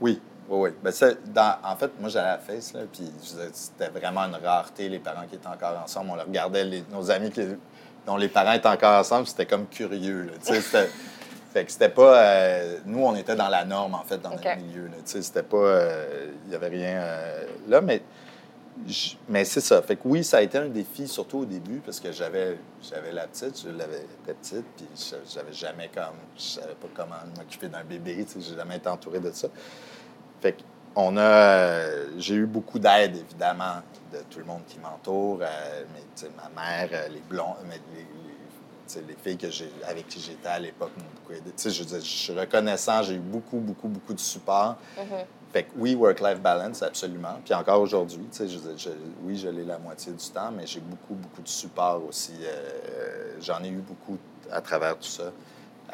Oui, 0.00 0.20
oui, 0.48 0.58
oui. 0.60 0.70
Ben, 0.82 0.90
ça, 0.90 1.08
dans, 1.26 1.56
en 1.62 1.76
fait, 1.76 1.90
moi, 2.00 2.08
j'allais 2.08 2.28
à 2.28 2.32
la 2.32 2.38
face, 2.38 2.72
là, 2.72 2.80
puis 2.92 3.10
c'était 3.52 3.88
vraiment 3.90 4.22
une 4.22 4.36
rareté, 4.36 4.88
les 4.88 4.98
parents 4.98 5.26
qui 5.28 5.36
étaient 5.36 5.46
encore 5.46 5.78
ensemble. 5.84 6.10
On 6.14 6.18
regardait 6.24 6.64
les- 6.64 6.84
nos 6.90 7.10
amis 7.10 7.30
qui, 7.30 7.42
dont 8.06 8.16
les 8.16 8.28
parents 8.28 8.52
étaient 8.52 8.68
encore 8.68 8.98
ensemble, 9.00 9.26
c'était 9.26 9.46
comme 9.46 9.66
curieux, 9.66 10.22
là. 10.24 10.32
Fait 11.52 11.64
que 11.64 11.72
c'était 11.72 11.88
pas. 11.88 12.18
euh, 12.22 12.78
nous, 12.84 13.02
on 13.04 13.14
était 13.16 13.34
dans 13.34 13.48
la 13.48 13.64
norme, 13.64 13.94
en 13.94 14.02
fait, 14.04 14.18
dans 14.18 14.30
notre 14.30 14.56
milieu. 14.56 14.90
c'était 15.04 15.42
pas. 15.42 15.56
euh, 15.56 16.26
Il 16.46 16.52
y 16.52 16.54
avait 16.54 16.68
rien 16.68 17.00
euh, 17.00 17.46
là, 17.68 17.80
mais. 17.80 18.02
Mais 19.28 19.44
c'est 19.44 19.60
ça. 19.60 19.82
Fait 19.82 19.96
que 19.96 20.02
oui, 20.04 20.22
ça 20.22 20.36
a 20.36 20.42
été 20.42 20.56
un 20.56 20.68
défi, 20.68 21.08
surtout 21.08 21.38
au 21.38 21.44
début, 21.44 21.80
parce 21.84 21.98
que 21.98 22.12
j'avais 22.12 22.58
j'avais 22.82 23.10
la 23.12 23.26
petite, 23.26 23.60
je 23.64 23.70
l'avais 23.70 24.04
la 24.26 24.34
petite, 24.34 24.64
puis 24.76 24.86
je- 24.94 25.16
j'avais 25.34 25.52
jamais 25.52 25.90
comme. 25.92 26.14
Je 26.36 26.42
savais 26.42 26.74
pas 26.74 26.86
comment 26.94 27.16
m'occuper 27.36 27.68
d'un 27.68 27.82
bébé, 27.82 28.24
tu 28.24 28.40
sais, 28.40 28.48
j'ai 28.50 28.56
jamais 28.56 28.76
été 28.76 28.88
entouré 28.88 29.18
de 29.18 29.32
ça. 29.32 29.48
Fait 30.40 30.52
que 30.52 30.62
on 30.96 31.16
a. 31.16 31.20
euh, 31.20 32.08
J'ai 32.18 32.34
eu 32.34 32.46
beaucoup 32.46 32.78
d'aide, 32.78 33.16
évidemment, 33.16 33.82
de 34.12 34.18
tout 34.30 34.38
le 34.40 34.44
monde 34.44 34.62
qui 34.68 34.78
m'entoure, 34.78 35.38
euh, 35.42 35.84
ma 36.36 36.60
mère, 36.60 36.88
euh, 36.92 37.08
les 37.08 37.20
blonds, 37.20 37.54
mais 37.68 37.80
les, 37.94 38.06
filles 39.22 39.36
que 39.36 39.50
j'ai, 39.50 39.70
avec 39.86 40.08
qui 40.08 40.18
j'étais 40.18 40.48
à 40.48 40.58
l'époque 40.58 40.92
m'ont 40.96 41.04
beaucoup 41.14 41.32
aidé. 41.32 41.50
Tu 41.56 41.62
sais, 41.64 41.70
je, 41.70 41.82
je 41.84 42.00
suis 42.00 42.32
reconnaissant, 42.32 43.02
j'ai 43.02 43.14
eu 43.14 43.18
beaucoup, 43.18 43.58
beaucoup, 43.58 43.86
beaucoup 43.88 44.14
de 44.14 44.18
support. 44.20 44.76
Fait 45.52 45.64
que 45.64 45.70
oui, 45.76 45.94
work-life 45.94 46.40
balance, 46.40 46.82
absolument. 46.82 47.38
Puis 47.44 47.54
encore 47.54 47.80
aujourd'hui, 47.80 48.26
je 48.38 48.46
je- 48.46 48.90
oui, 49.24 49.36
je 49.38 49.48
l'ai 49.48 49.64
la 49.64 49.78
moitié 49.78 50.12
du 50.12 50.24
temps, 50.30 50.50
mais 50.50 50.66
j'ai 50.66 50.80
beaucoup, 50.80 51.14
beaucoup 51.14 51.42
de 51.42 51.48
support 51.48 52.02
aussi. 52.08 52.32
Euh, 52.42 53.34
j'en 53.40 53.62
ai 53.62 53.68
eu 53.68 53.76
beaucoup 53.80 54.18
à 54.50 54.60
travers 54.60 54.96
tout 54.96 55.08
ça. 55.08 55.32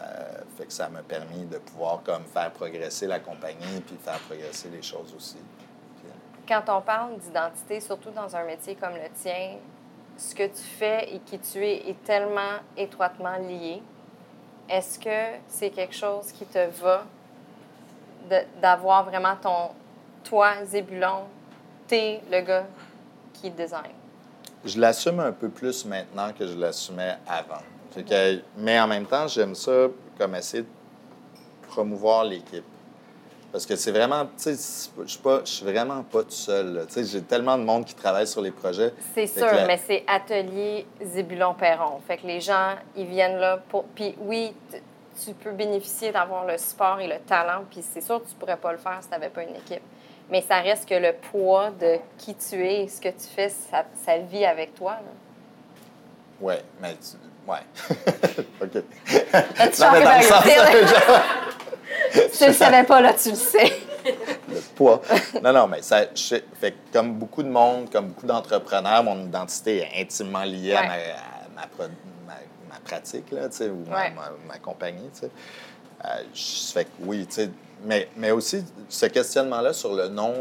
Euh, 0.04 0.40
fait 0.56 0.66
que 0.66 0.72
ça 0.72 0.88
m'a 0.88 1.02
permis 1.02 1.44
de 1.44 1.58
pouvoir 1.58 2.02
comme 2.02 2.24
faire 2.24 2.50
progresser 2.52 3.06
la 3.06 3.20
compagnie 3.20 3.80
puis 3.86 3.96
faire 3.96 4.18
progresser 4.20 4.68
les 4.68 4.82
choses 4.82 5.14
aussi. 5.16 5.36
Puis, 5.96 6.08
euh, 6.08 6.12
Quand 6.46 6.78
on 6.78 6.80
parle 6.82 7.18
d'identité, 7.18 7.80
surtout 7.80 8.10
dans 8.10 8.34
un 8.36 8.44
métier 8.44 8.74
comme 8.74 8.94
le 8.94 9.08
tien, 9.14 9.56
ce 10.16 10.34
que 10.34 10.46
tu 10.46 10.62
fais 10.62 11.14
et 11.14 11.18
qui 11.20 11.38
tu 11.38 11.58
es 11.64 11.88
est 11.88 12.04
tellement 12.04 12.58
étroitement 12.76 13.36
lié. 13.36 13.82
Est-ce 14.68 14.98
que 14.98 15.38
c'est 15.48 15.70
quelque 15.70 15.94
chose 15.94 16.32
qui 16.32 16.46
te 16.46 16.66
va 16.80 17.04
d'avoir 18.62 19.04
vraiment 19.04 19.36
ton 19.36 19.70
toi, 20.22 20.64
Zébulon, 20.64 21.24
t'es 21.86 22.22
le 22.30 22.40
gars 22.40 22.66
qui 23.34 23.50
design? 23.50 23.92
je 24.64 24.80
l'assume 24.80 25.20
un 25.20 25.32
peu 25.32 25.48
plus 25.48 25.84
maintenant 25.84 26.32
que 26.32 26.46
je 26.46 26.56
l'assumais 26.56 27.18
avant. 27.26 27.62
Fait 27.94 28.02
que- 28.02 28.40
mais 28.56 28.78
en 28.80 28.86
même 28.88 29.06
temps, 29.06 29.26
j'aime 29.28 29.54
ça 29.54 29.86
comme 30.18 30.34
essayer 30.34 30.62
de 30.64 30.68
promouvoir 31.68 32.24
l'équipe. 32.24 32.64
Parce 33.52 33.66
que 33.66 33.76
c'est 33.76 33.92
vraiment, 33.92 34.24
tu 34.26 34.52
sais, 34.56 34.90
je 35.06 35.40
suis 35.44 35.64
vraiment 35.64 36.02
pas 36.02 36.24
tout 36.24 36.30
seul. 36.30 36.84
Tu 36.88 36.94
sais, 36.94 37.04
j'ai 37.04 37.22
tellement 37.22 37.56
de 37.56 37.62
monde 37.62 37.84
qui 37.84 37.94
travaille 37.94 38.26
sur 38.26 38.40
les 38.40 38.50
projets. 38.50 38.92
C'est 39.14 39.28
sûr, 39.28 39.46
la- 39.46 39.66
mais 39.66 39.80
c'est 39.86 40.02
atelier 40.08 40.86
Zébulon-Perron. 41.00 42.00
Fait 42.04 42.16
que 42.16 42.26
les 42.26 42.40
gens, 42.40 42.74
ils 42.96 43.06
viennent 43.06 43.36
là 43.38 43.58
pour. 43.68 43.84
Puis 43.94 44.16
oui, 44.18 44.52
tu 45.24 45.32
peux 45.34 45.52
bénéficier 45.52 46.10
d'avoir 46.10 46.44
le 46.44 46.58
support 46.58 46.98
et 47.00 47.06
le 47.06 47.20
talent, 47.20 47.62
puis 47.70 47.80
c'est 47.82 48.00
sûr 48.00 48.20
que 48.24 48.28
tu 48.28 48.34
pourrais 48.34 48.56
pas 48.56 48.72
le 48.72 48.78
faire 48.78 48.98
si 49.00 49.06
tu 49.06 49.12
n'avais 49.12 49.28
pas 49.28 49.44
une 49.44 49.54
équipe. 49.54 49.82
Mais 50.30 50.40
ça 50.40 50.60
reste 50.60 50.88
que 50.88 50.94
le 50.96 51.12
poids 51.30 51.70
de 51.70 51.98
qui 52.18 52.34
tu 52.34 52.56
es, 52.66 52.88
ce 52.88 53.00
que 53.00 53.10
tu 53.10 53.28
fais, 53.36 53.50
ça, 53.50 53.84
ça 54.04 54.18
vit 54.18 54.44
avec 54.44 54.74
toi. 54.74 54.94
là. 54.94 55.12
Ouais, 56.40 56.62
mais 56.80 56.96
tu- 56.96 57.50
ouais. 57.50 57.58
OK. 58.62 58.70
Tu 59.06 59.80
Non, 59.80 59.92
mais 59.92 60.02
dans 60.04 60.16
le 60.18 60.22
sens, 60.22 60.44
vérité, 60.44 60.86
Si 62.32 62.38
tu 62.38 62.46
le 62.46 62.52
savais 62.52 62.84
pas, 62.84 63.00
là, 63.00 63.12
tu 63.14 63.30
le 63.30 63.34
sais. 63.36 63.72
le 64.48 64.60
poids. 64.74 65.00
Non, 65.42 65.52
non, 65.52 65.66
mais 65.66 65.82
ça, 65.82 66.02
je 66.14 66.36
fait 66.60 66.72
que 66.72 66.76
comme 66.92 67.14
beaucoup 67.14 67.42
de 67.42 67.48
monde, 67.48 67.90
comme 67.90 68.08
beaucoup 68.08 68.26
d'entrepreneurs, 68.26 69.02
mon 69.04 69.24
identité 69.24 69.78
est 69.94 70.02
intimement 70.02 70.44
liée 70.44 70.74
à, 70.74 70.82
ma, 70.82 70.92
à 70.92 70.96
ma 71.56 71.66
pro- 71.66 71.84
ma- 72.26 72.34
ma 72.74 72.80
pratique, 72.84 73.30
là, 73.30 73.48
tu 73.48 73.56
sais, 73.56 73.68
ou 73.70 73.84
ma, 73.88 73.96
Ouais. 73.96 74.10
ma- 74.10 74.32
ma 74.46 74.58
compagnie, 74.58 75.08
tu 75.14 75.20
sais. 75.20 75.30
Euh, 76.04 76.08
je 76.34 76.72
fais 76.72 76.84
que 76.84 76.90
oui, 77.00 77.26
tu 77.26 77.34
sais. 77.36 77.50
Mais, 77.84 78.08
mais 78.16 78.30
aussi, 78.30 78.64
ce 78.88 79.06
questionnement-là 79.06 79.72
sur 79.72 79.94
le 79.94 80.08
nom, 80.08 80.34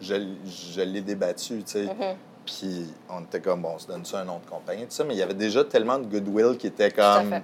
je, 0.00 0.14
l- 0.14 0.36
je 0.74 0.80
l'ai 0.82 1.00
débattu, 1.00 1.62
tu 1.62 1.72
sais. 1.72 1.84
Mm-hmm. 1.84 2.14
Puis 2.46 2.92
on 3.08 3.22
était 3.22 3.40
comme, 3.40 3.62
bon, 3.62 3.72
on 3.74 3.78
se 3.78 3.86
donne 3.86 4.04
ça 4.04 4.20
un 4.20 4.24
nom 4.24 4.38
de 4.38 4.48
compagnie, 4.48 4.84
tout 4.84 4.90
ça, 4.90 5.04
mais 5.04 5.14
il 5.14 5.18
y 5.18 5.22
avait 5.22 5.34
déjà 5.34 5.64
tellement 5.64 5.98
de 5.98 6.04
goodwill 6.04 6.56
qui 6.56 6.66
était 6.66 6.90
comme 6.90 7.40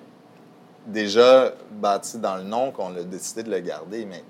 déjà 0.87 1.53
bâti 1.71 2.19
dans 2.19 2.37
le 2.37 2.43
nom 2.45 2.71
qu'on 2.71 2.95
a 2.97 3.03
décidé 3.03 3.43
de 3.43 3.51
le 3.51 3.61
garder, 3.61 4.07
mais 4.07 4.23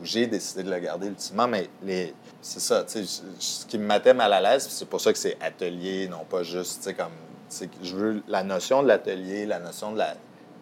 ou 0.00 0.04
j'ai 0.04 0.26
décidé 0.26 0.62
de 0.62 0.70
le 0.70 0.78
garder 0.78 1.08
ultimement, 1.08 1.46
mais 1.46 1.68
les, 1.82 2.14
c'est 2.40 2.60
ça, 2.60 2.84
tu 2.84 3.04
sais, 3.04 3.22
ce 3.38 3.66
qui 3.66 3.78
me 3.78 3.86
mettait 3.86 4.14
mal 4.14 4.32
à 4.32 4.40
l'aise, 4.40 4.66
c'est 4.68 4.88
pour 4.88 5.00
ça 5.00 5.12
que 5.12 5.18
c'est 5.18 5.36
atelier, 5.40 6.08
non 6.08 6.24
pas 6.28 6.42
juste, 6.42 6.78
tu 6.78 6.84
sais, 6.84 6.94
comme, 6.94 7.12
tu 7.48 7.56
sais, 7.56 7.70
je 7.82 7.96
veux 7.96 8.22
la 8.28 8.42
notion 8.42 8.82
de 8.82 8.88
l'atelier, 8.88 9.46
la 9.46 9.58
notion 9.58 9.92
de 9.92 9.98
la, 9.98 10.14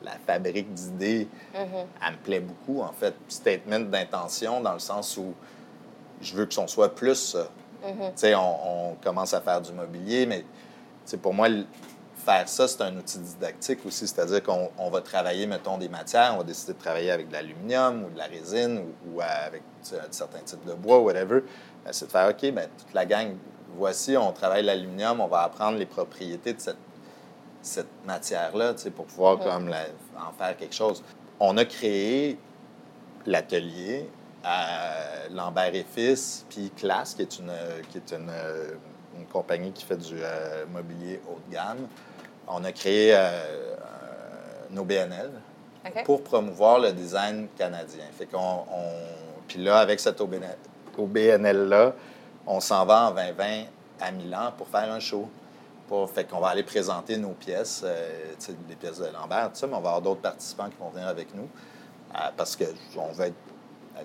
la 0.02 0.12
fabrique 0.26 0.72
d'idées, 0.72 1.28
elle 1.54 2.12
me 2.12 2.18
plaît 2.22 2.40
beaucoup, 2.40 2.80
en 2.80 2.92
fait. 2.92 3.14
Statement 3.28 3.80
d'intention 3.80 4.60
dans 4.60 4.72
le 4.72 4.78
sens 4.78 5.16
où 5.16 5.34
je 6.20 6.34
veux 6.34 6.46
que 6.46 6.54
son 6.54 6.66
soit 6.66 6.94
plus 6.94 7.14
ça. 7.14 7.48
Sais, 8.14 8.34
on, 8.34 8.90
on 8.90 8.94
commence 8.96 9.32
à 9.34 9.40
faire 9.40 9.60
du 9.60 9.72
mobilier, 9.72 10.26
mais 10.26 10.44
pour 11.22 11.32
moi, 11.34 11.48
faire 12.16 12.48
ça, 12.48 12.68
c'est 12.68 12.82
un 12.82 12.94
outil 12.96 13.18
didactique 13.18 13.86
aussi. 13.86 14.06
C'est-à-dire 14.06 14.42
qu'on 14.42 14.68
on 14.78 14.90
va 14.90 15.00
travailler, 15.00 15.46
mettons, 15.46 15.78
des 15.78 15.88
matières, 15.88 16.32
on 16.34 16.38
va 16.38 16.44
décider 16.44 16.74
de 16.74 16.78
travailler 16.78 17.10
avec 17.10 17.28
de 17.28 17.32
l'aluminium 17.32 18.04
ou 18.04 18.10
de 18.10 18.18
la 18.18 18.24
résine 18.26 18.78
ou, 18.80 19.16
ou 19.16 19.20
avec 19.20 19.62
certains 20.10 20.40
types 20.44 20.64
de 20.66 20.74
bois, 20.74 20.98
whatever. 20.98 21.40
Ben, 21.84 21.92
c'est 21.92 22.06
de 22.06 22.10
faire, 22.10 22.28
OK, 22.28 22.50
ben, 22.52 22.68
toute 22.76 22.92
la 22.92 23.06
gang, 23.06 23.34
voici, 23.76 24.16
on 24.16 24.32
travaille 24.32 24.64
l'aluminium, 24.64 25.20
on 25.20 25.28
va 25.28 25.42
apprendre 25.42 25.78
les 25.78 25.86
propriétés 25.86 26.52
de 26.52 26.60
cette, 26.60 26.76
cette 27.62 28.04
matière-là, 28.06 28.74
pour 28.94 29.06
pouvoir 29.06 29.38
comme 29.38 29.68
la- 29.68 29.86
en 30.18 30.32
faire 30.36 30.56
quelque 30.56 30.74
chose. 30.74 31.02
On 31.40 31.56
a 31.56 31.64
créé 31.64 32.38
l'atelier 33.26 34.08
à 34.48 35.28
Lambert 35.30 35.74
et 35.74 35.84
Fils, 35.84 36.44
puis 36.48 36.70
Classe, 36.76 37.14
qui 37.14 37.22
est 37.22 37.38
une, 37.38 37.52
qui 37.90 37.98
est 37.98 38.12
une, 38.12 38.30
une 39.18 39.26
compagnie 39.26 39.72
qui 39.72 39.84
fait 39.84 39.96
du 39.96 40.16
euh, 40.22 40.64
mobilier 40.72 41.20
haut 41.28 41.38
de 41.48 41.54
gamme. 41.54 41.86
On 42.46 42.64
a 42.64 42.72
créé 42.72 43.14
euh, 43.14 43.74
un- 43.76 44.74
nos 44.74 44.84
BNL 44.84 45.30
pour 46.04 46.22
promouvoir 46.22 46.78
le 46.80 46.92
design 46.92 47.48
canadien. 47.56 48.04
Fait 48.16 48.26
qu'on, 48.26 48.38
on- 48.72 49.44
puis 49.46 49.62
là, 49.62 49.78
avec 49.80 50.00
OBNL 50.20 50.56
OBNL-là, 50.96 51.92
on 52.46 52.60
s'en 52.60 52.84
va 52.86 53.08
en 53.08 53.10
2020 53.12 53.64
à 54.00 54.10
Milan 54.10 54.52
pour 54.56 54.68
faire 54.68 54.90
un 54.92 55.00
show. 55.00 55.28
Pour, 55.88 56.10
fait 56.10 56.24
qu'on 56.24 56.38
va 56.40 56.48
aller 56.48 56.62
présenter 56.64 57.16
nos 57.16 57.30
pièces, 57.30 57.82
euh, 57.84 58.34
les 58.68 58.76
pièces 58.76 58.98
de 58.98 59.06
Lambert, 59.06 59.50
tout 59.52 59.56
ça, 59.58 59.66
mais 59.66 59.74
on 59.74 59.80
va 59.80 59.88
avoir 59.90 60.02
d'autres 60.02 60.20
participants 60.20 60.68
qui 60.68 60.76
vont 60.78 60.90
venir 60.90 61.08
avec 61.08 61.34
nous 61.34 61.48
euh, 62.14 62.18
parce 62.36 62.56
qu'on 62.56 63.12
veut 63.12 63.26
être... 63.26 63.34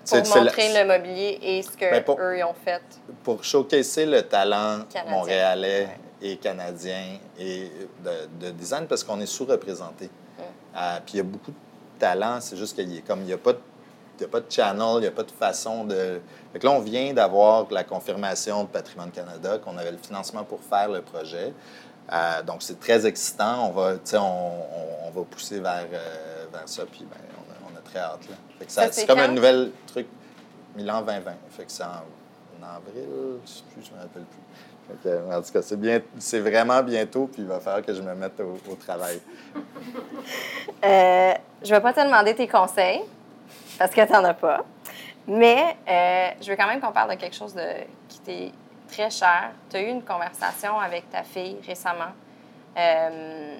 Pour 0.08 0.18
montrer 0.44 0.72
le 0.82 0.86
mobilier 0.86 1.38
et 1.42 1.62
ce 1.62 1.70
que 1.70 1.90
Ben, 1.90 2.02
pour- 2.04 2.18
eux 2.20 2.42
ont 2.44 2.54
fait. 2.64 2.82
pour 3.22 3.42
showcaser 3.44 4.06
le 4.06 4.22
talent 4.22 4.80
Canadien. 4.92 5.12
montréalais 5.16 5.88
et 6.20 6.36
canadien 6.36 7.18
et 7.38 7.70
de, 8.04 8.46
de 8.46 8.50
design 8.52 8.86
parce 8.86 9.04
qu'on 9.04 9.20
est 9.20 9.26
sous-représenté. 9.26 10.10
Euh, 10.76 10.98
puis 11.04 11.14
il 11.14 11.16
y 11.18 11.20
a 11.20 11.24
beaucoup 11.24 11.50
de 11.52 11.56
talent, 11.98 12.40
c'est 12.40 12.56
juste 12.56 12.74
qu'il 12.74 12.92
y 12.92 12.98
a 12.98 13.00
comme 13.02 13.20
il 13.20 13.26
n'y 13.26 13.32
a 13.32 13.38
pas 13.38 13.52
de 13.52 13.60
il 14.20 14.24
a 14.26 14.28
pas 14.28 14.38
de 14.40 14.50
channel, 14.50 14.94
il 14.98 15.00
n'y 15.00 15.06
a 15.08 15.10
pas 15.10 15.24
de 15.24 15.30
façon 15.32 15.84
de. 15.84 16.20
Fait 16.52 16.60
que 16.60 16.66
là, 16.66 16.72
on 16.72 16.78
vient 16.78 17.12
d'avoir 17.12 17.66
la 17.72 17.82
confirmation 17.82 18.62
de 18.62 18.68
Patrimoine 18.68 19.10
Canada, 19.10 19.58
qu'on 19.58 19.76
avait 19.76 19.90
le 19.90 19.98
financement 19.98 20.44
pour 20.44 20.60
faire 20.60 20.88
le 20.88 21.02
projet. 21.02 21.52
Euh, 22.12 22.42
donc, 22.44 22.62
c'est 22.62 22.78
très 22.78 23.04
excitant. 23.06 23.68
On 23.68 23.72
va, 23.72 23.94
on 24.12 25.10
va 25.10 25.22
pousser 25.28 25.58
vers, 25.58 25.86
euh, 25.92 26.44
vers 26.52 26.68
ça, 26.68 26.84
puis 26.88 27.04
ben, 27.10 27.16
Là. 28.00 28.18
Fait 28.58 28.64
que 28.66 28.72
ça- 28.72 28.86
Ça, 28.86 28.92
c'est 28.92 29.06
comme 29.06 29.18
quand? 29.18 29.24
un 29.24 29.28
nouvel 29.28 29.70
truc, 29.86 30.06
Milan 30.76 31.02
2020. 31.02 31.32
Fait 31.50 31.64
que 31.64 31.72
c'est 31.72 31.82
en, 31.84 31.86
en 32.60 32.66
avril, 32.76 33.38
je 33.44 33.50
sais 33.50 33.62
plus, 33.72 33.84
je 33.84 33.90
me 33.92 34.00
rappelle 34.00 34.22
plus. 34.24 34.40
Fait 34.86 35.08
que, 35.10 35.32
en 35.34 35.40
tout 35.42 35.52
cas, 35.52 35.62
c'est, 35.62 35.80
bien, 35.80 36.00
c'est 36.18 36.40
vraiment 36.40 36.82
bientôt, 36.82 37.26
puis 37.32 37.42
il 37.42 37.48
va 37.48 37.58
falloir 37.60 37.84
que 37.84 37.94
je 37.94 38.02
me 38.02 38.14
mette 38.14 38.38
au, 38.40 38.58
au 38.70 38.74
travail. 38.76 39.20
Euh, 40.84 41.32
je 41.62 41.70
ne 41.70 41.76
vais 41.76 41.80
pas 41.80 41.92
te 41.94 42.00
demander 42.00 42.34
tes 42.34 42.46
conseils, 42.46 43.00
parce 43.78 43.90
que 43.92 44.04
tu 44.04 44.12
n'en 44.12 44.24
as 44.24 44.34
pas. 44.34 44.64
Mais 45.26 45.76
euh, 45.88 46.28
je 46.42 46.50
veux 46.50 46.56
quand 46.56 46.66
même 46.66 46.80
qu'on 46.80 46.92
parle 46.92 47.10
de 47.14 47.14
quelque 47.20 47.34
chose 47.36 47.54
de, 47.54 47.62
qui 48.08 48.18
t'est 48.20 48.52
très 48.90 49.08
cher. 49.10 49.52
Tu 49.70 49.76
as 49.76 49.80
eu 49.80 49.86
une 49.86 50.02
conversation 50.02 50.78
avec 50.78 51.08
ta 51.10 51.22
fille 51.22 51.56
récemment. 51.66 52.12
euh, 52.76 53.56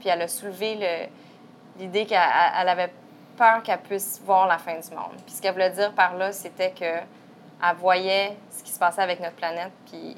puis 0.00 0.08
elle 0.08 0.22
a 0.22 0.28
soulevé 0.28 0.74
le- 0.74 1.80
l'idée 1.80 2.04
qu'elle 2.06 2.18
elle 2.60 2.68
avait 2.68 2.92
peur 3.36 3.62
qu'elle 3.62 3.80
puisse 3.80 4.20
voir 4.24 4.46
la 4.46 4.58
fin 4.58 4.74
du 4.78 4.90
monde. 4.90 5.16
Puis 5.24 5.34
ce 5.36 5.42
qu'elle 5.42 5.52
voulait 5.52 5.70
dire 5.70 5.92
par 5.92 6.14
là, 6.16 6.32
c'était 6.32 6.70
que 6.70 6.84
elle 6.84 7.76
voyait 7.78 8.36
ce 8.50 8.62
qui 8.62 8.70
se 8.70 8.78
passait 8.78 9.02
avec 9.02 9.20
notre 9.20 9.36
planète, 9.36 9.72
puis 9.90 10.16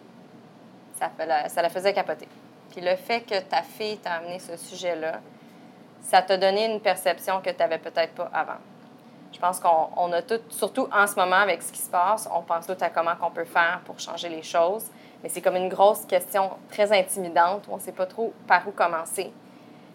ça, 0.98 1.10
la- 1.24 1.48
ça 1.48 1.62
la 1.62 1.68
faisait 1.68 1.92
capoter. 1.92 2.28
Puis 2.70 2.80
le 2.80 2.96
fait 2.96 3.20
que 3.20 3.38
ta 3.40 3.62
fille 3.62 3.98
t'a 3.98 4.14
amené 4.14 4.38
ce 4.38 4.56
sujet-là, 4.56 5.20
ça 6.02 6.22
t'a 6.22 6.36
donné 6.36 6.66
une 6.72 6.80
perception 6.80 7.40
que 7.40 7.50
tu 7.50 7.56
n'avais 7.58 7.78
peut-être 7.78 8.14
pas 8.14 8.30
avant. 8.32 8.58
Je 9.32 9.38
pense 9.38 9.60
qu'on 9.60 9.90
on 9.96 10.10
a 10.12 10.22
tout, 10.22 10.40
surtout 10.48 10.88
en 10.92 11.06
ce 11.06 11.14
moment 11.16 11.36
avec 11.36 11.62
ce 11.62 11.70
qui 11.70 11.80
se 11.80 11.90
passe, 11.90 12.28
on 12.34 12.42
pense 12.42 12.66
tout 12.66 12.76
à 12.80 12.88
comment 12.88 13.14
qu'on 13.16 13.30
peut 13.30 13.44
faire 13.44 13.80
pour 13.84 13.98
changer 14.00 14.28
les 14.28 14.42
choses. 14.42 14.86
Mais 15.22 15.28
c'est 15.28 15.42
comme 15.42 15.56
une 15.56 15.68
grosse 15.68 16.04
question 16.06 16.50
très 16.70 16.96
intimidante 16.98 17.66
où 17.68 17.72
on 17.72 17.76
ne 17.76 17.80
sait 17.80 17.92
pas 17.92 18.06
trop 18.06 18.32
par 18.46 18.66
où 18.66 18.70
commencer. 18.70 19.32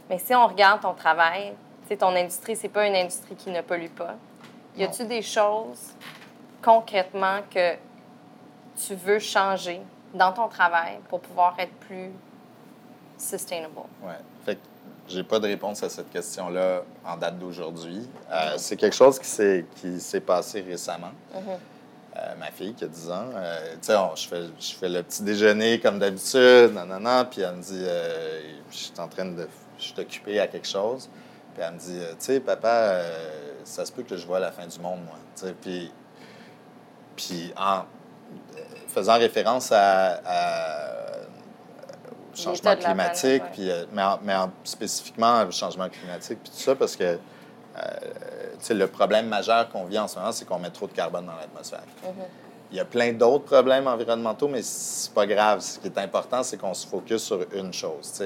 Mais 0.10 0.20
si 0.20 0.36
on 0.36 0.46
regarde 0.48 0.82
ton 0.82 0.94
travail, 0.94 1.54
sais, 1.88 1.98
ton 1.98 2.16
industrie, 2.16 2.56
c'est 2.56 2.70
pas 2.70 2.88
une 2.88 2.96
industrie 2.96 3.36
qui 3.36 3.50
ne 3.50 3.62
pollue 3.62 3.90
pas. 3.90 4.16
Y 4.76 4.84
a-tu 4.84 5.06
des 5.06 5.22
choses 5.22 5.94
concrètement 6.62 7.40
que 7.54 7.76
tu 8.76 8.96
veux 8.96 9.20
changer 9.20 9.82
dans 10.14 10.32
ton 10.32 10.48
travail 10.48 11.00
pour 11.10 11.20
pouvoir 11.20 11.56
être 11.60 11.74
plus 11.74 12.12
sustainable? 13.18 13.76
Ouais. 14.02 14.14
Fait 14.46 14.56
que 14.56 14.62
j'ai 15.08 15.24
pas 15.24 15.40
de 15.40 15.48
réponse 15.48 15.84
à 15.84 15.90
cette 15.90 16.10
question-là 16.10 16.84
en 17.06 17.18
date 17.18 17.38
d'aujourd'hui. 17.38 18.08
Euh, 18.32 18.54
c'est 18.58 18.78
quelque 18.78 18.96
chose 18.96 19.20
qui 19.20 19.28
s'est, 19.28 19.66
qui 19.76 20.00
s'est 20.00 20.22
passé 20.22 20.62
récemment. 20.62 21.12
Euh, 21.36 22.36
ma 22.40 22.52
fille 22.52 22.74
qui 22.74 22.84
a 22.84 22.88
10 22.88 23.10
ans, 23.10 23.30
euh, 23.36 23.74
tu 23.74 23.88
sais, 23.88 23.96
je 24.16 24.28
fais, 24.28 24.42
je 24.60 24.76
fais 24.76 24.90
le 24.90 25.02
petit 25.02 25.24
déjeuner 25.24 25.80
comme 25.80 25.98
d'habitude, 25.98 26.72
nanana, 26.74 27.26
puis 27.26 27.42
elle 27.42 27.56
me 27.56 27.62
dit, 27.62 27.86
je 28.70 28.76
suis 28.76 28.94
en 29.00 29.08
train 29.08 29.26
de, 29.26 29.48
je 29.80 29.84
suis 29.84 30.00
occupé 30.00 30.40
à 30.40 30.46
quelque 30.46 30.68
chose, 30.68 31.10
puis 31.54 31.64
elle 31.66 31.74
me 31.74 31.80
dit, 31.80 31.98
euh, 32.00 32.12
tu 32.12 32.16
sais, 32.20 32.40
papa, 32.40 32.68
euh, 32.70 33.54
ça 33.64 33.86
se 33.86 33.92
peut 33.92 34.04
que 34.04 34.18
je 34.18 34.26
vois 34.26 34.40
la 34.40 34.52
fin 34.52 34.66
du 34.68 34.80
monde, 34.80 35.00
moi, 35.06 35.52
puis, 35.62 35.92
puis 37.16 37.54
en 37.58 37.80
euh, 37.80 37.82
faisant 38.88 39.14
référence 39.18 39.72
à, 39.72 40.20
à- 40.26 41.04
au 42.32 42.36
changement 42.36 42.72
climatique, 42.76 43.44
ouais. 43.44 43.50
puis, 43.54 43.72
mais, 43.92 44.02
en- 44.04 44.20
mais 44.24 44.36
en- 44.36 44.52
spécifiquement 44.64 45.44
au 45.44 45.52
changement 45.52 45.88
climatique, 45.90 46.40
puis 46.44 46.52
tout 46.52 46.58
ça, 46.60 46.76
parce 46.76 46.96
que 46.96 47.04
euh, 47.04 47.80
le 48.70 48.86
problème 48.88 49.28
majeur 49.28 49.70
qu'on 49.70 49.86
vit 49.86 50.00
en 50.00 50.08
ce 50.08 50.18
moment, 50.18 50.32
c'est 50.32 50.46
qu'on 50.46 50.60
met 50.60 50.70
trop 50.70 50.88
de 50.88 50.94
carbone 50.94 51.26
dans 51.26 51.36
l'atmosphère. 51.36 51.84
Il 52.72 52.78
y 52.78 52.80
a 52.80 52.86
plein 52.86 53.14
d'autres 53.14 53.46
problèmes 53.46 53.88
environnementaux, 53.88 54.48
mais 54.48 54.62
c'est 54.64 55.14
pas 55.14 55.28
grave. 55.28 55.60
Ce 55.60 55.78
qui 55.80 55.88
est 55.88 55.98
important, 56.00 56.42
c'est 56.44 56.58
qu'on 56.58 56.74
se 56.74 56.88
focus 56.88 57.22
sur 57.24 57.46
une 57.54 57.72
chose. 57.74 58.24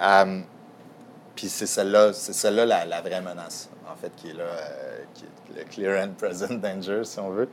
Euh, 0.00 0.40
puis 1.34 1.48
c'est 1.48 1.66
celle-là, 1.66 2.12
c'est 2.12 2.32
celle-là 2.32 2.66
la, 2.66 2.84
la 2.84 3.00
vraie 3.00 3.20
menace, 3.20 3.68
en 3.90 3.96
fait, 3.96 4.12
qui 4.16 4.30
est 4.30 4.34
là, 4.34 4.44
euh, 4.44 4.98
qui 5.14 5.24
est 5.24 5.58
le 5.58 5.64
clear 5.64 6.04
and 6.06 6.12
present 6.18 6.54
danger, 6.60 7.02
si 7.04 7.18
on 7.18 7.30
veut. 7.30 7.48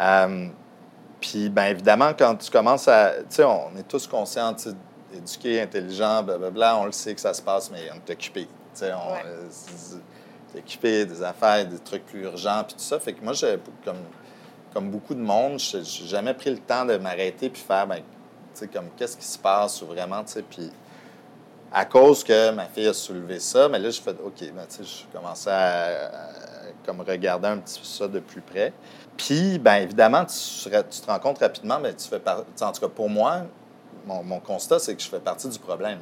Euh, 0.00 0.48
puis, 1.20 1.48
bien 1.48 1.66
évidemment, 1.68 2.12
quand 2.16 2.36
tu 2.36 2.50
commences 2.50 2.88
à. 2.88 3.12
Tu 3.20 3.24
sais, 3.36 3.44
on 3.44 3.70
est 3.78 3.88
tous 3.88 4.06
conscients, 4.06 4.54
éduqués, 5.14 5.62
intelligents, 5.62 6.22
blablabla, 6.22 6.76
on 6.76 6.84
le 6.86 6.92
sait 6.92 7.14
que 7.14 7.20
ça 7.20 7.32
se 7.32 7.40
passe, 7.42 7.70
mais 7.70 7.88
on 7.92 7.96
est 8.06 8.12
occupé. 8.12 8.42
Tu 8.44 8.50
sais, 8.74 8.92
on 8.92 9.12
Ouais. 9.14 10.60
occupé 10.60 11.04
des 11.04 11.22
affaires, 11.22 11.66
des 11.66 11.78
trucs 11.78 12.06
plus 12.06 12.22
urgents, 12.24 12.64
puis 12.64 12.74
tout 12.74 12.82
ça. 12.82 12.98
Fait 12.98 13.12
que 13.12 13.22
moi, 13.24 13.32
j'ai, 13.32 13.58
comme, 13.84 13.96
comme 14.72 14.90
beaucoup 14.90 15.14
de 15.14 15.20
monde, 15.20 15.58
je 15.58 15.78
n'ai 15.78 15.84
jamais 15.84 16.34
pris 16.34 16.50
le 16.50 16.58
temps 16.58 16.84
de 16.84 16.96
m'arrêter 16.96 17.50
puis 17.50 17.62
faire, 17.62 17.86
ben, 17.86 17.96
tu 17.96 18.02
sais, 18.54 18.68
comme, 18.68 18.88
qu'est-ce 18.96 19.16
qui 19.16 19.24
se 19.26 19.38
passe 19.38 19.82
ou 19.82 19.86
vraiment, 19.86 20.22
tu 20.24 20.32
sais, 20.34 20.42
puis 20.42 20.70
à 21.72 21.84
cause 21.84 22.24
que 22.24 22.50
ma 22.50 22.66
fille 22.66 22.86
a 22.86 22.94
soulevé 22.94 23.40
ça, 23.40 23.68
mais 23.68 23.78
là, 23.78 23.90
je 23.90 24.00
fais, 24.00 24.10
OK, 24.10 24.40
ben, 24.40 24.66
tu 24.68 24.76
sais, 24.76 24.84
je 24.84 25.16
commençais 25.16 25.50
à, 25.50 26.10
comme 26.84 27.00
regarder 27.00 27.48
un 27.48 27.58
petit 27.58 27.80
peu 27.80 27.86
ça 27.86 28.08
de 28.08 28.20
plus 28.20 28.40
près. 28.40 28.72
Puis, 29.16 29.58
bien 29.58 29.76
évidemment, 29.76 30.24
tu, 30.24 30.70
te 30.70 31.06
rends 31.06 31.18
compte 31.18 31.38
rapidement, 31.38 31.78
mais 31.80 31.94
tu 31.94 32.08
fais 32.08 32.20
par- 32.20 32.44
tu 32.44 32.50
sais, 32.54 32.64
en 32.64 32.72
tout 32.72 32.80
cas 32.80 32.88
pour 32.88 33.10
moi, 33.10 33.42
mon, 34.06 34.38
constat, 34.38 34.78
c'est 34.78 34.94
que 34.94 35.02
je 35.02 35.08
fais 35.08 35.18
partie 35.18 35.48
du 35.48 35.58
problème. 35.58 35.98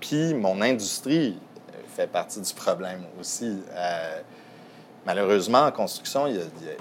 Puis, 0.00 0.32
mon 0.34 0.60
industrie 0.62 1.38
fait 1.94 2.06
partie 2.06 2.40
du 2.40 2.54
problème 2.54 3.04
aussi. 3.20 3.58
Euh, 3.72 4.20
malheureusement, 5.04 5.66
en 5.66 5.72
construction, 5.72 6.26
il 6.26 6.36
y, 6.36 6.38
a, 6.38 6.42
il 6.62 6.66
y 6.66 6.70
a 6.70 6.74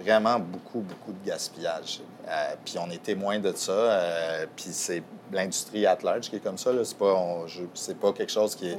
vraiment 0.00 0.38
beaucoup, 0.38 0.80
beaucoup 0.80 1.12
de 1.12 1.26
gaspillage. 1.26 2.00
Euh, 2.28 2.54
puis 2.64 2.74
on 2.78 2.88
est 2.90 3.02
témoin 3.02 3.38
de 3.38 3.52
ça. 3.54 3.72
euh, 3.72 4.46
puis 4.56 4.66
c'est 4.72 5.02
l'industrie 5.32 5.86
at 5.86 5.98
large 6.02 6.28
qui 6.30 6.36
est 6.36 6.40
comme 6.40 6.58
ça. 6.58 6.70
C'est 6.84 6.96
pas, 6.98 7.14
on- 7.14 7.46
je- 7.46 7.62
c'est 7.74 7.96
pas 7.98 8.12
quelque 8.12 8.32
chose 8.32 8.54
qui 8.54 8.68
est. 8.70 8.78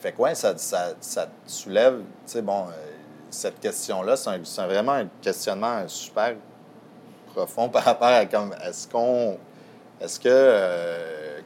Fait 0.00 0.12
que 0.12 0.20
ouais, 0.22 0.34
ça, 0.34 0.56
ça, 0.58 0.90
ça 1.00 1.26
te 1.26 1.50
soulève, 1.50 1.98
tu 1.98 2.04
sais, 2.26 2.42
bon, 2.42 2.66
euh, 2.68 2.72
cette 3.30 3.58
question-là, 3.60 4.16
c'est, 4.16 4.30
un- 4.30 4.44
c'est 4.44 4.64
vraiment 4.64 4.92
un 4.92 5.08
questionnement 5.20 5.86
super 5.88 6.34
profond 7.34 7.68
par 7.70 7.82
rapport 7.84 8.08
à 8.08 8.24
comme, 8.26 8.54
est-ce 8.64 8.86
qu'on, 8.88 9.38
est-ce 10.00 10.20
que, 10.20 10.28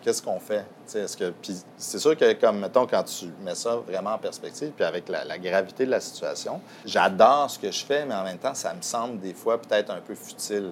qu'est-ce 0.03 0.21
qu'on 0.23 0.41
fait, 0.41 0.61
tu 0.87 0.93
sais, 0.93 1.01
est-ce 1.01 1.17
que, 1.17 1.31
puis 1.31 1.57
c'est 1.77 1.99
sûr 1.99 2.17
que 2.17 2.33
comme, 2.35 2.59
mettons, 2.59 2.87
quand 2.87 3.05
tu 3.05 3.27
mets 3.45 3.55
ça 3.55 3.77
vraiment 3.77 4.15
en 4.15 4.19
perspective, 4.19 4.71
puis 4.75 4.85
avec 4.85 5.09
la, 5.09 5.25
la 5.25 5.39
gravité 5.39 5.87
de 5.87 5.91
la 5.91 6.01
situation, 6.01 6.61
j'adore 6.85 7.49
ce 7.51 7.59
que 7.59 7.71
je 7.71 7.85
fais, 7.85 8.05
mais 8.05 8.15
en 8.15 8.25
même 8.25 8.39
temps, 8.39 8.55
ça 8.55 8.75
me 8.75 8.83
semble 8.83 9.21
des 9.21 9.33
fois 9.35 9.61
peut-être 9.61 9.91
un 9.91 10.01
peu 10.01 10.15
futile. 10.15 10.71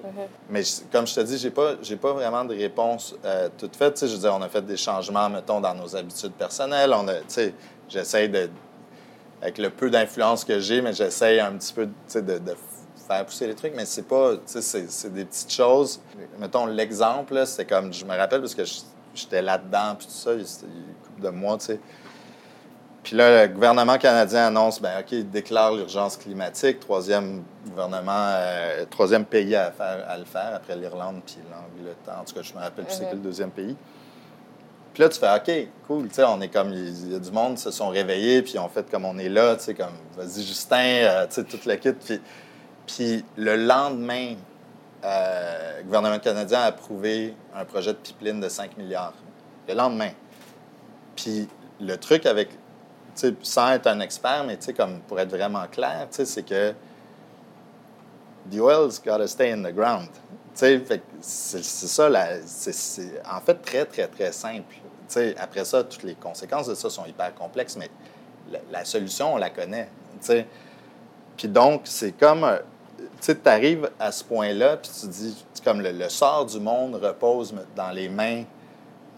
Mais 0.49 0.63
je- 0.63 0.83
comme 0.93 1.07
je 1.07 1.15
te 1.15 1.21
dis, 1.21 1.39
j'ai 1.39 1.51
pas, 1.51 1.75
j'ai 1.81 1.97
pas 1.97 2.13
vraiment 2.13 2.45
de 2.45 2.55
réponse 2.57 3.15
euh, 3.25 3.49
toute 3.57 3.77
faite. 3.77 3.99
Je 4.05 4.13
veux 4.13 4.19
dire, 4.19 4.35
on 4.35 4.43
a 4.43 4.49
fait 4.49 4.63
des 4.67 4.77
changements, 4.77 5.29
mettons, 5.31 5.61
dans 5.61 5.75
nos 5.75 5.95
habitudes 5.95 6.33
personnelles. 6.33 6.93
On 6.93 7.07
a, 7.09 7.15
j'essaie 7.89 8.29
de, 8.29 8.51
avec 9.41 9.59
le 9.59 9.71
peu 9.71 9.91
d'influence 9.91 10.45
que 10.45 10.59
j'ai, 10.61 10.83
mais 10.83 10.93
j'essaie 10.93 11.41
un 11.41 11.53
petit 11.53 11.73
peu, 11.73 11.87
de, 11.87 12.21
de 12.39 12.55
faire 13.09 13.25
pousser 13.25 13.47
les 13.47 13.55
trucs. 13.55 13.75
Mais 13.75 13.87
c'est 13.87 14.03
pas, 14.07 14.33
c'est, 14.45 15.13
des 15.13 15.25
petites 15.25 15.53
choses. 15.53 16.01
Mettons 16.39 16.67
l'exemple, 16.67 17.45
c'est 17.47 17.65
comme, 17.65 17.93
je 17.93 18.05
me 18.05 18.17
rappelle 18.17 18.41
parce 18.41 18.55
que 18.55 18.65
je- 18.65 18.81
j'étais 19.15 19.43
là-dedans, 19.43 19.97
puis 19.99 20.07
tout 20.07 20.13
ça, 20.13 20.33
il 20.35 20.41
y 20.41 20.43
a 20.43 20.47
une 20.63 20.95
couple 21.05 21.23
de 21.23 21.29
mois, 21.31 21.59
tu 21.59 21.67
sais. 21.67 21.81
Puis 23.03 23.17
là, 23.17 23.47
le 23.47 23.53
gouvernement 23.53 23.97
canadien 23.97 24.49
annonce, 24.49 24.81
ben 24.81 25.01
OK, 25.01 25.13
il 25.13 25.31
déclare 25.31 25.73
l'urgence 25.73 26.17
climatique, 26.17 26.81
troisième 26.81 27.43
gouvernement, 27.67 28.13
euh, 28.13 28.85
troisième 28.91 29.25
pays 29.25 29.57
à, 29.57 29.71
faire, 29.71 30.05
à 30.07 30.19
le 30.19 30.25
faire 30.25 30.53
après 30.55 30.77
l'Irlande 30.77 31.23
puis 31.25 31.39
l'Angleterre. 31.51 32.19
En 32.21 32.25
tout 32.25 32.35
cas, 32.35 32.43
je 32.43 32.53
me 32.53 32.59
rappelle 32.59 32.85
plus 32.85 32.95
c'est 32.95 33.07
quel 33.07 33.15
le 33.15 33.23
deuxième 33.23 33.51
pays. 33.51 33.75
Puis 34.93 35.03
là, 35.03 35.09
tu 35.09 35.19
fais 35.19 35.35
OK, 35.35 35.69
cool, 35.87 36.09
tu 36.09 36.15
sais, 36.15 36.25
on 36.25 36.41
est 36.41 36.49
comme, 36.49 36.73
il 36.73 37.13
y 37.13 37.15
a 37.15 37.19
du 37.19 37.31
monde 37.31 37.59
se 37.59 37.71
sont 37.71 37.89
réveillés, 37.89 38.43
puis 38.43 38.59
on 38.59 38.69
fait 38.69 38.91
comme 38.91 39.05
on 39.05 39.17
est 39.19 39.29
là, 39.29 39.57
tu 39.57 39.65
sais, 39.65 39.75
comme, 39.75 39.95
vas-y, 40.17 40.43
Justin, 40.43 40.77
euh, 40.77 41.27
tu 41.27 41.35
sais, 41.35 41.45
toute 41.45 41.65
la 41.65 41.77
kit. 41.77 41.93
Puis, 41.93 42.21
puis 42.87 43.25
le 43.37 43.57
lendemain, 43.57 44.35
euh, 45.05 45.79
le 45.79 45.85
gouvernement 45.85 46.19
canadien 46.19 46.61
a 46.61 46.65
approuvé 46.67 47.35
un 47.55 47.65
projet 47.65 47.93
de 47.93 47.99
pipeline 47.99 48.41
de 48.41 48.49
5 48.49 48.77
milliards. 48.77 49.15
Le 49.69 49.75
lendemain. 49.75 50.11
Puis 51.17 51.49
le 51.81 51.97
truc 51.97 52.27
avec, 52.27 52.51
sans 53.43 53.71
être 53.73 53.87
un 53.87 54.01
expert, 54.01 54.45
mais 54.45 54.59
comme 54.75 55.01
pour 55.01 55.19
être 55.21 55.31
vraiment 55.31 55.67
clair, 55.71 56.07
c'est 56.11 56.43
que 56.45 56.73
the 58.51 58.59
oil's 58.61 59.01
gotta 59.03 59.27
stay 59.27 59.53
in 59.53 59.63
the 59.63 59.75
ground. 59.75 60.09
C'est 60.53 60.83
ça, 61.23 62.11
c'est- 62.45 63.23
en 63.31 63.41
fait 63.41 63.55
très, 63.63 63.85
très, 63.87 64.07
très 64.09 64.33
simple. 64.33 64.75
Tu 64.75 64.81
sais, 65.15 65.35
après 65.39 65.65
ça, 65.65 65.83
toutes 65.85 66.03
les 66.03 66.15
conséquences 66.15 66.67
de 66.69 66.75
ça 66.75 66.91
sont 66.91 67.05
hyper 67.07 67.35
complexes, 67.35 67.77
mais 67.77 67.89
la, 68.51 68.59
la 68.71 68.85
solution, 68.85 69.35
on 69.35 69.37
la 69.39 69.51
connaît. 69.51 69.89
Puis 71.37 71.49
donc, 71.49 71.83
c'est 71.85 72.13
comme, 72.13 72.47
tu 73.21 73.37
arrives 73.45 73.91
à 73.99 74.13
ce 74.13 74.25
point-là, 74.25 74.77
puis 74.77 74.91
tu 75.01 75.07
dis, 75.07 75.45
comme 75.65 75.81
le, 75.81 75.93
le 75.93 76.09
sort 76.09 76.47
du 76.47 76.61
monde 76.61 76.97
repose 76.97 77.55
dans 77.77 77.91
les 77.91 78.09
mains 78.09 78.45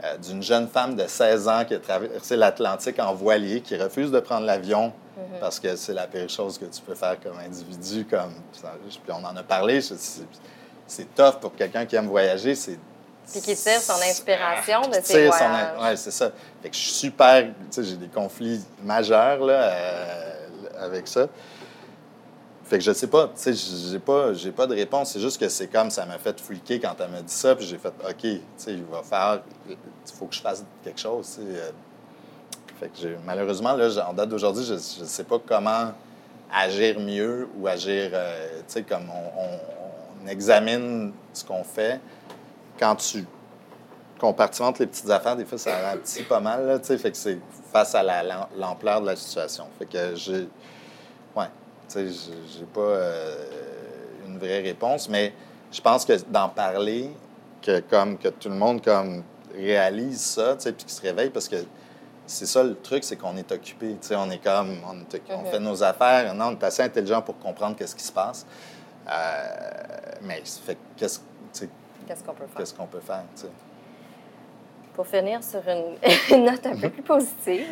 euh, 0.04 0.16
d'une 0.16 0.42
jeune 0.42 0.68
femme 0.68 0.96
de 0.96 1.06
16 1.06 1.48
ans 1.48 1.64
qui 1.64 1.74
a 1.74 1.78
traversé 1.78 2.36
l'Atlantique 2.36 2.98
en 2.98 3.14
voilier, 3.14 3.60
qui 3.60 3.76
refuse 3.76 4.10
de 4.10 4.20
prendre 4.20 4.46
l'avion 4.46 4.92
parce 5.40 5.60
que 5.60 5.76
c'est 5.76 5.92
la 5.92 6.06
pire 6.06 6.28
chose 6.28 6.58
que 6.58 6.64
tu 6.64 6.80
peux 6.80 6.94
faire 6.94 7.16
comme 7.20 7.38
individu. 7.38 8.06
Comme, 8.06 8.32
puis 8.52 8.98
on 9.08 9.24
en 9.24 9.36
a 9.36 9.42
parlé, 9.42 9.80
c'est 9.80 11.14
tough 11.14 11.38
pour 11.40 11.54
quelqu'un 11.54 11.86
qui 11.86 11.96
aime 11.96 12.08
voyager. 12.08 12.54
C'est 12.54 12.78
Puis 13.30 13.40
qui 13.40 13.54
tire 13.54 13.80
son 13.80 14.00
inspiration 14.02 14.82
de 14.82 14.98
ses 15.02 15.28
voyages. 15.28 15.80
ouais, 15.80 15.96
c'est 15.96 16.10
ça. 16.10 16.30
Fait 16.62 16.70
que 16.70 16.76
je 16.76 16.80
suis 16.80 16.92
super. 16.92 17.44
Tu 17.44 17.52
sais, 17.70 17.84
j'ai 17.84 17.96
des 17.96 18.08
conflits 18.08 18.64
majeurs 18.82 19.44
là, 19.44 19.54
euh, 19.54 20.34
avec 20.80 21.06
ça. 21.08 21.26
Fait 22.72 22.78
que 22.78 22.84
je 22.84 22.92
sais 22.92 23.06
pas, 23.06 23.26
tu 23.26 23.32
sais, 23.34 23.52
j'ai 23.52 23.98
pas, 23.98 24.32
j'ai 24.32 24.50
pas 24.50 24.66
de 24.66 24.74
réponse. 24.74 25.10
C'est 25.10 25.20
juste 25.20 25.38
que 25.38 25.46
c'est 25.50 25.66
comme 25.66 25.90
ça 25.90 26.06
m'a 26.06 26.16
fait 26.16 26.40
freaker 26.40 26.80
quand 26.80 26.94
elle 27.04 27.10
m'a 27.10 27.20
dit 27.20 27.30
ça, 27.30 27.54
puis 27.54 27.66
j'ai 27.66 27.76
fait, 27.76 27.92
OK, 28.02 28.16
tu 28.22 28.40
sais, 28.56 28.72
il 28.72 28.84
va 28.84 29.02
faire, 29.02 29.42
il 29.68 29.76
faut 30.18 30.24
que 30.24 30.34
je 30.34 30.40
fasse 30.40 30.64
quelque 30.82 30.98
chose, 30.98 31.38
euh. 31.38 31.70
Fait 32.80 32.86
que 32.88 32.96
j'ai- 32.98 33.18
malheureusement, 33.26 33.74
là, 33.74 33.90
en 34.08 34.14
date 34.14 34.30
d'aujourd'hui, 34.30 34.64
je 34.64 34.72
ne 34.72 34.78
sais 35.06 35.24
pas 35.24 35.38
comment 35.46 35.92
agir 36.50 36.98
mieux 36.98 37.46
ou 37.58 37.66
agir, 37.66 38.08
euh, 38.14 38.60
tu 38.60 38.72
sais, 38.72 38.82
comme 38.84 39.10
on, 39.10 40.26
examine 40.26 41.12
ce 41.34 41.44
qu'on 41.44 41.64
fait. 41.64 42.00
Quand 42.78 42.96
tu 42.96 43.26
compartimentes 44.18 44.78
les 44.78 44.86
petites 44.86 45.10
affaires, 45.10 45.36
des 45.36 45.44
fois, 45.44 45.58
ça 45.58 45.76
ralentit 45.76 46.22
pas 46.22 46.40
mal, 46.40 46.80
tu 46.80 46.86
sais, 46.86 46.96
fait 46.96 47.10
que 47.10 47.18
c'est 47.18 47.38
face 47.70 47.94
à 47.94 48.02
la- 48.02 48.22
l'am- 48.22 48.46
l'ampleur 48.56 49.02
de 49.02 49.06
la 49.08 49.16
situation. 49.16 49.66
Fait 49.78 49.84
que 49.84 50.14
j'ai... 50.14 50.48
Ouais, 51.36 51.48
j'ai- 52.00 52.58
j'ai 52.58 52.64
pas 52.64 52.80
euh, 52.80 53.44
une 54.26 54.38
vraie 54.38 54.60
réponse, 54.60 55.08
mais 55.08 55.32
je 55.70 55.80
pense 55.80 56.04
que 56.04 56.12
d'en 56.28 56.48
parler, 56.48 57.10
que 57.62 57.80
comme 57.80 58.18
que 58.18 58.28
tout 58.28 58.48
le 58.48 58.54
monde 58.56 58.82
comme 58.82 59.22
réalise 59.54 60.20
ça, 60.20 60.54
tu 60.56 60.62
sais, 60.62 60.72
puis 60.72 60.84
qu'il 60.84 60.92
se 60.94 61.00
réveille, 61.02 61.30
parce 61.30 61.48
que 61.48 61.56
c'est 62.26 62.46
ça 62.46 62.62
le 62.62 62.74
truc, 62.76 63.04
c'est 63.04 63.16
qu'on 63.16 63.36
est 63.36 63.50
occupé, 63.52 63.88
tu 64.00 64.08
sais, 64.08 64.16
on 64.16 64.30
est 64.30 64.42
comme, 64.42 64.76
on, 64.88 65.00
est 65.00 65.22
on 65.30 65.40
Mhm. 65.40 65.46
fait 65.46 65.60
nos 65.60 65.82
affaires, 65.82 66.34
non, 66.34 66.46
on 66.46 66.52
est 66.52 66.64
assez 66.64 66.82
intelligent 66.82 67.20
pour 67.22 67.38
comprendre 67.38 67.76
qu'est-ce 67.76 67.94
qui 67.96 68.04
se 68.04 68.12
passe, 68.12 68.46
Euh, 69.08 69.12
mais 70.22 70.42
qu'est-ce, 70.96 71.18
Qu'est-ce 72.06 72.24
qu'on 72.24 72.32
peut 72.34 72.46
faire? 72.46 72.56
qu'est-ce 72.56 72.74
qu'on 72.74 72.86
peut 72.86 73.00
faire. 73.00 73.24
Pour 74.94 75.06
finir 75.06 75.42
sur 75.42 75.60
une, 75.68 75.96
une 76.36 76.44
note 76.44 76.64
un 76.66 76.76
peu 76.76 76.88
plus 76.90 77.02
positive, 77.02 77.66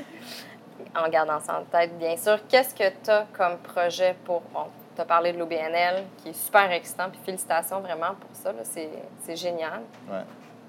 en 0.97 1.09
gardant 1.09 1.41
ça 1.41 1.61
en 1.61 1.64
tête, 1.64 1.97
bien 1.99 2.16
sûr. 2.16 2.39
Qu'est-ce 2.49 2.74
que 2.74 2.89
tu 3.03 3.11
as 3.11 3.26
comme 3.33 3.59
projet 3.59 4.16
pour. 4.24 4.41
Bon, 4.53 4.66
tu 4.95 5.01
as 5.01 5.05
parlé 5.05 5.33
de 5.33 5.39
l'OBNL, 5.39 6.05
qui 6.18 6.31
est 6.31 6.35
super 6.35 6.70
excitant, 6.72 7.09
puis 7.11 7.20
félicitations 7.24 7.81
vraiment 7.81 8.14
pour 8.20 8.31
ça. 8.33 8.53
là. 8.53 8.61
C'est 8.64 8.91
c'est 9.24 9.37
génial. 9.37 9.83
Ouais. 10.11 10.20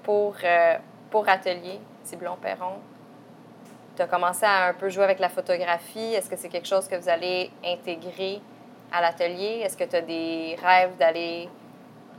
Pour, 0.02 0.34
euh, 0.42 0.76
pour 1.10 1.28
Atelier, 1.28 1.80
Ciblon-Perron, 2.04 2.78
tu 3.94 4.02
as 4.02 4.06
commencé 4.06 4.44
à 4.44 4.68
un 4.68 4.74
peu 4.74 4.88
jouer 4.88 5.04
avec 5.04 5.18
la 5.18 5.28
photographie. 5.28 6.14
Est-ce 6.14 6.28
que 6.28 6.36
c'est 6.36 6.48
quelque 6.48 6.66
chose 6.66 6.88
que 6.88 6.96
vous 6.96 7.08
allez 7.08 7.50
intégrer 7.64 8.40
à 8.92 9.00
l'atelier? 9.00 9.60
Est-ce 9.64 9.76
que 9.76 9.84
tu 9.84 9.96
as 9.96 10.00
des 10.00 10.56
rêves 10.62 10.96
d'aller 10.96 11.48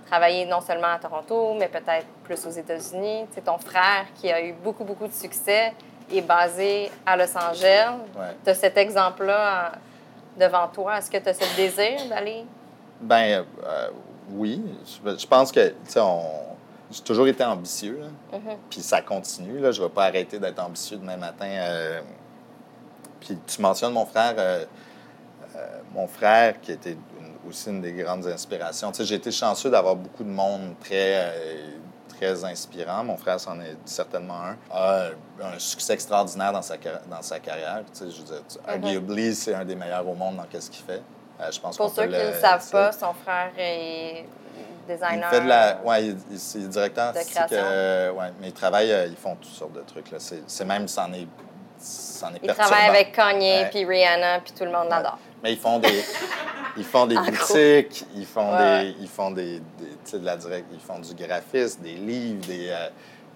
travailler 0.05 0.45
non 0.45 0.61
seulement 0.61 0.93
à 0.93 0.99
Toronto, 0.99 1.55
mais 1.55 1.67
peut-être 1.67 2.05
plus 2.23 2.45
aux 2.45 2.51
États-Unis? 2.51 3.25
Sais, 3.31 3.41
ton 3.41 3.57
frère, 3.57 4.05
qui 4.15 4.31
a 4.31 4.41
eu 4.41 4.53
beaucoup, 4.53 4.83
beaucoup 4.83 5.07
de 5.07 5.13
succès, 5.13 5.73
est 6.11 6.21
basé 6.21 6.91
à 7.05 7.15
Los 7.17 7.35
Angeles. 7.37 7.93
Ouais. 8.15 8.35
Tu 8.43 8.49
as 8.49 8.55
cet 8.55 8.77
exemple-là 8.77 9.71
en- 9.75 10.39
devant 10.39 10.67
toi. 10.67 10.97
Est-ce 10.97 11.11
que 11.11 11.17
tu 11.17 11.29
as 11.29 11.33
ce 11.33 11.55
désir 11.55 12.07
d'aller? 12.09 12.45
Ben 13.01 13.43
euh, 13.65 13.89
oui, 14.31 14.61
je, 14.85 15.17
je 15.17 15.27
pense 15.27 15.51
que, 15.51 15.69
tu 15.69 15.75
sais, 15.85 15.99
on- 15.99 16.55
j'ai 16.91 17.01
toujours 17.01 17.27
été 17.27 17.43
ambitieux. 17.43 17.99
Mhm. 18.31 18.55
puis 18.69 18.81
ça 18.81 19.01
continue. 19.01 19.59
Là. 19.59 19.71
Je 19.71 19.81
ne 19.81 19.87
vais 19.87 19.93
pas 19.93 20.05
arrêter 20.05 20.39
d'être 20.39 20.59
ambitieux 20.59 20.97
demain 20.97 21.17
matin. 21.17 21.45
euh. 21.47 22.01
Puis 23.19 23.37
tu 23.47 23.61
mentionnes 23.61 23.93
mon 23.93 24.05
frère, 24.05 24.33
euh, 24.37 24.65
euh, 25.55 25.59
mon 25.93 26.07
frère 26.07 26.59
qui 26.61 26.71
était 26.71 26.97
aussi 27.47 27.69
une 27.69 27.81
des 27.81 27.93
grandes 27.93 28.25
inspirations. 28.27 28.91
Tu 28.91 28.97
sais, 28.97 29.05
j'ai 29.05 29.15
été 29.15 29.31
chanceux 29.31 29.69
d'avoir 29.69 29.95
beaucoup 29.95 30.23
de 30.23 30.29
monde 30.29 30.75
très, 30.79 31.15
euh, 31.15 31.67
très 32.23 32.43
inspirant. 32.45 33.03
Mon 33.03 33.17
frère, 33.17 33.39
c'en 33.39 33.59
est 33.59 33.75
certainement 33.85 34.39
un. 34.41 34.55
A 34.71 35.07
un 35.43 35.59
succès 35.59 35.93
extraordinaire 35.93 36.51
dans 36.53 36.61
sa, 36.61 36.75
dans 36.77 37.21
sa 37.21 37.39
carrière. 37.39 37.81
Tu 37.93 37.99
sais, 37.99 38.11
je 38.11 38.17
veux 38.19 38.23
dire, 38.25 38.41
tu- 38.47 38.57
arguably, 38.69 39.35
c'est 39.35 39.53
un 39.53 39.65
des 39.65 39.75
meilleurs 39.75 40.07
au 40.07 40.13
monde 40.15 40.37
dans 40.37 40.59
ce 40.59 40.69
qu'il 40.69 40.83
fait. 40.85 41.01
Euh, 41.41 41.51
je 41.51 41.59
pense 41.59 41.77
Pour 41.77 41.89
ceux 41.93 42.03
qui 42.03 42.09
ne 42.13 42.27
le 42.31 42.33
savent 42.39 42.69
pas, 42.69 42.91
son 42.91 43.13
frère 43.13 43.51
est 43.57 44.25
designer. 44.87 45.27
il 45.31 45.35
fait 45.35 45.41
de 45.43 45.47
la. 45.49 45.77
Ouais, 45.83 46.05
il, 46.05 46.17
il- 46.31 46.39
c'est 46.39 46.67
directeur 46.69 47.11
De 47.13 47.17
artistique. 47.17 47.41
euh, 47.51 48.11
ouais, 48.11 48.31
mais 48.39 48.47
ils 48.49 48.53
travaillent, 48.53 48.91
euh, 48.91 49.07
ils 49.07 49.15
font 49.15 49.35
toutes 49.35 49.51
sortes 49.53 49.73
de 49.73 49.81
trucs. 49.81 50.11
Là. 50.11 50.17
C'est, 50.19 50.65
même, 50.65 50.87
c'en 50.87 51.11
est, 51.13 51.27
c'en 51.79 52.29
est 52.29 52.39
Il 52.41 52.47
perturbant. 52.47 52.69
travaille 52.69 52.89
avec 52.89 53.11
Kanye, 53.13 53.63
Ouais. 53.63 53.69
puis 53.69 53.85
Rihanna, 53.85 54.39
puis 54.39 54.53
tout 54.53 54.63
le 54.65 54.71
monde 54.71 54.83
Ouais. 54.85 54.89
l'adore. 54.91 55.17
Mais 55.41 55.53
ils 55.53 55.59
font 55.59 55.79
des, 55.79 55.89
ils 56.77 56.83
font 56.83 57.05
des 57.05 57.15
gros. 57.15 57.25
boutiques, 57.25 58.05
ils 58.15 58.25
font 58.25 58.51
Ouais. 58.55 58.83
des, 58.85 58.95
ils 59.01 59.07
font 59.07 59.31
des, 59.31 59.59
des- 60.11 60.19
de 60.19 60.25
la 60.25 60.37
direct, 60.37 60.65
ils 60.73 60.79
font 60.79 60.99
du 60.99 61.13
graphisme, 61.13 61.81
des 61.83 61.93
livres, 61.95 62.45
des, 62.47 62.69
euh, 62.69 62.89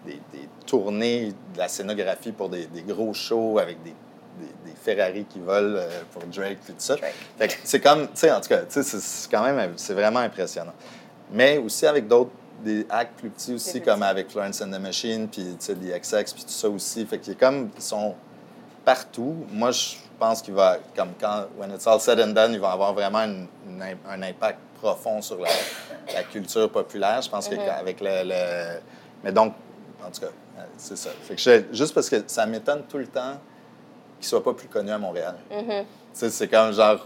des, 0.05 0.13
des 0.33 0.47
tournées, 0.65 1.33
de 1.53 1.57
la 1.57 1.67
scénographie 1.67 2.31
pour 2.31 2.49
des, 2.49 2.65
des 2.67 2.81
gros 2.83 3.13
shows 3.13 3.59
avec 3.59 3.81
des, 3.83 3.91
des, 4.39 4.71
Ferrari 4.81 5.25
qui 5.25 5.39
volent 5.39 5.75
euh, 5.77 6.01
pour 6.13 6.23
Drake 6.23 6.59
et 6.69 6.71
tout 6.71 6.75
ça. 6.77 6.95
C'est 7.63 7.81
comme, 7.81 8.03
tu 8.07 8.11
sais, 8.15 8.31
en 8.31 8.39
tout 8.39 8.49
cas, 8.49 8.61
c'est- 8.69 9.29
quand 9.31 9.43
même, 9.43 9.73
c'est 9.75 9.93
vraiment 9.93 10.19
impressionnant. 10.19 10.73
Mais 11.33 11.57
aussi 11.57 11.85
avec 11.85 12.07
d'autres, 12.07 12.31
des 12.63 12.85
actes 12.89 13.19
plus 13.19 13.29
petits 13.29 13.53
aussi, 13.53 13.81
comme 13.81 13.99
petits. 13.99 14.09
avec 14.09 14.29
Florence 14.31 14.61
and 14.61 14.71
the 14.71 14.79
Machine, 14.79 15.27
puis, 15.27 15.43
tu 15.59 15.65
sais, 15.65 15.75
The 15.75 16.01
XX, 16.01 16.33
puis 16.33 16.43
tout 16.43 16.49
ça 16.49 16.69
aussi. 16.69 17.05
Fait 17.05 17.19
qu'ils 17.19 17.35
comme, 17.35 17.69
ils 17.75 17.81
sont 17.83 18.15
partout. 18.85 19.35
Moi, 19.51 19.71
je 19.71 19.95
pense 20.19 20.41
qu'il 20.41 20.53
va, 20.53 20.77
comme 20.95 21.09
quand, 21.19 21.45
when 21.57 21.71
it's 21.71 21.85
all 21.87 21.99
said 21.99 22.19
and 22.19 22.33
done, 22.33 22.53
il 22.53 22.59
va 22.59 22.71
avoir 22.71 22.93
vraiment 22.93 23.19
une- 23.23 23.47
une 23.69 23.81
im- 23.81 23.97
un 24.09 24.21
impact 24.23 24.59
profond 24.81 25.21
sur 25.21 25.39
la, 25.39 25.49
la 26.13 26.23
culture 26.23 26.69
populaire. 26.71 27.21
Je 27.21 27.29
pense 27.29 27.49
Mhm. 27.49 27.57
qu'avec 27.57 27.99
le, 28.01 28.23
le- 28.23 28.79
Mais 29.23 29.31
donc, 29.31 29.53
en 30.05 30.11
tout 30.11 30.21
cas, 30.21 30.27
euh, 30.27 30.61
c'est 30.77 30.97
ça. 30.97 31.09
Fait 31.23 31.35
que 31.35 31.41
je- 31.41 31.75
juste 31.75 31.93
parce 31.93 32.09
que 32.09 32.23
ça 32.27 32.45
m'étonne 32.45 32.83
tout 32.87 32.97
le 32.99 33.07
temps 33.07 33.33
qu'il 34.19 34.27
soit 34.27 34.43
pas 34.43 34.53
plus 34.53 34.67
connu 34.67 34.91
à 34.91 34.97
Montréal. 34.97 35.35
Mhm. 35.51 35.85
Sais, 36.13 36.29
c'est 36.29 36.47
comme 36.47 36.71
genre, 36.73 36.97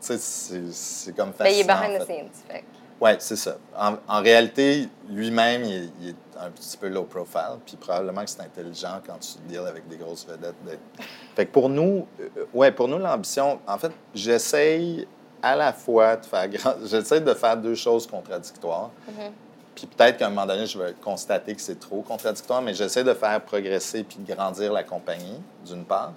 c'est 0.00 1.14
comme 1.16 1.32
Ben, 1.38 1.46
il 1.50 1.60
est 1.60 1.64
fascinant. 1.64 1.80
behind 1.88 2.00
en 2.00 2.04
the 2.04 2.06
scenes. 2.06 2.28
Fait. 2.48 2.64
Oui, 3.00 3.10
c'est 3.18 3.36
ça. 3.36 3.56
En, 3.76 3.94
en 4.08 4.20
réalité, 4.22 4.88
lui-même, 5.08 5.64
il 5.64 6.08
est 6.10 6.29
un 6.40 6.50
petit 6.50 6.76
peu 6.76 6.88
low 6.88 7.04
profile, 7.04 7.58
puis 7.64 7.76
probablement 7.76 8.24
que 8.24 8.30
c'est 8.30 8.40
intelligent 8.40 9.00
quand 9.06 9.18
tu 9.18 9.38
deals 9.48 9.66
avec 9.66 9.86
des 9.88 9.96
grosses 9.96 10.26
vedettes. 10.26 10.54
Fait 11.36 11.46
que 11.46 11.52
pour 11.52 11.68
nous, 11.68 12.06
euh, 12.20 12.44
ouais, 12.54 12.72
pour 12.72 12.88
nous, 12.88 12.98
l'ambition, 12.98 13.60
en 13.66 13.78
fait, 13.78 13.92
j'essaye 14.14 15.06
à 15.42 15.56
la 15.56 15.72
fois 15.72 16.16
de 16.16 16.26
faire 16.26 16.48
grand... 16.48 16.74
j'essaie 16.84 17.20
de 17.20 17.34
faire 17.34 17.56
deux 17.56 17.74
choses 17.74 18.06
contradictoires. 18.06 18.90
Mhm. 19.08 19.32
Puis 19.74 19.86
peut-être 19.86 20.18
qu'à 20.18 20.26
un 20.26 20.30
moment 20.30 20.46
donné, 20.46 20.66
je 20.66 20.78
vais 20.78 20.94
constater 21.00 21.54
que 21.54 21.60
c'est 21.60 21.78
trop 21.78 22.02
contradictoire, 22.02 22.60
mais 22.60 22.74
j'essaie 22.74 23.04
de 23.04 23.14
faire 23.14 23.40
progresser 23.40 24.02
puis 24.02 24.18
de 24.18 24.34
grandir 24.34 24.72
la 24.72 24.82
compagnie, 24.82 25.40
d'une 25.64 25.84
part. 25.84 26.12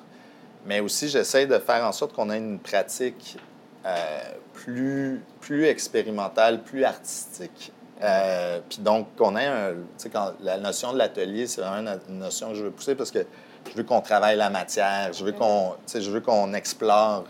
Mais 0.66 0.80
aussi, 0.80 1.10
j'essaie 1.10 1.46
de 1.46 1.58
faire 1.60 1.86
en 1.86 1.92
sorte 1.92 2.14
qu'on 2.14 2.30
ait 2.30 2.38
une 2.38 2.60
pratique 2.60 3.38
euh, 3.86 4.22
plus, 4.54 5.22
plus 5.42 5.66
expérimentale, 5.66 6.64
plus 6.64 6.86
artistique. 6.86 7.73
Euh, 8.02 8.60
puis 8.68 8.80
donc, 8.80 9.16
qu'on 9.16 9.36
ait 9.36 9.46
un. 9.46 9.74
Quand 10.12 10.34
la 10.42 10.58
notion 10.58 10.94
de 10.94 10.98
l'atelier, 10.98 11.48
c'est 11.48 11.62
vraiment 11.62 11.94
une, 12.10 12.20
notion 12.20 12.50
que 12.50 12.56
je 12.56 12.64
veux 12.64 12.72
pousser 12.72 12.96
parce 12.96 13.12
que 13.12 13.26
je 13.70 13.76
veux 13.76 13.84
qu'on 13.84 14.02
travaille 14.02 14.36
la 14.36 14.50
matière, 14.50 15.14
je 15.14 15.24
veux 15.24 15.32
qu'on, 15.32 15.76
je 15.94 16.10
veux 16.10 16.22
qu'on 16.22 16.54
explore, 16.54 17.26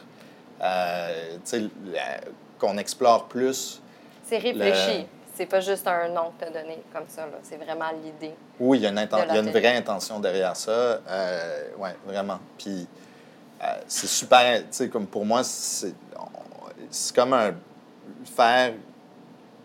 euh, 0.62 1.28
qu'on 2.60 2.78
explore 2.78 3.26
plus 3.26 3.82
C'est 4.24 4.38
réfléchi. 4.38 5.06
C'est 5.36 5.48
pas 5.48 5.62
juste 5.62 5.88
un 5.88 6.10
nom 6.10 6.32
que 6.40 6.46
tu 6.46 6.52
as 6.52 6.62
donné 6.62 6.80
comme 6.94 7.08
ça. 7.08 7.28
C'est 7.42 7.58
vraiment 7.58 7.90
l'idée. 8.04 8.36
Oui, 8.60 8.78
il 8.78 8.84
y 8.84 8.86
a 8.86 8.90
une, 8.90 8.98
il 8.98 9.34
y 9.36 9.38
a 9.38 9.42
vraie 9.42 9.78
intention 9.78 10.20
derrière 10.20 10.56
ça. 10.56 10.72
Euh, 10.72 11.64
oui, 11.80 11.90
vraiment. 12.06 12.40
Puis 12.58 12.88
euh, 13.64 13.66
c'est 13.88 14.08
super, 14.08 14.60
tu 14.60 14.68
sais, 14.70 14.90
comme 14.90 15.08
pour 15.08 15.26
moi, 15.26 15.44
c'est 15.44 15.96
on- 16.20 16.70
c'est 16.92 17.16
comme 17.16 17.34
un 17.34 17.54
faire, 18.36 18.74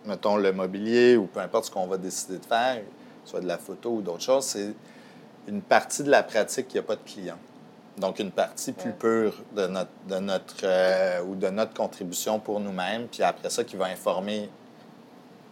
mettons, 0.08 0.36
le 0.36 0.52
mobilier 0.52 1.16
ou 1.16 1.26
peu 1.26 1.40
importe 1.40 1.66
ce 1.66 1.70
qu'on 1.70 1.86
va 1.86 1.96
décider 1.96 2.38
de 2.38 2.44
faire, 2.46 2.82
soit 3.24 3.40
de 3.40 3.46
la 3.46 3.58
photo 3.58 3.90
ou 3.90 4.02
d'autres 4.02 4.22
choses, 4.22 4.44
c'est 4.46 4.74
une 5.46 5.62
partie 5.62 6.02
de 6.02 6.10
la 6.10 6.22
pratique 6.22 6.68
qui 6.68 6.76
n'a 6.76 6.82
pas 6.82 6.96
de 6.96 7.02
client. 7.04 7.38
Donc, 7.96 8.18
une 8.18 8.30
partie 8.30 8.72
plus 8.72 8.92
pure 8.92 9.34
de 9.54 9.66
notre, 9.66 9.90
de 10.08 10.18
notre, 10.18 10.56
euh, 10.64 11.22
ou 11.22 11.34
de 11.34 11.48
notre 11.48 11.74
contribution 11.74 12.38
pour 12.40 12.60
nous-mêmes, 12.60 13.06
puis 13.08 13.22
après 13.22 13.50
ça, 13.50 13.64
qui 13.64 13.76
va 13.76 13.86
informer 13.86 14.48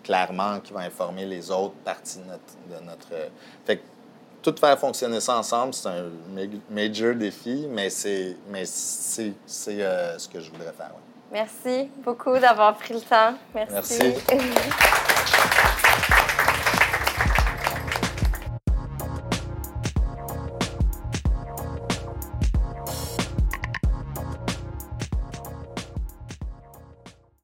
clairement, 0.02 0.60
qui 0.60 0.72
va 0.72 0.80
informer 0.80 1.26
les 1.26 1.50
autres 1.50 1.74
parties 1.84 2.18
de 2.20 2.24
notre... 2.24 2.80
De 2.80 2.86
notre 2.86 3.08
euh, 3.12 3.28
fait 3.64 3.78
que 3.78 3.82
tout 4.42 4.54
faire 4.60 4.78
fonctionner 4.78 5.18
ça 5.18 5.36
ensemble, 5.36 5.74
c'est 5.74 5.88
un 5.88 6.04
ma- 6.32 6.42
major 6.70 7.16
défi, 7.16 7.66
mais 7.68 7.90
c'est 7.90 8.36
mais 8.48 8.64
c'est 8.64 9.32
c'est, 9.44 9.82
euh, 9.82 10.16
ce 10.20 10.28
que 10.28 10.38
je 10.38 10.52
voudrais 10.52 10.72
faire. 10.72 10.92
ouais. 10.94 11.05
Merci 11.32 11.88
beaucoup 12.04 12.38
d'avoir 12.38 12.76
pris 12.76 12.94
le 12.94 13.00
temps. 13.00 13.34
Merci. 13.54 13.98
Merci. 14.02 14.14